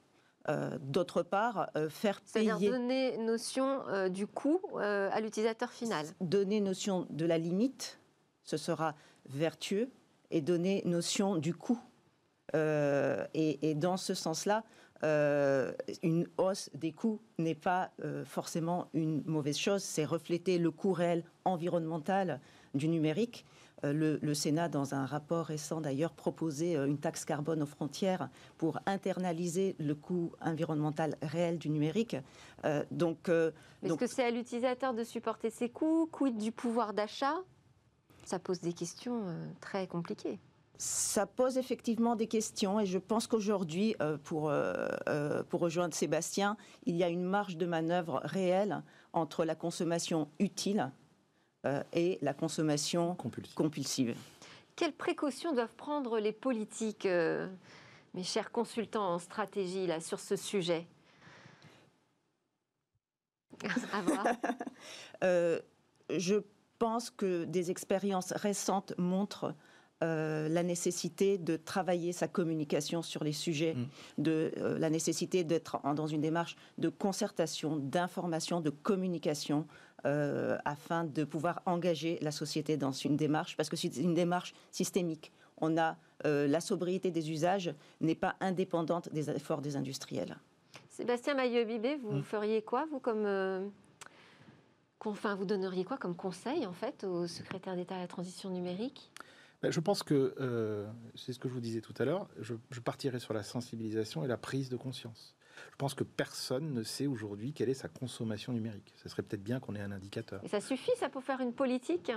Euh, 0.49 0.77
d'autre 0.79 1.23
part, 1.23 1.69
euh, 1.75 1.89
faire 1.89 2.21
payer. 2.21 2.47
C'est-à-dire 2.47 2.71
donner 2.71 3.17
notion 3.17 3.85
euh, 3.89 4.07
du 4.07 4.27
coût 4.27 4.61
à 4.79 5.19
l'utilisateur 5.19 5.71
final. 5.71 6.05
Donner 6.21 6.61
notion 6.61 7.05
de 7.09 7.25
la 7.25 7.37
limite, 7.37 7.99
ce 8.43 8.55
sera 8.55 8.95
vertueux, 9.29 9.89
et 10.31 10.41
donner 10.41 10.81
notion 10.85 11.35
du 11.35 11.53
coût. 11.53 11.79
Et, 12.53 13.75
dans 13.75 13.97
ce 13.97 14.13
sens-là, 14.13 14.63
une 16.01 16.27
hausse 16.37 16.69
des 16.73 16.93
coûts 16.93 17.19
n'est 17.37 17.55
pas 17.55 17.91
forcément 18.25 18.87
une 18.93 19.21
mauvaise 19.25 19.57
chose. 19.57 19.83
C'est 19.83 20.05
refléter 20.05 20.57
le 20.57 20.71
coût 20.71 20.93
réel 20.93 21.23
environnemental 21.43 22.39
du 22.73 22.87
numérique 22.87 23.45
euh, 23.83 24.17
le, 24.21 24.33
Sénat, 24.33 24.69
dans 24.69 24.95
un 24.95 25.05
rapport 25.05 25.45
récent 25.45 25.81
d'ailleurs, 25.81 26.11
proposait 26.11 26.75
euh, 26.75 26.87
une 26.87 26.97
taxe 26.97 27.25
carbone 27.25 27.61
aux 27.61 27.67
frontières 27.67 28.29
pour 28.57 28.79
internaliser 28.85 29.75
le 29.79 29.93
coût 29.93 30.31
environnemental 30.41 31.15
réel 31.21 31.59
du 31.59 31.69
numérique. 31.69 32.15
Euh, 32.65 32.83
donc, 32.89 33.29
Est-ce 33.29 33.93
que 33.93 34.07
c'est 34.07 34.23
à 34.23 34.31
l'utilisateur 34.31 34.93
de 34.93 35.03
supporter 35.03 35.49
ses 35.49 35.69
coûts 35.69 36.09
Quid 36.11 36.37
du 36.37 36.51
pouvoir 36.51 36.93
d'achat? 36.93 37.35
Ça 38.25 38.39
pose 38.39 38.59
des 38.61 38.73
questions 38.73 39.23
très 39.61 39.87
compliquées. 39.87 40.39
Ça 40.79 41.25
pose 41.25 41.57
effectivement 41.57 42.15
des 42.15 42.27
questions 42.27 42.79
et 42.79 42.85
je 42.85 42.97
pense 42.97 43.25
qu'aujourd'hui, 43.25 43.95
pour, 44.23 44.51
pour 45.49 45.59
rejoindre 45.61 45.93
Sébastien, 45.93 46.57
il 46.85 46.97
y 46.97 47.03
a 47.03 47.09
une 47.09 47.23
marge 47.23 47.55
de 47.55 47.65
manœuvre 47.65 48.19
réelle 48.25 48.83
entre 49.13 49.45
la 49.45 49.55
consommation 49.55 50.27
utile 50.39 50.91
euh, 50.91 51.06
et 51.93 52.17
la 52.21 52.33
consommation 52.33 53.15
compulsive. 53.55 54.15
Quelles 54.75 54.93
précautions 54.93 55.53
doivent 55.53 55.73
prendre 55.75 56.19
les 56.19 56.31
politiques, 56.31 57.07
euh, 57.07 57.47
mes 58.13 58.23
chers 58.23 58.51
consultants 58.51 59.13
en 59.13 59.19
stratégie, 59.19 59.87
là, 59.87 59.99
sur 59.99 60.19
ce 60.19 60.35
sujet? 60.35 60.87
Euh, 65.23 65.59
Je 66.15 66.35
pense 66.77 67.09
que 67.09 67.45
des 67.45 67.71
expériences 67.71 68.31
récentes 68.33 68.93
montrent 68.99 69.55
la 69.99 70.61
nécessité 70.61 71.39
de 71.39 71.57
travailler 71.57 72.13
sa 72.13 72.27
communication 72.27 73.01
sur 73.01 73.23
les 73.23 73.31
sujets, 73.31 73.73
mm. 73.73 73.87
de 74.19 74.51
la 74.77 74.91
nécessité 74.91 75.43
d'être 75.43 75.81
dans 75.95 76.05
une 76.05 76.21
démarche 76.21 76.55
de 76.77 76.89
concertation, 76.89 77.77
d'information, 77.77 78.61
de 78.61 78.69
communication 78.69 79.65
euh, 80.05 80.57
afin 80.63 81.03
de 81.03 81.23
pouvoir 81.23 81.61
engager 81.65 82.19
la 82.21 82.31
société 82.31 82.77
dans 82.77 82.91
une 82.91 83.17
démarche, 83.17 83.57
parce 83.57 83.67
que 83.67 83.75
c'est 83.75 83.95
une 83.97 84.13
démarche 84.13 84.53
systémique. 84.71 85.31
On 85.59 85.75
a 85.75 85.97
euh, 86.25 86.47
la 86.47 86.61
sobriété 86.61 87.09
des 87.09 87.31
usages 87.31 87.73
n'est 87.99 88.15
pas 88.15 88.35
indépendante 88.39 89.11
des 89.11 89.29
efforts 89.31 89.61
des 89.61 89.75
industriels. 89.75 90.37
Sébastien 90.89 91.33
Maillot-Bibé, 91.33 91.95
vous 91.95 92.17
hmm. 92.17 92.23
feriez 92.23 92.61
quoi, 92.61 92.85
vous, 92.91 92.99
comme 92.99 93.25
euh, 93.25 93.67
enfin, 95.03 95.33
vous 95.33 95.45
donneriez 95.45 95.83
quoi 95.83 95.97
comme 95.97 96.15
conseil 96.15 96.67
en 96.67 96.73
fait 96.73 97.03
au 97.03 97.25
secrétaire 97.25 97.75
d'État 97.75 97.95
à 97.95 97.99
la 97.99 98.07
transition 98.07 98.51
numérique? 98.51 99.11
Ben, 99.63 99.71
je 99.71 99.79
pense 99.79 100.03
que, 100.03 100.85
c'est 101.15 101.33
ce 101.33 101.39
que 101.39 101.49
je 101.49 101.53
vous 101.55 101.59
disais 101.59 101.81
tout 101.81 101.95
à 101.97 102.05
l'heure, 102.05 102.27
je, 102.39 102.53
je 102.69 102.79
partirai 102.79 103.19
sur 103.19 103.33
la 103.33 103.41
sensibilisation 103.41 104.23
et 104.23 104.27
la 104.27 104.37
prise 104.37 104.69
de 104.69 104.77
conscience. 104.77 105.36
Je 105.71 105.75
pense 105.77 105.93
que 105.93 106.03
personne 106.03 106.73
ne 106.73 106.83
sait 106.83 107.07
aujourd'hui 107.07 107.53
quelle 107.53 107.69
est 107.69 107.73
sa 107.73 107.87
consommation 107.87 108.53
numérique. 108.53 108.93
Ce 108.97 109.09
serait 109.09 109.23
peut-être 109.23 109.43
bien 109.43 109.59
qu'on 109.59 109.75
ait 109.75 109.81
un 109.81 109.91
indicateur. 109.91 110.43
Et 110.43 110.47
ça 110.47 110.61
suffit, 110.61 110.91
ça, 110.97 111.09
pour 111.09 111.23
faire 111.23 111.39
une 111.41 111.53
politique? 111.53 112.11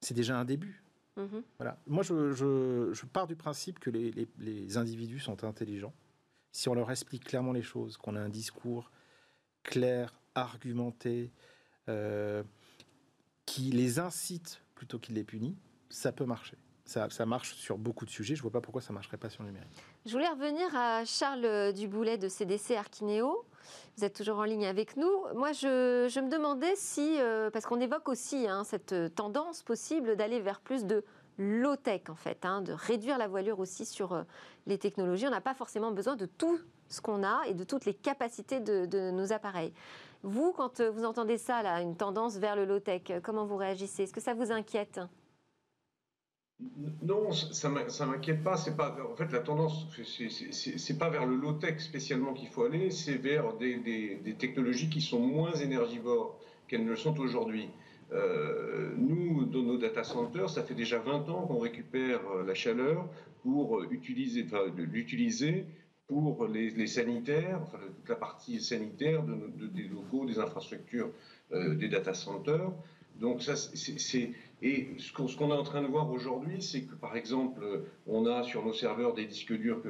C'est 0.00 0.14
déjà 0.14 0.38
un 0.38 0.44
début. 0.44 0.82
Mhm. 1.16 1.42
Voilà. 1.58 1.78
Moi, 1.86 2.02
je, 2.02 3.04
pars 3.06 3.26
du 3.26 3.36
principe 3.36 3.78
que 3.78 3.90
les, 3.90 4.76
individus 4.76 5.20
sont 5.20 5.44
intelligents. 5.44 5.94
Si 6.52 6.68
on 6.68 6.74
leur 6.74 6.90
explique 6.90 7.24
clairement 7.24 7.52
les 7.52 7.62
choses, 7.62 7.96
qu'on 7.96 8.16
a 8.16 8.20
un 8.20 8.28
discours 8.28 8.90
clair, 9.62 10.14
argumenté, 10.34 11.32
euh, 11.88 12.42
qui 13.46 13.70
les 13.70 13.98
incite 13.98 14.62
plutôt 14.74 14.98
qu'il 14.98 15.14
les 15.14 15.24
punit, 15.24 15.56
ça 15.90 16.12
peut 16.12 16.24
marcher 16.24 16.56
ça, 16.84 17.26
marche 17.26 17.54
sur 17.54 17.78
beaucoup 17.78 18.04
de 18.04 18.10
sujets. 18.10 18.34
Je 18.34 18.40
ne 18.40 18.42
vois 18.42 18.52
pas 18.52 18.60
pourquoi 18.60 18.82
ça 18.82 18.90
ne 18.90 18.94
marcherait 18.94 19.16
pas 19.16 19.30
sur 19.30 19.42
le 19.42 19.50
numérique. 19.50 19.82
Je 20.06 20.12
voulais 20.12 20.28
revenir 20.28 20.66
à 20.76 21.06
Charles 21.06 21.72
Duboulet 21.72 22.18
de 22.18 22.28
CDC 22.28 22.76
Arkineo. 22.76 23.42
Vous 23.96 24.04
êtes 24.04 24.14
toujours 24.14 24.38
en 24.38 24.44
ligne 24.44 24.66
avec 24.66 24.98
nous. 24.98 25.10
Moi, 25.34 25.52
je, 25.52 26.20
me 26.20 26.28
demandais 26.28 26.74
si, 26.76 27.18
euh, 27.18 27.48
parce 27.48 27.64
qu'on 27.64 27.80
évoque 27.80 28.06
aussi 28.10 28.46
hein, 28.46 28.64
cette 28.64 28.94
tendance 29.14 29.62
possible 29.62 30.16
d'aller 30.16 30.40
vers 30.40 30.60
plus 30.60 30.84
de 30.84 31.04
low-tech, 31.38 32.02
en 32.10 32.16
fait, 32.16 32.44
hein, 32.44 32.60
de 32.60 32.74
réduire 32.74 33.16
la 33.16 33.28
voilure 33.28 33.60
aussi 33.60 33.86
sur 33.86 34.12
euh, 34.12 34.24
les 34.66 34.76
technologies. 34.76 35.26
On 35.26 35.30
n'a 35.30 35.40
pas 35.40 35.54
forcément 35.54 35.90
besoin 35.90 36.16
de 36.16 36.26
tout 36.26 36.60
ce 36.90 37.00
qu'on 37.00 37.24
a 37.24 37.40
et 37.46 37.54
de 37.54 37.64
toutes 37.64 37.86
les 37.86 37.94
capacités 37.94 38.60
de, 38.60 39.10
nos 39.10 39.32
appareils. 39.32 39.72
Vous, 40.22 40.52
quand 40.52 40.82
vous 40.82 41.06
entendez 41.06 41.38
ça, 41.38 41.62
là, 41.62 41.80
une 41.80 41.96
tendance 41.96 42.36
vers 42.36 42.56
le 42.56 42.66
low-tech, 42.66 43.22
comment 43.22 43.46
vous 43.46 43.56
réagissez? 43.56 44.02
Est-ce 44.02 44.12
que 44.12 44.20
ça 44.20 44.34
vous 44.34 44.52
inquiète? 44.52 45.00
Non, 47.02 47.32
ça 47.32 47.68
ne 47.68 48.06
m'inquiète 48.06 48.42
pas. 48.42 48.56
Pas. 48.76 48.96
En 49.10 49.16
fait, 49.16 49.30
la 49.32 49.40
tendance, 49.40 49.86
c'est 50.52 50.98
pas 50.98 51.10
vers 51.10 51.26
le 51.26 51.36
low-tech 51.36 51.80
spécialement 51.80 52.32
qu'il 52.32 52.48
faut 52.48 52.64
aller, 52.64 52.90
c'est 52.90 53.16
vers 53.16 53.54
des, 53.56 54.36
technologies 54.38 54.88
qui 54.88 55.00
sont 55.00 55.20
moins 55.20 55.52
énergivores 55.54 56.38
qu'elles 56.68 56.84
ne 56.84 56.90
le 56.90 56.96
sont 56.96 57.18
aujourd'hui. 57.18 57.68
Euh, 58.12 58.94
nous, 58.96 59.44
dans 59.46 59.62
nos 59.62 59.78
data 59.78 60.04
centers, 60.04 60.48
ça 60.48 60.62
fait 60.62 60.74
déjà 60.74 60.98
20 60.98 61.28
ans 61.30 61.46
qu'on 61.46 61.58
récupère 61.58 62.20
euh, 62.28 62.44
la 62.44 62.54
chaleur 62.54 63.08
pour 63.42 63.82
utiliser, 63.90 64.44
enfin, 64.44 64.62
l'utiliser 64.76 65.66
pour 66.06 66.46
les, 66.46 66.86
sanitaires, 66.86 67.60
enfin, 67.62 67.78
toute 67.96 68.08
la 68.08 68.16
partie 68.16 68.60
sanitaire 68.60 69.24
de, 69.24 69.66
des 69.66 69.88
locaux, 69.88 70.26
des 70.26 70.38
infrastructures, 70.38 71.10
euh, 71.52 71.74
des 71.74 71.88
data 71.88 72.14
centers. 72.14 72.72
Donc 73.16 73.42
ça, 73.42 73.56
c'est 73.56 74.32
et 74.64 74.88
ce 74.96 75.12
qu'on 75.12 75.50
est 75.50 75.52
en 75.52 75.62
train 75.62 75.82
de 75.82 75.86
voir 75.86 76.10
aujourd'hui, 76.10 76.62
c'est 76.62 76.84
que 76.84 76.94
par 76.94 77.16
exemple, 77.18 77.82
on 78.06 78.24
a 78.24 78.42
sur 78.42 78.64
nos 78.64 78.72
serveurs 78.72 79.12
des 79.12 79.26
disques 79.26 79.52
durs 79.52 79.82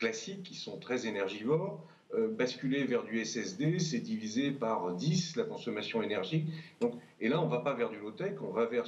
classiques 0.00 0.42
qui 0.42 0.54
sont 0.54 0.78
très 0.78 1.06
énergivores. 1.06 1.86
Euh, 2.14 2.28
basculer 2.28 2.84
vers 2.84 3.02
du 3.02 3.22
SSD, 3.22 3.78
c'est 3.78 3.98
diviser 3.98 4.52
par 4.52 4.94
10 4.94 5.36
la 5.36 5.44
consommation 5.44 6.02
énergique. 6.02 6.46
Donc, 6.80 6.94
et 7.20 7.28
là, 7.28 7.42
on 7.42 7.46
ne 7.46 7.50
va 7.50 7.58
pas 7.58 7.74
vers 7.74 7.90
du 7.90 7.98
low-tech, 7.98 8.36
on 8.40 8.52
va 8.52 8.64
vers 8.64 8.84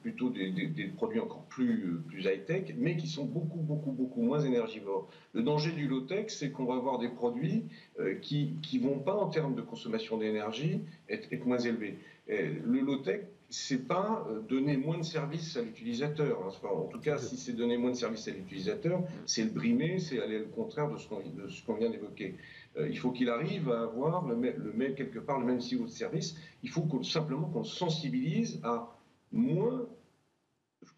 plutôt 0.00 0.30
des, 0.30 0.90
produits 0.96 1.20
encore 1.20 1.44
plus, 1.44 2.00
high-tech, 2.18 2.74
mais 2.78 2.96
qui 2.96 3.06
sont 3.06 3.24
beaucoup, 3.24 3.60
beaucoup, 3.60 3.92
beaucoup 3.92 4.22
moins 4.22 4.40
énergivores. 4.40 5.08
Le 5.32 5.42
danger 5.42 5.70
du 5.70 5.86
low-tech, 5.86 6.26
c'est 6.28 6.50
qu'on 6.50 6.64
va 6.64 6.74
avoir 6.74 6.98
des 6.98 7.10
produits 7.10 7.64
euh, 8.00 8.14
qui 8.14 8.56
ne 8.72 8.80
vont 8.80 8.98
pas, 8.98 9.14
en 9.14 9.28
termes 9.28 9.54
de 9.54 9.62
consommation 9.62 10.16
d'énergie, 10.16 10.80
être, 11.08 11.46
moins 11.46 11.58
élevés. 11.58 11.98
le 12.26 12.80
low-tech, 12.80 13.20
c'est 13.52 13.86
pas 13.86 14.26
euh, 14.30 14.40
donner 14.40 14.78
moins 14.78 14.96
de 14.96 15.04
services 15.04 15.58
à 15.58 15.62
l'utilisateur. 15.62 16.42
Hein. 16.42 16.66
en 16.66 16.86
tout 16.86 16.98
cas, 16.98 17.18
si 17.18 17.36
c'est 17.36 17.52
donner 17.52 17.76
moins 17.76 17.90
de 17.90 17.96
services 17.96 18.26
à 18.28 18.30
l'utilisateur, 18.30 19.02
c'est 19.26 19.44
le 19.44 19.50
brimer, 19.50 19.98
c'est 19.98 20.22
aller 20.22 20.40
au 20.40 20.48
contraire 20.48 20.90
de 20.90 20.96
ce 20.96 21.62
qu'on 21.64 21.74
vient 21.74 21.90
d'évoquer. 21.90 22.34
Euh, 22.78 22.88
il 22.88 22.98
faut 22.98 23.10
qu'il 23.10 23.28
arrive 23.28 23.70
à 23.70 23.82
avoir 23.82 24.26
le, 24.26 24.36
même, 24.36 24.94
quelque 24.94 25.18
part 25.18 25.38
le 25.38 25.44
même 25.44 25.58
niveau 25.58 25.84
de 25.84 25.90
service. 25.90 26.34
Il 26.62 26.70
faut 26.70 26.88
simplement 27.02 27.46
qu'on 27.48 27.62
sensibilise 27.62 28.58
à 28.62 28.96
moins, 29.32 29.86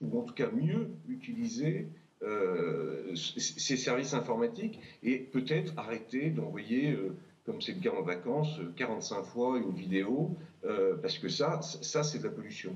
ou 0.00 0.20
en 0.20 0.22
tout 0.22 0.34
cas 0.34 0.50
mieux 0.52 0.90
utiliser 1.08 1.88
euh, 2.22 3.16
ces 3.16 3.76
services 3.76 4.14
informatiques 4.14 4.78
et 5.02 5.18
peut-être 5.18 5.74
arrêter 5.76 6.30
d'envoyer 6.30 6.96
comme 7.44 7.60
c'est 7.60 7.72
le 7.72 7.80
cas 7.80 7.94
en 7.94 8.02
vacances, 8.02 8.58
45 8.76 9.22
fois 9.24 9.58
une 9.58 9.72
vidéo, 9.72 10.36
euh, 10.64 10.96
parce 10.96 11.18
que 11.18 11.28
ça, 11.28 11.60
ça 11.60 12.02
c'est 12.02 12.18
de 12.18 12.24
la 12.24 12.30
pollution. 12.30 12.74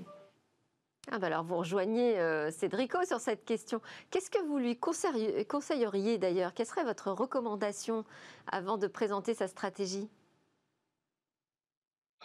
Ah 1.11 1.19
bah 1.19 1.29
alors 1.29 1.43
vous 1.43 1.57
rejoignez 1.57 2.19
euh, 2.19 2.51
Cédrico 2.51 2.99
sur 3.07 3.19
cette 3.19 3.47
question. 3.47 3.81
Qu'est-ce 4.11 4.31
que 4.31 4.45
vous 4.47 4.59
lui 4.59 4.77
conseilleriez 4.77 6.19
d'ailleurs? 6.19 6.53
Quelle 6.53 6.67
serait 6.67 6.85
votre 6.85 7.11
recommandation 7.13 8.05
avant 8.47 8.77
de 8.77 8.87
présenter 8.87 9.33
sa 9.33 9.49
stratégie? 9.49 10.11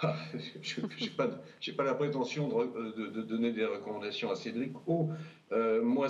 Ah, 0.02 0.16
Je 0.62 0.82
n'ai 0.82 1.10
pas, 1.16 1.30
pas, 1.78 1.84
la 1.84 1.94
prétention 1.94 2.50
de, 2.50 3.22
donner 3.22 3.54
des 3.54 3.66
recommandations 3.66 4.32
à 4.32 4.36
Cédrico. 4.36 5.12
Euh, 5.54 5.82
moi, 5.82 6.08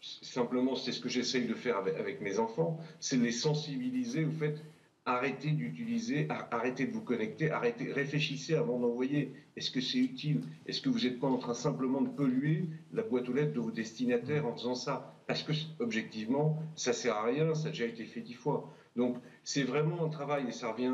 simplement, 0.00 0.76
c'est 0.76 0.92
ce 0.92 1.00
que 1.00 1.08
j'essaye 1.08 1.46
de 1.46 1.54
faire 1.54 1.76
avec, 1.78 1.96
avec 1.96 2.20
mes 2.20 2.38
enfants, 2.38 2.78
c'est 3.00 3.16
les 3.16 3.32
sensibiliser 3.32 4.24
au 4.24 4.30
fait 4.30 4.60
arrêtez 5.04 5.50
d'utiliser, 5.50 6.28
arrêtez 6.28 6.86
de 6.86 6.92
vous 6.92 7.00
connecter, 7.00 7.50
arrêtez, 7.50 7.92
réfléchissez 7.92 8.54
avant 8.54 8.78
d'envoyer. 8.78 9.32
Est-ce 9.56 9.70
que 9.70 9.80
c'est 9.80 9.98
utile? 9.98 10.42
Est-ce 10.66 10.80
que 10.80 10.88
vous 10.88 11.00
n'êtes 11.00 11.18
pas 11.18 11.26
en 11.26 11.38
train 11.38 11.54
simplement 11.54 12.00
de 12.00 12.08
polluer 12.08 12.66
la 12.92 13.02
boîte 13.02 13.28
aux 13.28 13.32
lettres 13.32 13.52
de 13.52 13.60
vos 13.60 13.72
destinataires 13.72 14.46
en 14.46 14.52
faisant 14.52 14.74
ça? 14.74 15.14
Parce 15.26 15.42
que, 15.42 15.52
objectivement, 15.80 16.62
ça 16.76 16.92
sert 16.92 17.16
à 17.16 17.24
rien, 17.24 17.54
ça 17.54 17.68
a 17.68 17.70
déjà 17.70 17.86
été 17.86 18.04
fait 18.04 18.20
dix 18.20 18.34
fois. 18.34 18.72
Donc, 18.94 19.16
c'est 19.42 19.62
vraiment 19.62 20.04
un 20.04 20.08
travail, 20.08 20.44
et 20.48 20.52
ça 20.52 20.70
revient, 20.70 20.92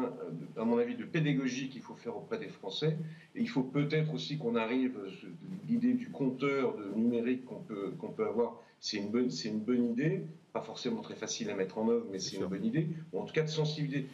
à 0.56 0.64
mon 0.64 0.78
avis, 0.78 0.94
de 0.94 1.04
pédagogie 1.04 1.68
qu'il 1.68 1.82
faut 1.82 1.94
faire 1.94 2.16
auprès 2.16 2.38
des 2.38 2.48
Français. 2.48 2.96
Et 3.34 3.40
il 3.40 3.48
faut 3.48 3.62
peut-être 3.62 4.14
aussi 4.14 4.38
qu'on 4.38 4.54
arrive, 4.54 4.96
l'idée 5.68 5.94
du 5.94 6.08
compteur 6.08 6.76
de 6.76 6.96
numérique 6.96 7.44
qu'on 7.44 7.60
peut, 7.60 7.92
qu'on 7.98 8.10
peut 8.10 8.26
avoir, 8.26 8.62
c'est 8.80 8.98
une, 8.98 9.10
bonne, 9.10 9.30
c'est 9.30 9.48
une 9.48 9.60
bonne 9.60 9.90
idée, 9.90 10.22
pas 10.52 10.60
forcément 10.60 11.02
très 11.02 11.14
facile 11.14 11.50
à 11.50 11.54
mettre 11.54 11.78
en 11.78 11.88
œuvre, 11.88 12.06
mais 12.10 12.18
c'est 12.18 12.36
une 12.36 12.46
bonne 12.46 12.64
idée, 12.64 12.88
ou 13.12 13.20
en 13.20 13.24
tout 13.24 13.34
cas 13.34 13.42
de 13.42 13.48
sensibiliser. 13.48 14.08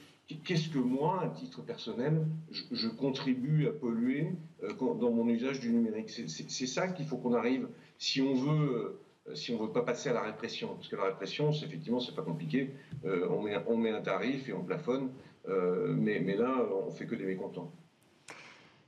Qu'est-ce 0.45 0.71
que 0.71 0.79
moi, 0.79 1.23
à 1.23 1.29
titre 1.29 1.61
personnel, 1.61 2.27
je, 2.51 2.89
contribue 2.89 3.67
à 3.67 3.73
polluer 3.73 4.33
euh, 4.63 4.73
dans 4.73 5.11
mon 5.11 5.29
usage 5.29 5.61
du 5.61 5.71
numérique? 5.71 6.09
C'est 6.09 6.67
ça 6.67 6.89
qu'il 6.89 7.05
faut 7.05 7.19
qu'on 7.19 7.35
arrive, 7.35 7.69
si 7.99 8.23
on 8.23 8.35
veut, 8.35 9.01
euh, 9.29 9.35
si 9.35 9.53
on 9.53 9.59
veut 9.59 9.73
pas 9.73 9.83
passer 9.83 10.09
à 10.09 10.15
la 10.15 10.23
répression, 10.23 10.75
parce 10.77 10.89
que 10.89 10.97
la 10.97 11.05
répression, 11.05 11.53
c'est 11.53 11.67
effectivement, 11.67 12.01
c'est 12.01 12.15
pas 12.15 12.23
compliqué. 12.23 12.71
Euh, 13.05 13.29
on, 13.29 13.43
met, 13.43 13.55
on 13.67 13.77
met 13.77 13.91
un 13.91 14.01
tarif 14.01 14.49
et 14.49 14.55
on 14.55 14.65
plafonne, 14.65 15.11
mais, 15.47 16.21
mais 16.21 16.37
là, 16.37 16.67
on 16.87 16.91
fait 16.91 17.05
que 17.05 17.15
des 17.15 17.27
mécontents. 17.27 17.71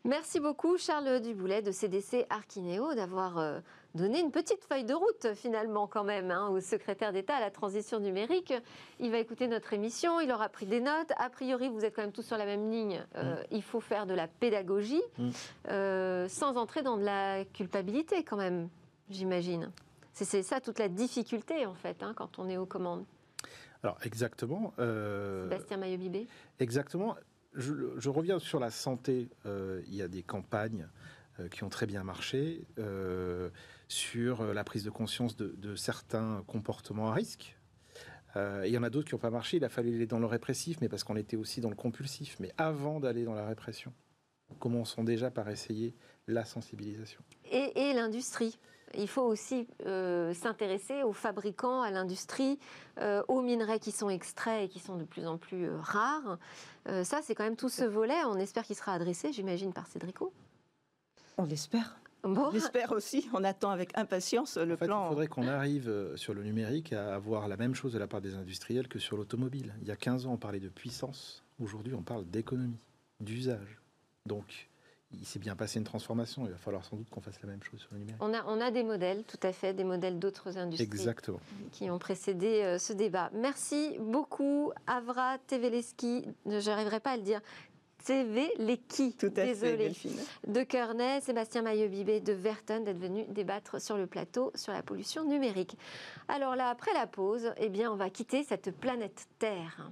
Merci 0.04 0.40
beaucoup 0.40 0.78
Charles 0.78 1.20
Duboulet 1.20 1.60
de 1.60 1.70
CDC 1.70 2.24
Arkineo 2.30 2.94
d'avoir 2.94 3.60
euh, 3.96 4.02
donné 4.02 4.20
une 4.20 4.30
petite 4.30 4.62
feuille 4.64 4.84
de 4.84 4.94
route 4.94 5.34
finalement 5.34 5.86
quand 5.86 6.04
même 6.04 6.30
hein, 6.30 6.48
au 6.48 6.60
secrétaire 6.60 7.12
d'État 7.12 7.36
à 7.36 7.40
la 7.40 7.50
transition 7.50 8.00
numérique. 8.00 8.52
Il 9.00 9.10
va 9.10 9.18
écouter 9.18 9.48
notre 9.48 9.72
émission, 9.72 10.20
il 10.20 10.30
aura 10.30 10.48
pris 10.48 10.66
des 10.66 10.80
notes. 10.80 11.12
A 11.18 11.30
priori, 11.30 11.68
vous 11.68 11.84
êtes 11.84 11.94
quand 11.94 12.02
même 12.02 12.12
tous 12.12 12.22
sur 12.22 12.36
la 12.36 12.46
même 12.46 12.70
ligne. 12.70 13.04
Euh, 13.16 13.34
mm. 13.34 13.46
Il 13.52 13.62
faut 13.62 13.80
faire 13.80 14.06
de 14.06 14.14
la 14.14 14.28
pédagogie 14.28 15.02
mm. 15.18 15.30
euh, 15.70 16.28
sans 16.28 16.56
entrer 16.56 16.82
dans 16.82 16.96
de 16.96 17.04
la 17.04 17.44
culpabilité 17.44 18.22
quand 18.24 18.36
même, 18.36 18.68
j'imagine. 19.10 19.70
C'est 20.12 20.42
ça 20.42 20.60
toute 20.60 20.78
la 20.78 20.88
difficulté 20.88 21.66
en 21.66 21.74
fait 21.74 22.02
hein, 22.02 22.14
quand 22.16 22.38
on 22.38 22.48
est 22.48 22.56
aux 22.56 22.64
commandes. 22.64 23.04
Alors 23.82 23.98
exactement. 24.02 24.72
Sébastien 24.78 25.76
Maillot-Bibé 25.76 26.26
Exactement 26.58 27.14
je, 27.56 28.08
reviens 28.08 28.38
sur 28.38 28.60
la 28.60 28.70
santé. 28.70 29.28
Euh, 29.46 29.82
il 29.86 29.94
y 29.94 30.02
a 30.02 30.08
des 30.08 30.22
campagnes 30.22 30.86
euh, 31.40 31.48
qui 31.48 31.64
ont 31.64 31.68
très 31.68 31.86
bien 31.86 32.04
marché 32.04 32.64
euh, 32.78 33.50
sur 33.88 34.42
la 34.52 34.64
prise 34.64 34.84
de 34.84 34.90
conscience 34.90 35.36
de, 35.36 35.76
certains 35.76 36.42
comportements 36.46 37.08
à 37.08 37.14
risque. 37.14 37.56
il 38.34 38.70
y 38.70 38.78
en 38.78 38.82
a 38.82 38.90
d'autres 38.90 39.08
qui 39.08 39.14
n'ont 39.14 39.20
pas 39.20 39.30
marché. 39.30 39.58
Il 39.58 39.64
a 39.64 39.68
fallu 39.68 39.94
aller 39.94 40.06
dans 40.06 40.18
le 40.18 40.26
répressif, 40.26 40.78
mais 40.80 40.88
parce 40.88 41.04
qu'on 41.04 41.16
était 41.16 41.36
aussi 41.36 41.60
dans 41.60 41.70
le 41.70 41.76
compulsif. 41.76 42.36
Mais 42.40 42.52
avant 42.58 43.00
d'aller 43.00 43.24
dans 43.24 43.34
la 43.34 43.46
répression, 43.46 43.92
commençons 44.58 45.04
déjà 45.04 45.30
par 45.30 45.48
essayer 45.48 45.94
la 46.26 46.44
sensibilisation? 46.44 47.20
et 47.50 47.92
l'industrie? 47.94 48.58
Il 48.94 49.08
faut 49.08 49.22
aussi 49.22 49.66
euh, 49.84 50.32
s'intéresser 50.32 51.02
aux 51.02 51.12
fabricants, 51.12 51.82
à 51.82 51.90
l'industrie, 51.90 52.58
euh, 52.98 53.22
aux 53.28 53.42
minerais 53.42 53.78
qui 53.78 53.90
sont 53.90 54.08
extraits 54.08 54.64
et 54.64 54.68
qui 54.68 54.78
sont 54.78 54.96
de 54.96 55.04
plus 55.04 55.26
en 55.26 55.38
plus 55.38 55.68
euh, 55.68 55.78
rares. 55.80 56.38
ça, 57.02 57.20
c'est 57.22 57.34
quand 57.34 57.44
même 57.44 57.56
tout 57.56 57.68
ce 57.68 57.84
volet. 57.84 58.14
On 58.26 58.36
espère 58.36 58.64
qu'il 58.64 58.76
sera 58.76 58.92
adressé, 58.92 59.32
j'imagine, 59.32 59.72
par 59.72 59.86
Cédrico. 59.86 60.32
On 61.36 61.44
l'espère. 61.44 61.98
On 62.26 62.50
l'espère 62.50 62.92
aussi. 62.92 63.28
On 63.32 63.44
attend 63.44 63.70
avec 63.70 63.96
impatience 63.96 64.56
le 64.56 64.76
plan. 64.76 65.06
Il 65.06 65.08
faudrait 65.10 65.26
qu'on 65.28 65.46
arrive 65.46 66.12
sur 66.16 66.34
le 66.34 66.42
numérique 66.42 66.92
à 66.92 67.14
avoir 67.14 67.48
la 67.48 67.56
même 67.56 67.74
chose 67.74 67.92
de 67.92 67.98
la 67.98 68.06
part 68.06 68.20
des 68.20 68.34
industriels 68.34 68.88
que 68.88 68.98
sur 68.98 69.16
l'automobile. 69.16 69.74
Il 69.82 69.88
y 69.88 69.90
a 69.90 69.96
15 69.96 70.26
ans, 70.26 70.32
on 70.32 70.36
parlait 70.36 70.60
de 70.60 70.68
puissance. 70.68 71.44
Aujourd'hui, 71.60 71.94
on 71.94 72.02
parle 72.02 72.26
d'économie, 72.26 72.78
d'usage. 73.20 73.80
Donc, 74.26 74.68
il 75.12 75.24
s'est 75.24 75.38
bien 75.38 75.54
passé 75.56 75.78
une 75.78 75.84
transformation. 75.84 76.44
Il 76.46 76.50
va 76.52 76.58
falloir 76.58 76.84
sans 76.84 76.96
doute 76.96 77.08
qu'on 77.10 77.20
fasse 77.20 77.40
la 77.42 77.48
même 77.48 77.62
chose 77.62 77.80
sur 77.80 77.90
le 77.92 78.00
numérique. 78.00 78.20
On 78.20 78.34
a, 78.34 78.44
on 78.46 78.60
a 78.60 78.70
des 78.70 78.82
modèles, 78.82 79.22
tout 79.24 79.38
à 79.42 79.52
fait, 79.52 79.72
des 79.72 79.84
modèles 79.84 80.18
d'autres 80.18 80.58
industries 80.58 80.84
Exactement. 80.84 81.40
qui 81.72 81.90
ont 81.90 81.98
précédé 81.98 82.62
euh, 82.62 82.78
ce 82.78 82.92
débat. 82.92 83.30
Merci 83.32 83.96
beaucoup, 84.00 84.72
Avra 84.86 85.38
Teveleski. 85.46 86.26
Je 86.44 86.68
n'arriverai 86.68 87.00
pas 87.00 87.12
à 87.12 87.16
le 87.16 87.22
dire. 87.22 87.40
Teveleki, 88.06 89.16
Tout 89.18 89.32
à 89.36 89.44
désolé, 89.44 89.90
de 90.46 90.62
Kearney, 90.62 91.20
Sébastien 91.22 91.62
Maillot-Bibé 91.62 92.20
de 92.20 92.32
Verton 92.32 92.80
d'être 92.84 93.00
venu 93.00 93.24
débattre 93.28 93.80
sur 93.80 93.96
le 93.96 94.06
plateau 94.06 94.52
sur 94.54 94.72
la 94.72 94.82
pollution 94.82 95.24
numérique. 95.24 95.76
Alors 96.28 96.54
là, 96.54 96.68
après 96.68 96.92
la 96.94 97.08
pause, 97.08 97.52
eh 97.56 97.68
bien, 97.68 97.90
on 97.90 97.96
va 97.96 98.08
quitter 98.08 98.44
cette 98.44 98.70
planète 98.70 99.26
Terre. 99.40 99.90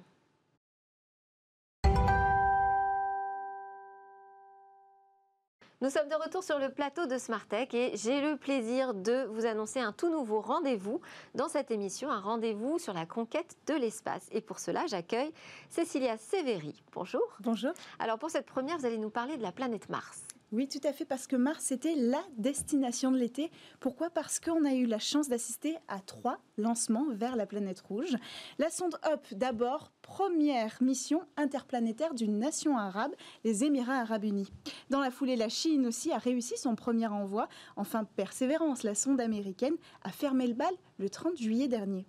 Nous 5.84 5.90
sommes 5.90 6.08
de 6.08 6.14
retour 6.14 6.42
sur 6.42 6.58
le 6.58 6.70
plateau 6.70 7.04
de 7.04 7.18
Smartech 7.18 7.74
et 7.74 7.92
j'ai 7.94 8.22
le 8.22 8.38
plaisir 8.38 8.94
de 8.94 9.26
vous 9.26 9.44
annoncer 9.44 9.80
un 9.80 9.92
tout 9.92 10.08
nouveau 10.08 10.40
rendez-vous 10.40 11.02
dans 11.34 11.50
cette 11.50 11.70
émission, 11.70 12.10
un 12.10 12.20
rendez-vous 12.20 12.78
sur 12.78 12.94
la 12.94 13.04
conquête 13.04 13.58
de 13.66 13.74
l'espace. 13.74 14.26
Et 14.32 14.40
pour 14.40 14.60
cela, 14.60 14.86
j'accueille 14.86 15.30
Cécilia 15.68 16.16
Severi. 16.16 16.82
Bonjour. 16.94 17.20
Bonjour. 17.40 17.72
Alors 17.98 18.18
pour 18.18 18.30
cette 18.30 18.46
première, 18.46 18.78
vous 18.78 18.86
allez 18.86 18.96
nous 18.96 19.10
parler 19.10 19.36
de 19.36 19.42
la 19.42 19.52
planète 19.52 19.90
Mars. 19.90 20.22
Oui, 20.52 20.68
tout 20.68 20.80
à 20.86 20.92
fait, 20.92 21.04
parce 21.04 21.26
que 21.26 21.36
Mars 21.36 21.72
était 21.72 21.94
la 21.96 22.22
destination 22.36 23.10
de 23.10 23.16
l'été. 23.16 23.50
Pourquoi? 23.80 24.10
Parce 24.10 24.38
qu'on 24.38 24.64
a 24.64 24.74
eu 24.74 24.86
la 24.86 24.98
chance 24.98 25.28
d'assister 25.28 25.76
à 25.88 25.98
trois 26.00 26.38
lancements 26.58 27.06
vers 27.10 27.34
la 27.34 27.46
planète 27.46 27.80
rouge. 27.80 28.16
La 28.58 28.70
sonde 28.70 28.96
Up, 29.04 29.26
d'abord, 29.32 29.90
première 30.02 30.76
mission 30.80 31.22
interplanétaire 31.36 32.14
d'une 32.14 32.38
nation 32.38 32.76
arabe, 32.76 33.12
les 33.42 33.64
Émirats 33.64 34.00
arabes 34.00 34.24
unis. 34.24 34.52
Dans 34.90 35.00
la 35.00 35.10
foulée, 35.10 35.36
la 35.36 35.48
Chine 35.48 35.86
aussi 35.86 36.12
a 36.12 36.18
réussi 36.18 36.56
son 36.56 36.76
premier 36.76 37.08
envoi. 37.08 37.48
Enfin, 37.76 38.04
Persévérance, 38.04 38.84
la 38.84 38.94
sonde 38.94 39.20
américaine, 39.20 39.74
a 40.02 40.10
fermé 40.10 40.46
le 40.46 40.54
bal 40.54 40.74
le 40.98 41.10
30 41.10 41.36
juillet 41.36 41.68
dernier. 41.68 42.06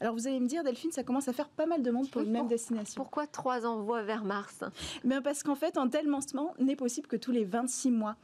Alors 0.00 0.14
vous 0.14 0.26
allez 0.26 0.40
me 0.40 0.46
dire, 0.46 0.62
Delphine, 0.64 0.92
ça 0.92 1.02
commence 1.02 1.28
à 1.28 1.32
faire 1.32 1.48
pas 1.48 1.66
mal 1.66 1.82
de 1.82 1.90
monde 1.90 2.10
pour 2.10 2.22
une 2.22 2.30
même 2.30 2.48
destination. 2.48 3.02
Pourquoi 3.02 3.26
trois 3.26 3.66
envois 3.66 4.02
vers 4.02 4.24
Mars 4.24 4.64
Bien 5.04 5.22
Parce 5.22 5.42
qu'en 5.42 5.54
fait, 5.54 5.76
un 5.76 5.88
tel 5.88 6.06
lancement 6.06 6.54
n'est 6.58 6.76
possible 6.76 7.06
que 7.06 7.16
tous 7.16 7.32
les 7.32 7.44
26 7.44 7.90
mois. 7.90 8.16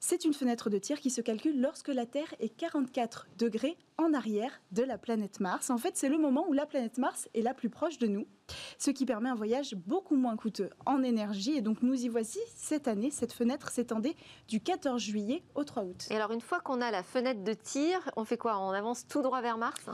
C'est 0.00 0.26
une 0.26 0.34
fenêtre 0.34 0.68
de 0.68 0.76
tir 0.76 1.00
qui 1.00 1.08
se 1.08 1.22
calcule 1.22 1.60
lorsque 1.60 1.88
la 1.88 2.04
Terre 2.04 2.34
est 2.38 2.50
44 2.50 3.26
degrés 3.38 3.78
en 3.98 4.12
arrière 4.12 4.60
de 4.72 4.82
la 4.82 4.98
planète 4.98 5.40
Mars. 5.40 5.70
En 5.70 5.78
fait, 5.78 5.96
c'est 5.96 6.08
le 6.08 6.18
moment 6.18 6.46
où 6.48 6.52
la 6.52 6.66
planète 6.66 6.98
Mars 6.98 7.28
est 7.34 7.42
la 7.42 7.54
plus 7.54 7.70
proche 7.70 7.98
de 7.98 8.06
nous, 8.06 8.26
ce 8.78 8.90
qui 8.90 9.06
permet 9.06 9.28
un 9.28 9.34
voyage 9.34 9.74
beaucoup 9.86 10.16
moins 10.16 10.36
coûteux 10.36 10.70
en 10.84 11.02
énergie. 11.02 11.52
Et 11.52 11.60
donc, 11.60 11.82
nous 11.82 12.04
y 12.04 12.08
voici 12.08 12.40
cette 12.56 12.88
année. 12.88 13.10
Cette 13.10 13.32
fenêtre 13.32 13.70
s'étendait 13.70 14.16
du 14.48 14.60
14 14.60 15.00
juillet 15.00 15.42
au 15.54 15.64
3 15.64 15.84
août. 15.84 16.06
Et 16.10 16.16
alors, 16.16 16.32
une 16.32 16.40
fois 16.40 16.60
qu'on 16.60 16.80
a 16.80 16.90
la 16.90 17.02
fenêtre 17.02 17.44
de 17.44 17.52
tir, 17.52 18.10
on 18.16 18.24
fait 18.24 18.38
quoi? 18.38 18.58
On 18.58 18.70
avance 18.70 19.06
tout 19.06 19.22
droit 19.22 19.40
vers 19.40 19.58
Mars? 19.58 19.84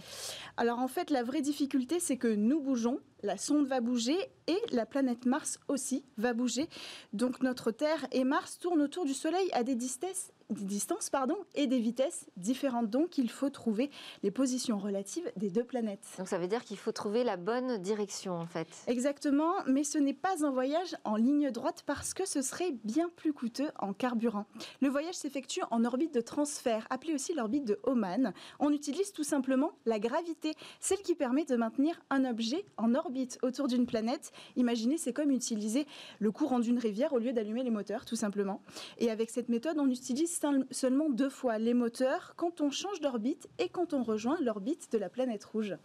Alors, 0.56 0.78
en 0.78 0.88
fait, 0.88 1.10
la 1.10 1.22
vraie 1.22 1.42
difficulté, 1.42 2.00
c'est 2.00 2.16
que 2.16 2.28
nous 2.28 2.60
bougeons, 2.60 3.00
la 3.22 3.36
sonde 3.36 3.66
va 3.66 3.80
bouger 3.80 4.16
et 4.46 4.58
la 4.72 4.86
planète 4.86 5.26
Mars 5.26 5.60
aussi 5.68 6.04
va 6.16 6.32
bouger. 6.32 6.68
Donc, 7.12 7.42
notre 7.42 7.70
Terre 7.70 8.06
et 8.12 8.24
Mars 8.24 8.58
tournent 8.58 8.82
autour 8.82 9.04
du 9.04 9.14
Soleil 9.14 9.50
à 9.52 9.62
des 9.62 9.74
distances 9.74 10.32
des 10.50 10.64
distances 10.64 11.10
pardon, 11.10 11.36
et 11.54 11.66
des 11.66 11.78
vitesses 11.78 12.26
différentes. 12.36 12.90
Donc 12.90 13.18
il 13.18 13.30
faut 13.30 13.50
trouver 13.50 13.90
les 14.22 14.30
positions 14.30 14.78
relatives 14.78 15.30
des 15.36 15.50
deux 15.50 15.64
planètes. 15.64 16.06
Donc 16.18 16.28
ça 16.28 16.38
veut 16.38 16.48
dire 16.48 16.64
qu'il 16.64 16.76
faut 16.76 16.92
trouver 16.92 17.24
la 17.24 17.36
bonne 17.36 17.78
direction 17.78 18.34
en 18.34 18.46
fait. 18.46 18.68
Exactement, 18.86 19.52
mais 19.66 19.84
ce 19.84 19.98
n'est 19.98 20.14
pas 20.14 20.44
un 20.44 20.50
voyage 20.50 20.96
en 21.04 21.16
ligne 21.16 21.50
droite 21.50 21.82
parce 21.86 22.14
que 22.14 22.26
ce 22.26 22.42
serait 22.42 22.72
bien 22.84 23.08
plus 23.16 23.32
coûteux 23.32 23.70
en 23.78 23.92
carburant. 23.92 24.46
Le 24.80 24.88
voyage 24.88 25.14
s'effectue 25.14 25.60
en 25.70 25.84
orbite 25.84 26.14
de 26.14 26.20
transfert, 26.20 26.86
appelée 26.90 27.14
aussi 27.14 27.34
l'orbite 27.34 27.64
de 27.64 27.78
Oman. 27.84 28.32
On 28.58 28.72
utilise 28.72 29.12
tout 29.12 29.24
simplement 29.24 29.72
la 29.86 29.98
gravité, 29.98 30.54
celle 30.80 31.00
qui 31.02 31.14
permet 31.14 31.44
de 31.44 31.56
maintenir 31.56 32.00
un 32.10 32.24
objet 32.24 32.64
en 32.76 32.94
orbite 32.94 33.38
autour 33.42 33.68
d'une 33.68 33.86
planète. 33.86 34.32
Imaginez, 34.56 34.98
c'est 34.98 35.12
comme 35.12 35.30
utiliser 35.30 35.86
le 36.18 36.32
courant 36.32 36.58
d'une 36.58 36.78
rivière 36.78 37.12
au 37.12 37.18
lieu 37.18 37.32
d'allumer 37.32 37.62
les 37.62 37.70
moteurs, 37.70 38.04
tout 38.04 38.16
simplement. 38.16 38.62
Et 38.98 39.10
avec 39.10 39.30
cette 39.30 39.48
méthode, 39.48 39.78
on 39.78 39.88
utilise 39.88 40.30
seulement 40.70 41.10
deux 41.10 41.30
fois 41.30 41.58
les 41.58 41.74
moteurs 41.74 42.34
quand 42.36 42.60
on 42.60 42.70
change 42.70 43.00
d'orbite 43.00 43.48
et 43.58 43.68
quand 43.68 43.94
on 43.94 44.02
rejoint 44.02 44.38
l'orbite 44.40 44.90
de 44.92 44.98
la 44.98 45.08
planète 45.08 45.44
rouge. 45.44 45.76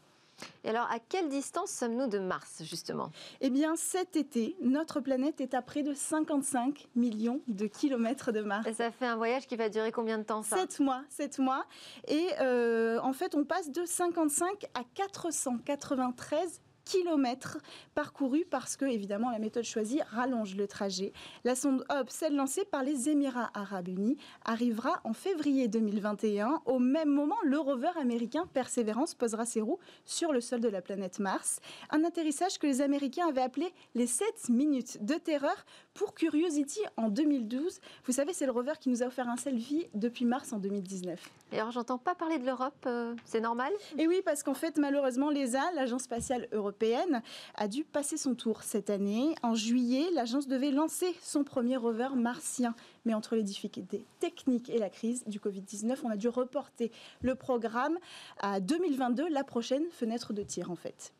Et 0.64 0.70
alors, 0.70 0.88
à 0.92 1.00
quelle 1.00 1.30
distance 1.30 1.72
sommes-nous 1.72 2.08
de 2.08 2.20
Mars, 2.20 2.62
justement? 2.64 3.10
Eh 3.42 3.50
bien, 3.50 3.76
cet 3.76 4.16
été, 4.16 4.56
notre 4.62 5.00
planète 5.00 5.40
est 5.40 5.54
à 5.54 5.62
près 5.62 5.84
de 5.84 5.94
55 5.94 6.88
millions 6.96 7.42
de 7.48 7.68
kilomètres 7.68 8.32
de 8.32 8.42
Mars. 8.42 8.68
Et 8.68 8.74
ça 8.74 8.92
fait 8.92 9.06
un 9.06 9.16
voyage 9.16 9.48
qui 9.48 9.56
va 9.56 9.70
durer 9.70 9.92
combien 9.92 10.18
de 10.18 10.24
temps, 10.24 10.44
ça? 10.44 10.58
7 10.58 10.80
mois, 10.80 11.04
7 11.10 11.40
mois. 11.40 11.66
Et 12.08 12.28
euh, 12.42 13.00
en 13.02 13.14
fait, 13.14 13.36
on 13.36 13.46
passe 13.46 13.72
de 13.72 13.86
55 13.86 14.66
à 14.74 14.82
493 14.94 16.62
kilomètres 16.86 17.58
parcourus 17.94 18.46
parce 18.50 18.78
que, 18.78 18.86
évidemment, 18.86 19.32
la 19.32 19.40
méthode 19.40 19.64
choisie 19.64 20.02
rallonge 20.12 20.56
le 20.56 20.68
trajet. 20.68 21.12
La 21.44 21.56
sonde 21.56 21.84
Hope, 21.90 22.10
celle 22.10 22.36
lancée 22.36 22.64
par 22.64 22.84
les 22.84 23.10
Émirats 23.10 23.52
arabes 23.54 23.90
unis, 23.90 24.18
arrivera 24.46 25.02
en 25.04 25.14
février 25.14 25.68
2021. 25.68 26.62
Au 26.66 26.80
même 26.80 27.10
moment, 27.10 27.36
le 27.44 27.58
rover 27.58 27.92
américain 28.00 28.48
Perseverance 28.54 29.16
posera 29.16 29.46
ses 29.46 29.62
roues 29.62 29.80
sur 30.06 30.32
le 30.32 30.40
sol 30.40 30.62
de 30.62 30.70
la 30.70 30.82
planète 30.82 31.20
Mars. 31.20 31.60
Un 31.90 32.04
atterrissage 32.04 32.60
que 32.60 32.68
les 32.68 32.82
Américains 32.82 33.28
avaient 33.28 33.42
appelé 33.42 33.74
les 33.96 34.08
7 34.08 34.50
minutes 34.50 35.04
de 35.04 35.16
terreur 35.16 35.66
pour 35.96 36.14
Curiosity 36.14 36.82
en 36.98 37.10
2012. 37.10 37.80
Vous 38.06 38.12
savez, 38.12 38.34
c'est 38.34 38.46
le 38.46 38.52
rover 38.52 38.74
qui 38.80 38.90
nous 38.90 39.02
a 39.02 39.08
offert 39.08 39.28
un 39.28 39.38
selfie 39.38 39.88
depuis 39.96 40.26
mars 40.26 40.54
en 40.54 40.60
2019. 40.60 41.20
Et 41.52 41.60
alors, 41.60 41.72
j'entends 41.72 41.98
pas 41.98 42.14
parler 42.14 42.38
de 42.38 42.46
l'Europe, 42.46 42.76
euh, 42.86 43.16
c'est 43.24 43.40
normal? 43.40 43.72
Et 43.98 44.08
oui, 44.08 44.22
parce 44.24 44.44
qu'en 44.44 44.54
fait, 44.54 44.78
malheureusement, 44.78 45.30
l'ESA, 45.30 45.72
l'Agence 45.74 46.04
spatiale 46.04 46.48
européenne, 46.52 47.22
a 47.56 47.68
dû 47.68 47.84
passer 47.86 48.18
son 48.18 48.36
tour 48.36 48.62
cette 48.62 48.90
année. 48.90 49.36
En 49.42 49.56
juillet, 49.56 50.10
l'agence 50.14 50.48
devait 50.48 50.72
lancer 50.72 51.16
son 51.22 51.44
premier 51.44 51.78
rover 51.78 52.10
martien. 52.16 52.76
Mais 53.06 53.14
entre 53.14 53.36
les 53.36 53.44
difficultés 53.44 54.04
techniques 54.20 54.70
et 54.70 54.80
la 54.80 54.90
crise 54.90 55.24
du 55.28 55.40
Covid-19, 55.40 55.98
on 56.04 56.10
a 56.10 56.18
dû 56.18 56.28
reporter 56.28 56.92
le 57.22 57.36
programme 57.36 57.98
à 58.40 58.60
2022, 58.60 59.30
la 59.30 59.44
prochaine 59.44 59.86
fenêtre 59.92 60.34
de 60.34 60.44
tir 60.44 60.72
en 60.72 60.76
fait. 60.76 61.14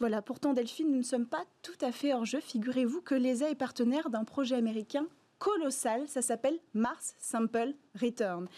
Voilà, 0.00 0.22
pourtant 0.22 0.52
Delphine, 0.52 0.90
nous 0.92 0.98
ne 0.98 1.02
sommes 1.02 1.26
pas 1.26 1.44
tout 1.62 1.78
à 1.80 1.90
fait 1.90 2.14
hors 2.14 2.24
jeu. 2.24 2.40
Figurez-vous 2.40 3.00
que 3.00 3.16
l'ESA 3.16 3.50
est 3.50 3.56
partenaire 3.56 4.10
d'un 4.10 4.24
projet 4.24 4.54
américain 4.54 5.06
colossal, 5.38 6.08
ça 6.08 6.22
s'appelle 6.22 6.58
Mars 6.74 7.14
Sample 7.18 7.74
Return. 8.00 8.48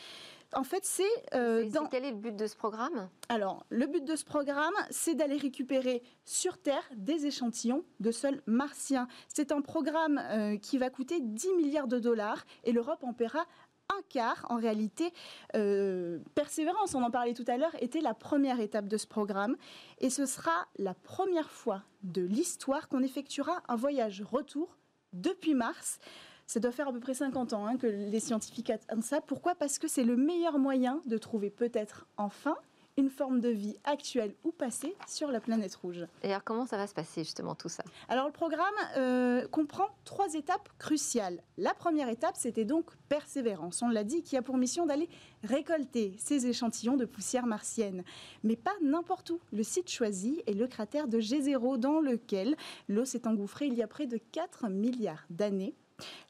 En 0.53 0.65
fait, 0.65 0.85
c'est 0.85 1.05
euh, 1.35 1.69
dans... 1.71 1.87
Quel 1.87 2.05
est 2.05 2.11
le 2.11 2.17
but 2.17 2.35
de 2.35 2.47
ce 2.47 2.57
programme? 2.57 3.09
Alors, 3.29 3.65
le 3.71 3.87
but 3.87 4.05
de 4.05 4.17
ce 4.17 4.25
programme, 4.25 4.75
c'est 4.91 5.15
d'aller 5.15 5.37
récupérer 5.37 6.03
sur 6.25 6.59
Terre 6.59 6.83
des 6.97 7.27
échantillons 7.27 7.85
de 8.01 8.11
sol 8.11 8.43
martien. 8.47 9.07
C'est 9.29 9.53
un 9.53 9.61
programme 9.61 10.19
euh, 10.19 10.57
qui 10.57 10.77
va 10.77 10.91
coûter 10.91 11.21
10 11.21 11.55
milliards 11.55 11.87
de 11.87 12.01
dollars 12.01 12.45
et 12.65 12.73
l'Europe 12.73 13.05
en 13.05 13.13
paiera 13.13 13.47
un 13.91 14.03
quart, 14.09 14.47
en 14.49 14.57
réalité, 14.57 15.13
euh, 15.55 16.19
Persévérance, 16.35 16.95
on 16.95 17.03
en 17.03 17.11
parlait 17.11 17.35
tout 17.35 17.45
à 17.47 17.57
l'heure, 17.57 17.75
était 17.81 18.01
la 18.01 18.15
première 18.15 18.61
étape 18.61 18.89
de 18.89 18.97
ce 18.97 19.07
programme. 19.07 19.57
Et 19.99 20.11
ce 20.11 20.27
sera 20.27 20.67
la 20.79 20.95
première 20.95 21.51
fois 21.51 21.83
de 22.03 22.23
l'histoire 22.23 22.89
qu'on 22.89 23.03
effectuera 23.03 23.63
un 23.69 23.77
voyage 23.77 24.23
retour 24.23 24.77
depuis 25.13 25.55
Mars. 25.55 25.99
Ça 26.47 26.59
doit 26.59 26.73
faire 26.73 26.89
à 26.89 26.93
peu 26.93 27.01
près 27.01 27.15
50 27.15 27.53
ans 27.53 27.67
hein, 27.67 27.77
que 27.77 27.87
les 27.87 28.21
scientifiques 28.21 28.71
attendent 28.71 29.05
ça. 29.05 29.21
Pourquoi? 29.21 29.55
Parce 29.55 29.79
que 29.79 29.87
c'est 29.87 30.03
le 30.03 30.17
meilleur 30.17 30.59
moyen 30.59 31.01
de 31.07 31.17
trouver 31.17 31.51
peut-être 31.51 32.07
enfin 32.17 32.57
une 32.97 33.11
forme 33.11 33.41
de 33.41 33.49
vie 33.49 33.77
actuelle 33.85 34.35
ou 34.45 34.53
passée 34.53 34.95
sur 35.07 35.31
la 35.31 35.41
planète 35.41 35.75
rouge. 35.77 36.07
Et 36.23 36.31
alors 36.31 36.45
comment 36.45 36.67
ça 36.67 36.77
va 36.77 36.87
se 36.87 36.95
passer 36.95 37.25
justement 37.25 37.55
tout 37.55 37.69
ça? 37.69 37.83
Alors 38.09 38.27
le 38.27 38.33
programme 38.33 38.67
euh, 38.97 39.47
comprend 39.49 39.87
trois 40.05 40.35
étapes 40.35 40.69
cruciales. 40.79 41.43
La 41.57 41.75
première 41.75 42.09
étape, 42.09 42.37
c'était 42.37 42.65
donc 42.65 42.91
Persévérance, 43.09 43.83
on 43.83 43.89
l'a 43.89 44.05
dit, 44.05 44.23
qui 44.23 44.37
a 44.37 44.43
pour 44.43 44.57
mission 44.57 44.87
d'aller 44.87 45.09
récolter 45.43 46.15
ces 46.19 46.47
échantillons 46.47 46.97
de 46.97 47.05
poussière 47.05 47.47
martienne. 47.47 48.05
Mais 48.45 48.57
pas 48.57 48.75
n'importe 48.83 49.31
où. 49.31 49.41
Le 49.53 49.63
site 49.63 49.91
choisi 49.91 50.43
est 50.47 50.55
le 50.55 50.67
cratère 50.67 51.09
de 51.09 51.21
G0 51.21 51.79
dans 51.79 52.01
lequel 52.01 52.57
l'eau 52.89 53.05
s'est 53.05 53.27
engouffrée 53.27 53.67
il 53.67 53.75
y 53.75 53.83
a 53.83 53.89
près 53.89 54.07
de 54.07 54.19
4 54.19 54.69
milliards 54.69 55.25
d'années 55.31 55.75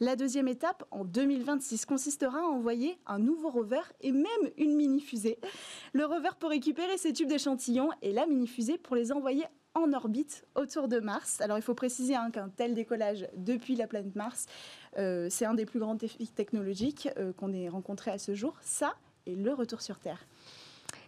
la 0.01 0.17
deuxième 0.17 0.49
étape, 0.49 0.85
en 0.91 1.05
2026, 1.05 1.87
consistera 1.87 2.39
à 2.41 2.43
envoyer 2.43 2.99
un 3.07 3.19
nouveau 3.19 3.51
rover 3.51 3.83
et 4.01 4.13
même 4.13 4.27
une 4.57 4.75
mini-fusée. 4.77 5.39
Le 5.93 6.05
rover 6.05 6.31
pour 6.39 6.51
récupérer 6.51 6.99
ces 6.99 7.13
tubes 7.13 7.29
d'échantillons 7.29 7.91
et 8.03 8.13
la 8.13 8.27
mini-fusée 8.27 8.79
pour 8.79 8.97
les 8.97 9.13
envoyer 9.13 9.45
en 9.75 9.93
orbite 9.93 10.47
autour 10.55 10.89
de 10.89 10.99
Mars. 10.99 11.41
Alors 11.41 11.59
il 11.59 11.63
faut 11.63 11.75
préciser 11.75 12.15
hein, 12.15 12.31
qu'un 12.31 12.49
tel 12.49 12.75
décollage 12.75 13.29
depuis 13.37 13.77
la 13.77 13.87
planète 13.87 14.17
Mars, 14.17 14.47
euh, 14.99 15.29
c'est 15.31 15.45
un 15.45 15.55
des 15.55 15.67
plus 15.67 15.79
grands 15.79 15.95
défis 15.95 16.29
technologiques 16.29 17.09
euh, 17.19 17.33
qu'on 17.33 17.53
ait 17.53 17.69
rencontré 17.69 18.11
à 18.11 18.19
ce 18.19 18.35
jour. 18.35 18.57
Ça 18.63 18.95
et 19.27 19.35
le 19.35 19.53
retour 19.53 19.81
sur 19.83 19.99
Terre. 19.99 20.27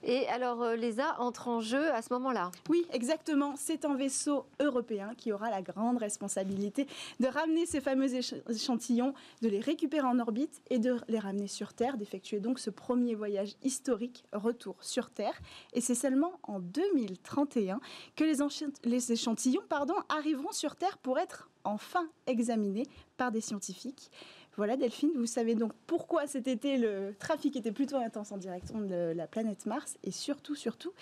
Et 0.05 0.27
alors, 0.29 0.63
euh, 0.63 0.75
l'ESA 0.75 1.17
entre 1.21 1.49
en 1.49 1.61
jeu 1.61 1.93
à 1.93 2.03
ce 2.03 2.13
moment-là 2.13 2.51
Oui, 2.69 2.85
exactement. 2.93 3.55
C'est 3.57 3.85
un 3.85 3.95
vaisseau 3.95 4.47
européen 4.61 5.15
qui 5.17 5.33
aura 5.33 5.51
la 5.51 5.63
grande 5.63 5.99
responsabilité 5.99 6.87
de 7.21 7.29
ramener 7.29 7.67
ces 7.67 7.81
fameux 7.81 8.09
échantillons, 8.51 9.15
de 9.43 9.49
les 9.49 9.61
récupérer 9.61 10.07
en 10.07 10.19
orbite 10.19 10.61
et 10.71 10.79
de 10.79 10.97
les 11.09 11.21
ramener 11.21 11.47
sur 11.47 11.73
Terre, 11.73 11.97
d'effectuer 11.97 12.41
donc 12.41 12.59
ce 12.59 12.71
premier 12.71 13.15
voyage 13.15 13.55
historique 13.63 14.25
retour 14.33 14.77
sur 14.81 15.11
Terre. 15.11 15.39
Et 15.73 15.81
c'est 15.81 15.95
seulement 15.95 16.33
en 16.43 16.59
2031 16.59 17.81
que 18.17 18.25
les, 18.25 18.39
les 18.85 19.13
échantillons 19.13 19.63
pardon, 19.69 19.95
arriveront 20.09 20.53
sur 20.53 20.75
Terre 20.75 20.99
pour 20.99 21.19
être 21.19 21.49
enfin 21.65 22.09
examinés 22.27 22.89
par 23.17 23.31
des 23.31 23.41
scientifiques. 23.41 24.11
Voilà 24.57 24.77
Delphine, 24.77 25.13
vous 25.17 25.27
savez 25.27 25.55
donc 25.55 25.73
pourquoi 25.87 26.27
cet 26.27 26.47
été 26.47 26.77
le 26.77 27.15
trafic 27.19 27.57
était 27.57 27.73
plutôt 27.73 27.97
intense 27.97 28.33
en 28.33 28.37
direction 28.37 28.83
de 28.83 29.13
la 29.17 29.27
planète 29.27 29.65
Mars 29.65 29.97
et 30.05 30.11
surtout, 30.11 30.55
surtout, 30.55 30.93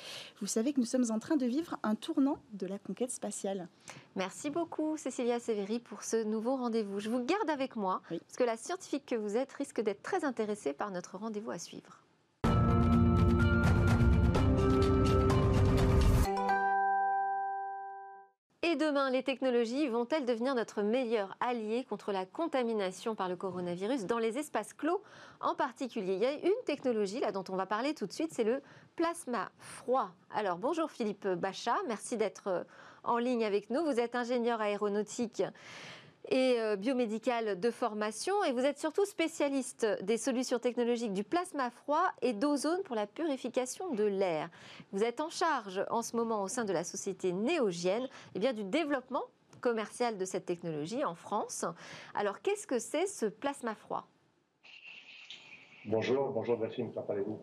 vous 0.41 0.47
savez 0.47 0.73
que 0.73 0.79
nous 0.79 0.87
sommes 0.87 1.11
en 1.11 1.19
train 1.19 1.37
de 1.37 1.47
vivre 1.47 1.77
un 1.83 1.97
tournant 1.97 2.39
de 2.53 2.67
la 2.67 2.79
conquête 2.79 3.11
spatiale. 3.11 3.69
Merci 4.15 4.51
beaucoup 4.51 4.97
Cécilia 4.97 5.41
Severi 5.41 5.81
pour 5.81 6.05
ce 6.05 6.23
nouveau 6.23 6.55
rendez-vous. 6.55 7.01
Je 7.01 7.11
vous 7.11 7.25
garde 7.25 7.51
avec 7.51 7.75
moi 7.75 8.03
parce 8.09 8.37
que 8.37 8.45
la 8.45 8.57
scientifique 8.57 9.07
que 9.07 9.17
vous 9.17 9.37
êtes 9.37 9.53
risque 9.53 9.81
d'être 9.81 10.03
très 10.03 10.25
intéressée 10.25 10.73
par 10.73 10.93
notre 10.93 11.19
rendez-vous 11.19 11.51
à 11.51 11.59
suivre. 11.59 12.01
Demain, 18.81 19.11
les 19.11 19.23
technologies 19.23 19.89
vont-elles 19.89 20.25
devenir 20.25 20.55
notre 20.55 20.81
meilleur 20.81 21.37
allié 21.39 21.85
contre 21.85 22.13
la 22.13 22.25
contamination 22.25 23.15
par 23.15 23.29
le 23.29 23.37
coronavirus 23.37 24.07
dans 24.07 24.19
les 24.19 24.39
espaces 24.39 24.73
clos 24.73 25.03
en 25.41 25.55
particulier? 25.55 26.15
Il 26.15 26.23
y 26.23 26.27
a 26.27 26.33
une 26.33 26.65
technologie 26.65 27.21
là 27.21 27.31
dont 27.31 27.45
on 27.51 27.57
va 27.57 27.67
parler 27.67 27.93
tout 27.93 28.07
de 28.07 28.13
suite, 28.13 28.33
c'est 28.33 28.43
le 28.43 28.63
plasma 28.97 29.51
froid. 29.59 30.11
Alors 30.35 30.57
bonjour 30.57 30.91
Philippe 30.91 31.29
Bachat, 31.29 31.77
merci 31.89 32.17
d'être 32.17 32.47
euh, 32.47 32.65
en 33.05 33.19
ligne 33.19 33.45
avec 33.45 33.69
nous. 33.69 33.85
Vous 33.85 34.01
êtes 34.01 34.17
ingénieur 34.17 34.63
aéronautique 34.63 35.43
et 36.29 36.57
euh, 36.59 36.77
biomédical 36.77 37.59
de 37.59 37.71
formation 37.71 38.45
et 38.45 38.53
vous 38.53 38.61
êtes 38.61 38.79
surtout 38.79 39.05
spécialiste 39.05 39.87
des 40.03 40.19
solutions 40.19 40.59
technologiques 40.59 41.13
du 41.13 41.25
plasma 41.25 41.71
froid 41.71 42.05
et 42.23 42.33
d'ozone 42.33 42.83
pour 42.85 42.97
la 42.97 43.07
purification 43.07 43.95
de 43.95 44.05
l'air. 44.05 44.51
Vous 44.93 45.03
êtes 45.03 45.21
en 45.21 45.31
charge 45.31 45.85
en 45.91 46.03
ce 46.03 46.17
moment 46.17 46.43
au 46.43 46.49
sein 46.49 46.65
de 46.65 46.73
la 46.73 46.85
société 46.85 47.33
Néogienne 47.33 48.09
eh 48.35 48.39
bien, 48.39 48.53
du 48.53 48.65
développement 48.65 49.25
commercial 49.61 50.17
de 50.17 50.25
cette 50.25 50.47
technologie 50.47 51.05
en 51.05 51.15
France. 51.15 51.65
Alors 52.15 52.41
qu'est-ce 52.41 52.67
que 52.67 52.79
c'est 52.79 53.07
ce 53.07 53.27
plasma 53.27 53.75
froid? 53.75 54.07
Bonjour, 55.87 56.31
bonjour 56.31 56.59
Delphine, 56.59 56.93
comment 56.93 57.07
allez-vous 57.09 57.41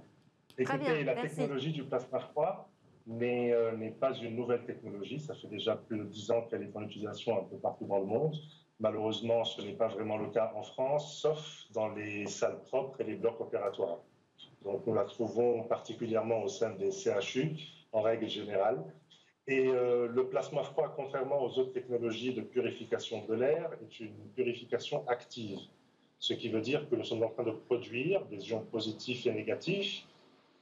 Écoutez, 0.58 1.04
la 1.04 1.16
technologie 1.16 1.72
du 1.72 1.84
plasma 1.84 2.20
froid 2.20 2.70
euh, 3.10 3.78
n'est 3.78 3.92
pas 3.92 4.14
une 4.14 4.36
nouvelle 4.36 4.66
technologie. 4.66 5.20
Ça 5.20 5.34
fait 5.36 5.48
déjà 5.48 5.76
plus 5.76 5.98
de 5.98 6.04
10 6.04 6.32
ans 6.32 6.42
qu'elle 6.44 6.64
est 6.64 6.76
en 6.76 6.84
utilisation 6.84 7.40
un 7.40 7.44
peu 7.44 7.58
partout 7.58 7.86
dans 7.86 8.00
le 8.00 8.06
monde. 8.06 8.36
Malheureusement, 8.80 9.44
ce 9.44 9.62
n'est 9.62 9.74
pas 9.74 9.88
vraiment 9.88 10.18
le 10.18 10.30
cas 10.30 10.54
en 10.56 10.62
France, 10.62 11.20
sauf 11.20 11.66
dans 11.74 11.90
les 11.90 12.28
salles 12.28 12.62
propres 12.64 13.02
et 13.02 13.06
les 13.06 13.16
blocs 13.16 13.42
opératoires. 13.42 14.00
Donc, 14.64 14.86
nous 14.86 14.94
la 14.94 15.06
trouvons 15.06 15.64
particulièrement 15.64 16.44
au 16.44 16.48
sein 16.48 16.72
des 16.72 16.92
CHU, 16.92 17.58
en 17.92 18.02
règle 18.02 18.28
générale. 18.28 18.84
Et 19.48 19.68
euh, 19.68 20.08
le 20.08 20.28
plasma 20.28 20.62
froid, 20.62 20.94
contrairement 20.96 21.42
aux 21.42 21.58
autres 21.58 21.72
technologies 21.72 22.34
de 22.34 22.42
purification 22.42 23.26
de 23.26 23.34
l'air, 23.34 23.72
est 23.82 24.00
une 24.00 24.30
purification 24.36 25.08
active. 25.08 25.60
Ce 26.20 26.34
qui 26.34 26.50
veut 26.50 26.62
dire 26.62 26.88
que 26.90 26.96
nous 26.96 27.04
sommes 27.04 27.24
en 27.24 27.30
train 27.30 27.44
de 27.44 27.52
produire 27.52 28.26
des 28.26 28.50
ions 28.50 28.66
positifs 28.66 29.26
et 29.26 29.32
négatifs 29.32 30.06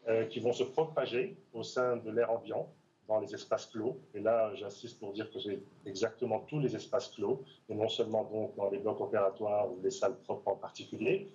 euh, 0.08 0.26
qui 0.26 0.40
vont 0.40 0.54
se 0.54 0.64
propager 0.64 1.36
au 1.54 1.64
sein 1.64 1.98
de 1.98 2.12
l'air 2.12 2.32
ambiant 2.32 2.70
dans 3.08 3.20
les 3.20 3.34
espaces 3.34 3.68
clos. 3.68 3.98
Et 4.14 4.20
là, 4.20 4.54
j'insiste 4.56 5.00
pour 5.00 5.14
dire 5.14 5.32
que 5.32 5.40
j'ai 5.40 5.64
exactement 5.86 6.40
tous 6.40 6.60
les 6.60 6.76
espaces 6.76 7.10
clos, 7.10 7.44
et 7.70 7.76
non 7.76 7.90
seulement 7.90 8.24
donc 8.24 8.56
dans 8.56 8.70
les 8.70 8.80
blocs 8.80 9.02
opératoires 9.02 9.72
ou 9.72 9.80
les 9.84 9.92
salles 9.92 10.18
propres 10.22 10.50
en 10.52 10.56
particulier, 10.56 11.32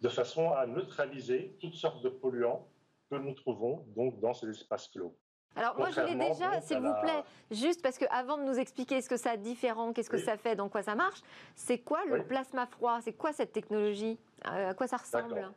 de 0.00 0.08
façon 0.08 0.50
à 0.52 0.66
neutraliser 0.66 1.56
toutes 1.60 1.74
sortes 1.74 2.02
de 2.02 2.08
polluants 2.08 2.66
que 3.10 3.16
nous 3.16 3.34
trouvons 3.34 3.84
donc 3.96 4.18
dans 4.20 4.32
ces 4.32 4.48
espaces 4.48 4.88
clos. 4.88 5.14
Alors 5.56 5.76
moi 5.76 5.90
je 5.90 6.00
l'ai 6.00 6.14
déjà, 6.14 6.60
s'il 6.60 6.78
vous 6.78 6.94
plaît, 7.02 7.24
juste 7.50 7.82
parce 7.82 7.98
que 7.98 8.04
avant 8.10 8.38
de 8.38 8.44
nous 8.44 8.56
expliquer 8.56 9.02
ce 9.02 9.08
que 9.08 9.16
ça 9.16 9.32
a 9.32 9.36
de 9.36 9.42
différent, 9.42 9.92
qu'est-ce 9.92 10.08
que 10.08 10.16
ça 10.16 10.36
fait, 10.36 10.54
dans 10.54 10.68
quoi 10.68 10.82
ça 10.82 10.94
marche, 10.94 11.20
c'est 11.56 11.78
quoi 11.78 12.04
le 12.06 12.24
plasma 12.24 12.66
froid? 12.66 13.00
C'est 13.02 13.14
quoi 13.14 13.32
cette 13.32 13.52
technologie? 13.52 14.16
Euh, 14.46 14.70
À 14.70 14.74
quoi 14.74 14.86
ça 14.86 14.96
ressemble? 14.96 15.50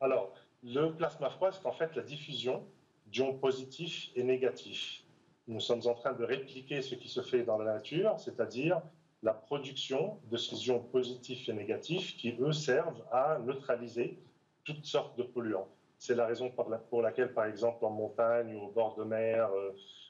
Alors, 0.00 0.32
le 0.64 0.88
plasma 0.88 1.30
froid, 1.30 1.52
c'est 1.52 1.64
en 1.66 1.72
fait 1.72 1.94
la 1.94 2.02
diffusion 2.02 2.66
d'ions 3.10 3.34
positifs 3.34 4.10
et 4.14 4.22
négatifs. 4.22 5.02
Nous 5.48 5.60
sommes 5.60 5.82
en 5.86 5.94
train 5.94 6.12
de 6.12 6.24
répliquer 6.24 6.80
ce 6.82 6.94
qui 6.94 7.08
se 7.08 7.22
fait 7.22 7.42
dans 7.42 7.58
la 7.58 7.74
nature, 7.74 8.18
c'est-à-dire 8.18 8.80
la 9.22 9.34
production 9.34 10.18
de 10.30 10.36
ces 10.36 10.68
ions 10.68 10.80
positifs 10.80 11.48
et 11.48 11.52
négatifs 11.52 12.16
qui, 12.16 12.36
eux, 12.40 12.52
servent 12.52 13.04
à 13.10 13.38
neutraliser 13.44 14.18
toutes 14.64 14.84
sortes 14.84 15.18
de 15.18 15.22
polluants. 15.22 15.68
C'est 15.98 16.14
la 16.14 16.26
raison 16.26 16.50
pour 16.88 17.02
laquelle, 17.02 17.34
par 17.34 17.44
exemple, 17.44 17.84
en 17.84 17.90
montagne 17.90 18.54
ou 18.54 18.66
au 18.66 18.70
bord 18.70 18.94
de 18.96 19.04
mer, 19.04 19.50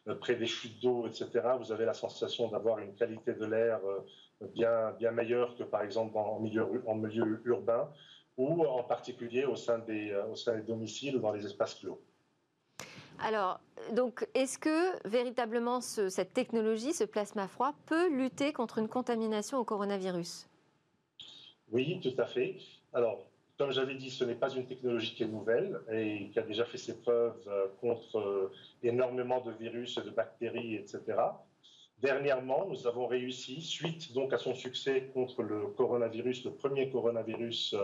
euh, 0.07 0.15
près 0.15 0.37
des 0.37 0.47
chutes 0.47 0.81
d'eau, 0.81 1.07
etc., 1.09 1.29
vous 1.59 1.73
avez 1.73 1.85
la 1.85 1.95
sensation 1.95 2.49
d'avoir 2.49 2.79
une 2.79 2.95
qualité 2.95 3.35
de 3.35 3.45
l'air 3.45 3.81
euh, 3.85 4.47
bien, 4.55 5.11
meilleure 5.11 5.57
que, 5.57 5.65
par 5.65 5.83
exemple, 5.83 6.17
en 6.17 6.39
milieu, 6.39 7.43
urbain 7.45 7.91
ou 8.37 8.65
en 8.65 8.85
particulier 8.85 9.45
au 9.45 9.57
sein 9.57 9.79
des, 9.81 10.13
euh, 10.13 10.27
au 10.27 10.37
sein 10.37 10.55
des 10.55 10.63
domiciles 10.63 11.17
ou 11.17 11.21
dans 11.21 11.33
les 11.33 11.45
espaces 11.45 11.75
clos. 11.75 12.01
Alors, 13.23 13.61
donc, 13.93 14.27
est-ce 14.35 14.59
que 14.59 15.09
véritablement 15.09 15.81
cette 15.81 16.33
technologie, 16.33 16.93
ce 16.93 17.05
plasma 17.05 17.49
froid, 17.49 17.75
peut 17.87 18.09
lutter 18.09 18.53
contre 18.53 18.79
une 18.79 18.89
contamination 18.89 19.59
au 19.59 19.65
coronavirus? 19.65 20.49
Oui, 21.71 22.01
tout 22.03 22.21
à 22.21 22.27
fait. 22.27 22.57
Alors, 22.93 23.27
comme 23.59 23.73
j'avais 23.73 23.95
dit, 23.95 24.11
ce 24.11 24.25
n'est 24.25 24.35
pas 24.35 24.49
une 24.49 24.65
technologie 24.65 25.15
qui 25.15 25.23
est 25.23 25.29
nouvelle 25.29 25.81
et 25.93 26.31
qui 26.33 26.39
a 26.39 26.43
déjà 26.43 26.65
fait 26.65 26.79
ses 26.79 26.97
preuves 26.97 27.47
euh, 27.47 27.67
contre 27.81 28.19
euh, 28.19 28.53
énormément 28.83 29.41
de 29.43 29.53
virus, 29.53 29.97
de 29.97 30.09
bactéries, 30.09 30.77
etc. 30.77 31.03
Dernièrement, 31.99 32.67
nous 32.67 32.87
avons 32.87 33.07
réussi, 33.07 33.61
suite 33.61 34.15
donc 34.15 34.33
à 34.33 34.39
son 34.39 34.55
succès 34.55 35.11
contre 35.13 35.43
le 35.43 35.67
coronavirus, 35.77 36.47
le 36.47 36.53
premier 36.53 36.89
coronavirus 36.89 37.77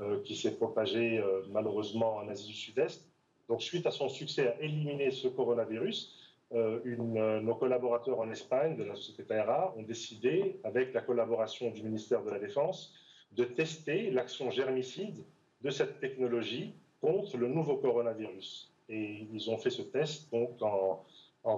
euh, 0.00 0.22
qui 0.22 0.34
s'est 0.34 0.56
propagé 0.56 1.22
malheureusement 1.50 2.16
en 2.16 2.28
Asie 2.28 2.46
du 2.46 2.54
Sud-Est, 2.54 3.07
donc, 3.48 3.62
suite 3.62 3.86
à 3.86 3.90
son 3.90 4.08
succès 4.08 4.48
à 4.48 4.60
éliminer 4.60 5.10
ce 5.10 5.26
coronavirus, 5.28 6.14
euh, 6.52 6.80
euh, 6.86 7.40
nos 7.40 7.54
collaborateurs 7.54 8.20
en 8.20 8.30
Espagne 8.30 8.76
de 8.76 8.84
la 8.84 8.94
société 8.94 9.24
TAERA 9.24 9.74
ont 9.76 9.82
décidé, 9.82 10.60
avec 10.64 10.92
la 10.92 11.00
collaboration 11.00 11.70
du 11.70 11.82
ministère 11.82 12.22
de 12.22 12.30
la 12.30 12.38
Défense, 12.38 12.94
de 13.32 13.44
tester 13.44 14.10
l'action 14.10 14.50
germicide 14.50 15.24
de 15.62 15.70
cette 15.70 15.98
technologie 16.00 16.74
contre 17.00 17.36
le 17.36 17.48
nouveau 17.48 17.76
coronavirus. 17.76 18.72
Et 18.88 19.26
ils 19.32 19.50
ont 19.50 19.58
fait 19.58 19.70
ce 19.70 19.82
test 19.82 20.30
donc 20.32 20.60
en, 20.62 21.04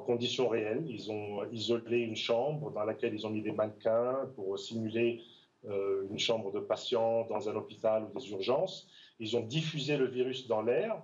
conditions 0.01 0.49
réelles. 0.49 0.85
Ils 0.89 1.11
ont 1.11 1.45
isolé 1.51 1.99
une 1.99 2.17
chambre 2.17 2.71
dans 2.71 2.85
laquelle 2.85 3.15
ils 3.15 3.27
ont 3.27 3.31
mis 3.31 3.43
des 3.43 3.53
mannequins 3.53 4.29
pour 4.37 4.59
simuler 4.59 5.23
euh, 5.69 6.07
une 6.11 6.19
chambre 6.19 6.53
de 6.53 6.61
patient 6.61 7.27
dans 7.27 7.49
un 7.49 7.57
hôpital 7.57 8.05
ou 8.05 8.19
des 8.19 8.31
urgences. 8.31 8.89
Ils 9.19 9.37
ont 9.37 9.41
diffusé 9.41 9.97
le 9.97 10.07
virus 10.07 10.47
dans 10.47 10.63
l'air 10.63 11.03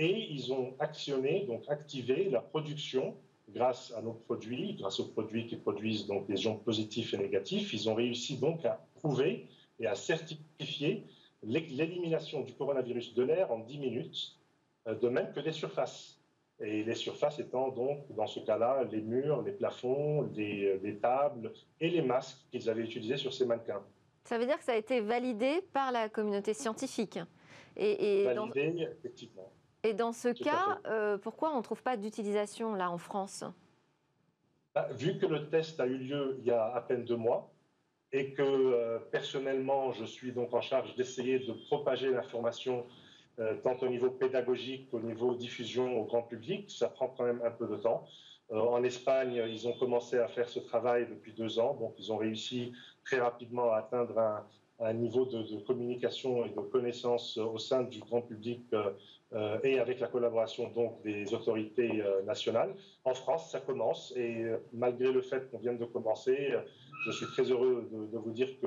et 0.00 0.32
ils 0.32 0.50
ont 0.50 0.74
actionné, 0.78 1.44
donc 1.46 1.62
activé 1.68 2.30
la 2.30 2.40
production 2.40 3.14
grâce 3.50 3.92
à 3.94 4.00
nos 4.00 4.14
produits, 4.14 4.74
grâce 4.74 4.98
aux 4.98 5.08
produits 5.08 5.46
qui 5.46 5.56
produisent 5.56 6.06
donc 6.06 6.26
des 6.26 6.44
ions 6.44 6.56
positifs 6.56 7.12
et 7.12 7.18
négatifs. 7.18 7.74
Ils 7.74 7.90
ont 7.90 7.94
réussi 7.94 8.38
donc 8.38 8.64
à 8.64 8.80
prouver 8.94 9.46
et 9.78 9.86
à 9.86 9.94
certifier 9.94 11.04
l'élimination 11.42 12.40
du 12.40 12.54
coronavirus 12.54 13.12
de 13.14 13.22
l'air 13.24 13.52
en 13.52 13.58
10 13.58 13.78
minutes, 13.78 14.38
euh, 14.86 14.94
de 14.94 15.08
même 15.08 15.32
que 15.34 15.40
des 15.40 15.52
surfaces. 15.52 16.18
Et 16.60 16.82
les 16.82 16.94
surfaces 16.94 17.38
étant 17.38 17.68
donc, 17.68 17.98
dans 18.14 18.26
ce 18.26 18.40
cas-là, 18.40 18.84
les 18.90 19.02
murs, 19.02 19.42
les 19.42 19.52
plafonds, 19.52 20.30
les, 20.34 20.78
les 20.78 20.96
tables 20.96 21.52
et 21.80 21.90
les 21.90 22.02
masques 22.02 22.38
qu'ils 22.50 22.70
avaient 22.70 22.84
utilisés 22.84 23.18
sur 23.18 23.34
ces 23.34 23.44
mannequins. 23.44 23.82
Ça 24.24 24.38
veut 24.38 24.46
dire 24.46 24.58
que 24.58 24.64
ça 24.64 24.72
a 24.72 24.76
été 24.76 25.00
validé 25.00 25.60
par 25.74 25.92
la 25.92 26.08
communauté 26.08 26.54
scientifique. 26.54 27.18
Et, 27.76 28.24
validé, 28.24 28.88
effectivement. 28.98 29.50
Et 29.82 29.94
dans 29.94 30.12
ce 30.12 30.28
cas, 30.28 30.78
euh, 30.86 31.16
pourquoi 31.16 31.54
on 31.54 31.58
ne 31.58 31.62
trouve 31.62 31.82
pas 31.82 31.96
d'utilisation 31.96 32.74
là 32.74 32.90
en 32.90 32.98
France? 32.98 33.44
Bah, 34.74 34.88
Vu 34.92 35.18
que 35.18 35.26
le 35.26 35.48
test 35.48 35.80
a 35.80 35.86
eu 35.86 35.96
lieu 35.96 36.36
il 36.38 36.44
y 36.44 36.50
a 36.50 36.66
à 36.74 36.80
peine 36.82 37.04
deux 37.04 37.16
mois 37.16 37.50
et 38.12 38.32
que 38.32 38.42
euh, 38.42 38.98
personnellement, 39.10 39.92
je 39.92 40.04
suis 40.04 40.32
donc 40.32 40.52
en 40.52 40.60
charge 40.60 40.94
d'essayer 40.96 41.38
de 41.38 41.52
propager 41.52 42.10
l'information 42.10 42.84
euh, 43.38 43.54
tant 43.62 43.76
au 43.80 43.88
niveau 43.88 44.10
pédagogique 44.10 44.90
qu'au 44.90 45.00
niveau 45.00 45.34
diffusion 45.34 45.98
au 45.98 46.04
grand 46.04 46.22
public, 46.22 46.70
ça 46.70 46.88
prend 46.88 47.08
quand 47.08 47.24
même 47.24 47.40
un 47.44 47.50
peu 47.50 47.66
de 47.66 47.76
temps. 47.76 48.06
en 48.50 48.82
Espagne, 48.82 49.42
ils 49.48 49.66
ont 49.66 49.72
commencé 49.72 50.18
à 50.18 50.28
faire 50.28 50.48
ce 50.48 50.58
travail 50.58 51.06
depuis 51.08 51.32
deux 51.32 51.58
ans, 51.58 51.74
donc 51.74 51.94
ils 51.98 52.12
ont 52.12 52.18
réussi 52.18 52.72
très 53.04 53.20
rapidement 53.20 53.72
à 53.72 53.78
atteindre 53.78 54.18
un, 54.18 54.44
un 54.80 54.92
niveau 54.92 55.24
de, 55.24 55.42
de, 55.42 55.60
communication 55.60 56.44
et 56.44 56.50
de 56.50 56.60
connaissance 56.60 57.38
au 57.38 57.58
sein 57.58 57.84
du 57.84 58.00
grand 58.00 58.22
public 58.22 58.62
et 59.62 59.78
avec 59.78 60.00
la 60.00 60.08
collaboration 60.08 60.68
donc 60.70 61.02
des 61.02 61.32
autorités 61.34 62.02
euh, 62.02 62.22
nationales. 62.22 62.74
En 63.04 63.14
France, 63.14 63.50
ça 63.50 63.60
commence 63.60 64.12
et 64.16 64.42
euh, 64.42 64.58
malgré 64.72 65.12
le 65.12 65.22
fait 65.22 65.48
qu'on 65.50 65.58
vienne 65.58 65.78
de 65.78 65.84
commencer, 65.84 66.52
je 67.06 67.12
suis 67.12 67.26
très 67.26 67.44
heureux 67.44 67.88
de, 67.92 68.18
vous 68.18 68.32
dire 68.32 68.48
que 68.60 68.66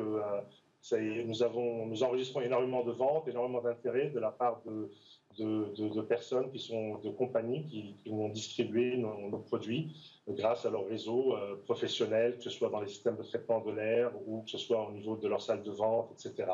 nous, 1.26 2.04
enregistrons 2.04 2.42
énormément 2.42 2.84
de 2.84 2.92
ventes, 2.92 3.28
énormément 3.28 3.62
d'intérêt 3.62 4.10
de 4.10 4.20
la 4.20 4.32
part 4.32 4.62
de, 4.66 6.02
personnes 6.02 6.50
qui 6.52 6.60
sont 6.60 6.98
de 7.00 7.10
compagnies 7.10 7.66
qui, 7.68 7.96
qui 8.04 8.10
vont 8.10 8.30
distribuer 8.30 8.98
nos, 8.98 9.40
produits 9.40 9.94
grâce 10.28 10.66
à 10.66 10.70
leur 10.70 10.88
réseau 10.88 11.36
professionnel, 11.66 12.38
que 12.38 12.44
ce 12.44 12.50
soit 12.50 12.70
dans 12.70 12.82
les 12.82 12.88
systèmes 12.88 13.18
de 13.18 13.24
traitement 13.24 13.60
de 13.60 13.72
l'air 13.72 14.12
ou 14.28 14.42
que 14.44 14.50
ce 14.50 14.58
soit 14.58 14.88
au 14.88 14.92
niveau 14.92 15.16
de 15.18 15.28
leur 15.28 15.42
salle 15.42 15.62
de 15.62 15.72
vente, 15.72 16.12
etc. 16.14 16.52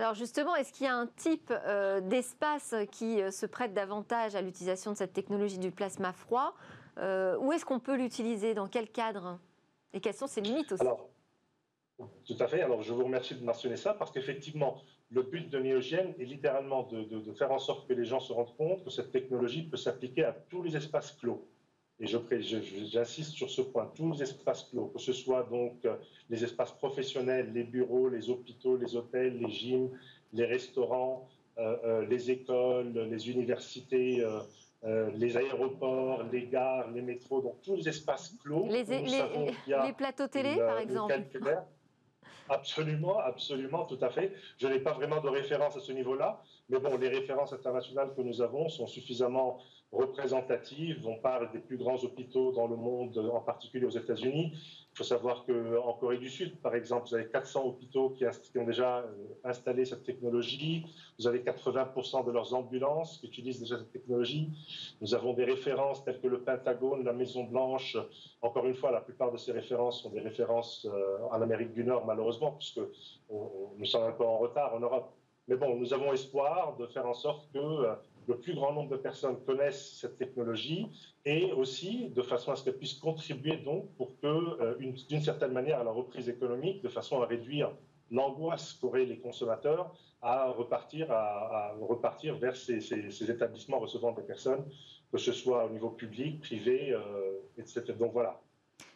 Alors 0.00 0.14
justement, 0.14 0.56
est-ce 0.56 0.72
qu'il 0.72 0.86
y 0.86 0.88
a 0.88 0.96
un 0.96 1.06
type 1.06 1.52
euh, 1.66 2.00
d'espace 2.00 2.74
qui 2.90 3.20
euh, 3.20 3.30
se 3.30 3.44
prête 3.44 3.74
davantage 3.74 4.34
à 4.34 4.40
l'utilisation 4.40 4.92
de 4.92 4.96
cette 4.96 5.12
technologie 5.12 5.58
du 5.58 5.70
plasma 5.70 6.14
froid 6.14 6.54
euh, 6.96 7.36
Où 7.36 7.52
est-ce 7.52 7.66
qu'on 7.66 7.80
peut 7.80 7.96
l'utiliser? 7.96 8.54
Dans 8.54 8.66
quel 8.66 8.88
cadre? 8.88 9.38
Et 9.92 10.00
quelles 10.00 10.14
sont 10.14 10.26
ses 10.26 10.40
limites 10.40 10.72
aussi? 10.72 10.80
Alors, 10.80 11.10
tout 11.98 12.36
à 12.40 12.48
fait. 12.48 12.62
Alors 12.62 12.80
je 12.80 12.94
vous 12.94 13.04
remercie 13.04 13.34
de 13.34 13.44
mentionner 13.44 13.76
ça 13.76 13.92
parce 13.92 14.10
qu'effectivement, 14.10 14.80
le 15.10 15.22
but 15.22 15.50
de 15.50 15.58
Neogène 15.58 16.14
est 16.18 16.24
littéralement 16.24 16.84
de, 16.84 17.32
faire 17.34 17.52
en 17.52 17.58
sorte 17.58 17.86
que 17.86 17.92
les 17.92 18.06
gens 18.06 18.20
se 18.20 18.32
rendent 18.32 18.56
compte 18.56 18.82
que 18.82 18.90
cette 18.90 19.12
technologie 19.12 19.64
peut 19.64 19.76
s'appliquer 19.76 20.24
à 20.24 20.32
tous 20.32 20.62
les 20.62 20.78
espaces 20.78 21.12
clos. 21.12 21.46
Et 22.00 22.06
j'insiste 22.06 23.32
sur 23.32 23.50
ce 23.50 23.60
point, 23.60 23.90
tous 23.94 24.12
les 24.12 24.22
espaces 24.22 24.64
clos, 24.70 24.86
que 24.86 24.98
ce 24.98 25.12
soit 25.12 25.42
donc 25.50 25.86
les 26.30 26.42
espaces 26.42 26.72
professionnels, 26.72 27.52
les 27.52 27.64
bureaux, 27.64 28.08
les 28.08 28.30
hôpitaux, 28.30 28.76
les 28.76 28.96
hôtels, 28.96 29.38
les 29.38 29.50
gyms, 29.50 29.90
les 30.32 30.46
restaurants, 30.46 31.28
les 32.08 32.30
écoles, 32.30 32.92
les 33.10 33.30
universités, 33.30 34.26
les 34.82 35.36
aéroports, 35.36 36.22
les 36.32 36.46
gares, 36.46 36.90
les 36.90 37.02
métros, 37.02 37.42
donc 37.42 37.60
tous 37.62 37.76
les 37.76 37.88
espaces 37.90 38.34
clos. 38.42 38.66
Les, 38.70 38.84
les 38.84 39.92
plateaux 39.92 40.28
télé, 40.28 40.56
par 40.56 40.78
exemple. 40.78 41.22
Absolument, 42.48 43.18
absolument, 43.18 43.84
tout 43.84 43.98
à 44.00 44.10
fait. 44.10 44.32
Je 44.58 44.66
n'ai 44.66 44.80
pas 44.80 44.92
vraiment 44.92 45.20
de 45.20 45.28
référence 45.28 45.76
à 45.76 45.80
ce 45.80 45.92
niveau-là, 45.92 46.42
mais 46.70 46.78
bon, 46.78 46.96
les 46.96 47.08
références 47.08 47.52
internationales 47.52 48.10
que 48.16 48.22
nous 48.22 48.40
avons 48.40 48.68
sont 48.68 48.86
suffisamment 48.86 49.58
représentatives. 49.92 51.04
On 51.06 51.16
parle 51.16 51.50
des 51.52 51.58
plus 51.58 51.76
grands 51.76 51.96
hôpitaux 52.04 52.52
dans 52.52 52.68
le 52.68 52.76
monde, 52.76 53.18
en 53.18 53.40
particulier 53.40 53.86
aux 53.86 53.90
États-Unis. 53.90 54.52
Il 54.92 54.96
faut 54.96 55.04
savoir 55.04 55.44
qu'en 55.46 55.92
Corée 55.94 56.18
du 56.18 56.28
Sud, 56.28 56.56
par 56.60 56.74
exemple, 56.76 57.08
vous 57.08 57.14
avez 57.14 57.26
400 57.26 57.64
hôpitaux 57.64 58.10
qui, 58.10 58.24
ont 58.58 58.64
déjà 58.64 58.98
euh, 58.98 59.06
installé 59.44 59.84
cette 59.84 60.04
technologie. 60.04 60.84
Vous 61.18 61.26
avez 61.26 61.40
80% 61.40 62.24
de 62.24 62.30
leurs 62.30 62.54
ambulances 62.54 63.18
qui 63.18 63.26
utilisent 63.26 63.60
déjà 63.60 63.78
cette 63.78 63.92
technologie. 63.92 64.48
Nous 65.00 65.14
avons 65.14 65.32
des 65.32 65.44
références 65.44 66.04
telles 66.04 66.20
que 66.20 66.28
le 66.28 66.40
Pentagone, 66.40 67.04
la 67.04 67.12
Maison 67.12 67.44
Blanche. 67.44 67.96
Encore 68.42 68.66
une 68.66 68.74
fois, 68.74 68.92
la 68.92 69.00
plupart 69.00 69.32
de 69.32 69.38
ces 69.38 69.52
références 69.52 70.02
sont 70.02 70.10
des 70.10 70.20
références 70.20 70.86
euh, 70.88 71.18
en 71.30 71.42
Amérique 71.42 71.72
du 71.72 71.84
Nord, 71.84 72.04
malheureusement, 72.06 72.52
puisque 72.52 72.80
nous 73.30 73.86
sommes 73.86 74.04
un 74.04 74.12
peu 74.12 74.24
en 74.24 74.38
retard 74.38 74.74
en 74.74 74.80
Europe. 74.80 75.12
Mais 75.48 75.56
bon, 75.56 75.76
nous 75.76 75.92
avons 75.92 76.12
espoir 76.12 76.76
de 76.76 76.86
faire 76.86 77.06
en 77.06 77.14
sorte 77.14 77.50
que 77.52 77.58
euh, 77.58 77.94
le 78.28 78.38
plus 78.38 78.54
grand 78.54 78.72
nombre 78.72 78.90
de 78.90 78.96
personnes 78.96 79.36
connaissent 79.44 79.98
cette 80.00 80.16
technologie 80.16 80.86
et 81.24 81.52
aussi 81.52 82.10
de 82.10 82.22
façon 82.22 82.52
à 82.52 82.56
ce 82.56 82.64
qu'elle 82.64 82.78
puisse 82.78 82.94
contribuer 82.94 83.56
donc 83.56 83.92
pour 83.96 84.18
que, 84.20 84.26
euh, 84.26 84.74
d'une 84.76 85.22
certaine 85.22 85.52
manière, 85.52 85.80
à 85.80 85.84
la 85.84 85.90
reprise 85.90 86.28
économique, 86.28 86.82
de 86.82 86.88
façon 86.88 87.22
à 87.22 87.26
réduire 87.26 87.72
l'angoisse 88.10 88.74
qu'auraient 88.74 89.04
les 89.04 89.18
consommateurs 89.18 89.94
à 90.22 90.50
repartir, 90.50 91.10
à, 91.10 91.74
repartir 91.80 92.36
vers 92.36 92.54
ces, 92.54 93.30
établissements 93.30 93.78
recevant 93.78 94.12
des 94.12 94.22
personnes, 94.22 94.64
que 95.10 95.18
ce 95.18 95.32
soit 95.32 95.64
au 95.64 95.70
niveau 95.70 95.90
public, 95.90 96.40
privé, 96.40 96.92
euh, 96.92 97.40
etc. 97.58 97.84
Donc 97.98 98.12
voilà. 98.12 98.40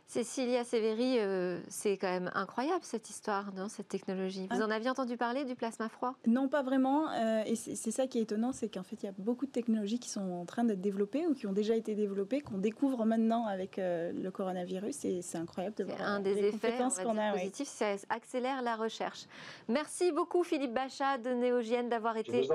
Cécilia 0.07 0.65
Severi, 0.65 1.19
euh, 1.19 1.59
c'est 1.69 1.97
quand 1.97 2.11
même 2.11 2.31
incroyable 2.35 2.83
cette 2.83 3.11
histoire, 3.11 3.53
non, 3.55 3.69
cette 3.69 3.89
technologie. 3.89 4.47
Vous 4.51 4.61
ah. 4.61 4.67
en 4.67 4.71
aviez 4.71 4.91
entendu 4.91 5.17
parler 5.17 5.45
du 5.45 5.55
plasma 5.57 5.89
froid? 5.89 6.15
Non, 6.27 6.49
pas 6.49 6.63
vraiment. 6.63 7.11
Euh, 7.11 7.43
et 7.47 7.57
c'est 7.57 7.91
ça 7.91 8.07
qui 8.07 8.19
est 8.19 8.23
étonnant, 8.23 8.53
c'est 8.53 8.69
qu'en 8.69 8.83
fait, 8.83 9.03
il 9.03 9.07
y 9.07 9.09
a 9.09 9.15
beaucoup 9.19 9.47
de 9.47 9.51
technologies 9.51 9.99
qui 9.99 10.11
sont 10.11 10.21
en 10.21 10.45
train 10.45 10.65
d'être 10.65 10.81
développées 10.81 11.27
ou 11.27 11.35
qui 11.35 11.47
ont 11.47 11.53
déjà 11.53 11.75
été 11.75 11.95
développées, 11.95 12.43
qu'on 12.43 12.59
découvre 12.59 13.05
maintenant 13.07 13.47
avec 13.47 13.79
euh, 13.79 14.13
le 14.13 14.31
coronavirus. 14.31 15.05
Et 15.07 15.23
c'est 15.23 15.39
incroyable 15.39 15.77
de 15.77 15.85
voir 15.85 16.01
un 16.03 16.21
des 16.21 16.39
effets 16.39 16.79
qu'on 17.03 17.19
a, 17.19 17.33
positifs, 17.33 17.69
ça 17.69 17.95
accélère 18.11 18.63
la 18.63 18.77
recherche. 18.77 19.27
Merci 19.69 20.13
beaucoup 20.13 20.45
Philippe 20.45 20.75
Bachat 20.75 21.19
de 21.19 21.31
Néogienne 21.31 21.89
d'avoir 21.89 22.17
été 22.17 22.49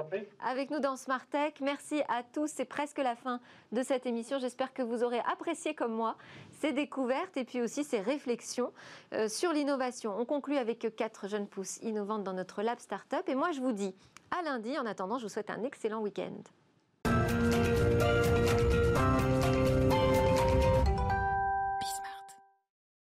avec 0.45 0.69
nous 0.69 0.79
dans 0.79 0.95
Smart 0.95 1.25
Tech. 1.29 1.53
Merci 1.61 2.01
à 2.07 2.23
tous. 2.23 2.49
C'est 2.53 2.65
presque 2.65 2.99
la 2.99 3.15
fin 3.15 3.39
de 3.71 3.81
cette 3.83 4.05
émission. 4.05 4.39
J'espère 4.39 4.73
que 4.73 4.81
vous 4.81 5.03
aurez 5.03 5.19
apprécié 5.19 5.73
comme 5.73 5.93
moi 5.93 6.15
ces 6.59 6.73
découvertes 6.73 7.37
et 7.37 7.45
puis 7.45 7.61
aussi 7.61 7.83
ces 7.83 7.99
réflexions 7.99 8.73
euh, 9.13 9.27
sur 9.27 9.53
l'innovation. 9.53 10.15
On 10.19 10.25
conclut 10.25 10.57
avec 10.57 10.95
quatre 10.95 11.27
jeunes 11.27 11.47
pousses 11.47 11.77
innovantes 11.81 12.23
dans 12.23 12.33
notre 12.33 12.61
lab 12.61 12.79
startup. 12.79 13.27
Et 13.27 13.35
moi, 13.35 13.51
je 13.51 13.61
vous 13.61 13.71
dis 13.71 13.95
à 14.37 14.41
lundi. 14.43 14.77
En 14.77 14.85
attendant, 14.85 15.17
je 15.17 15.23
vous 15.23 15.29
souhaite 15.29 15.49
un 15.49 15.63
excellent 15.63 16.01
week-end. 16.01 16.43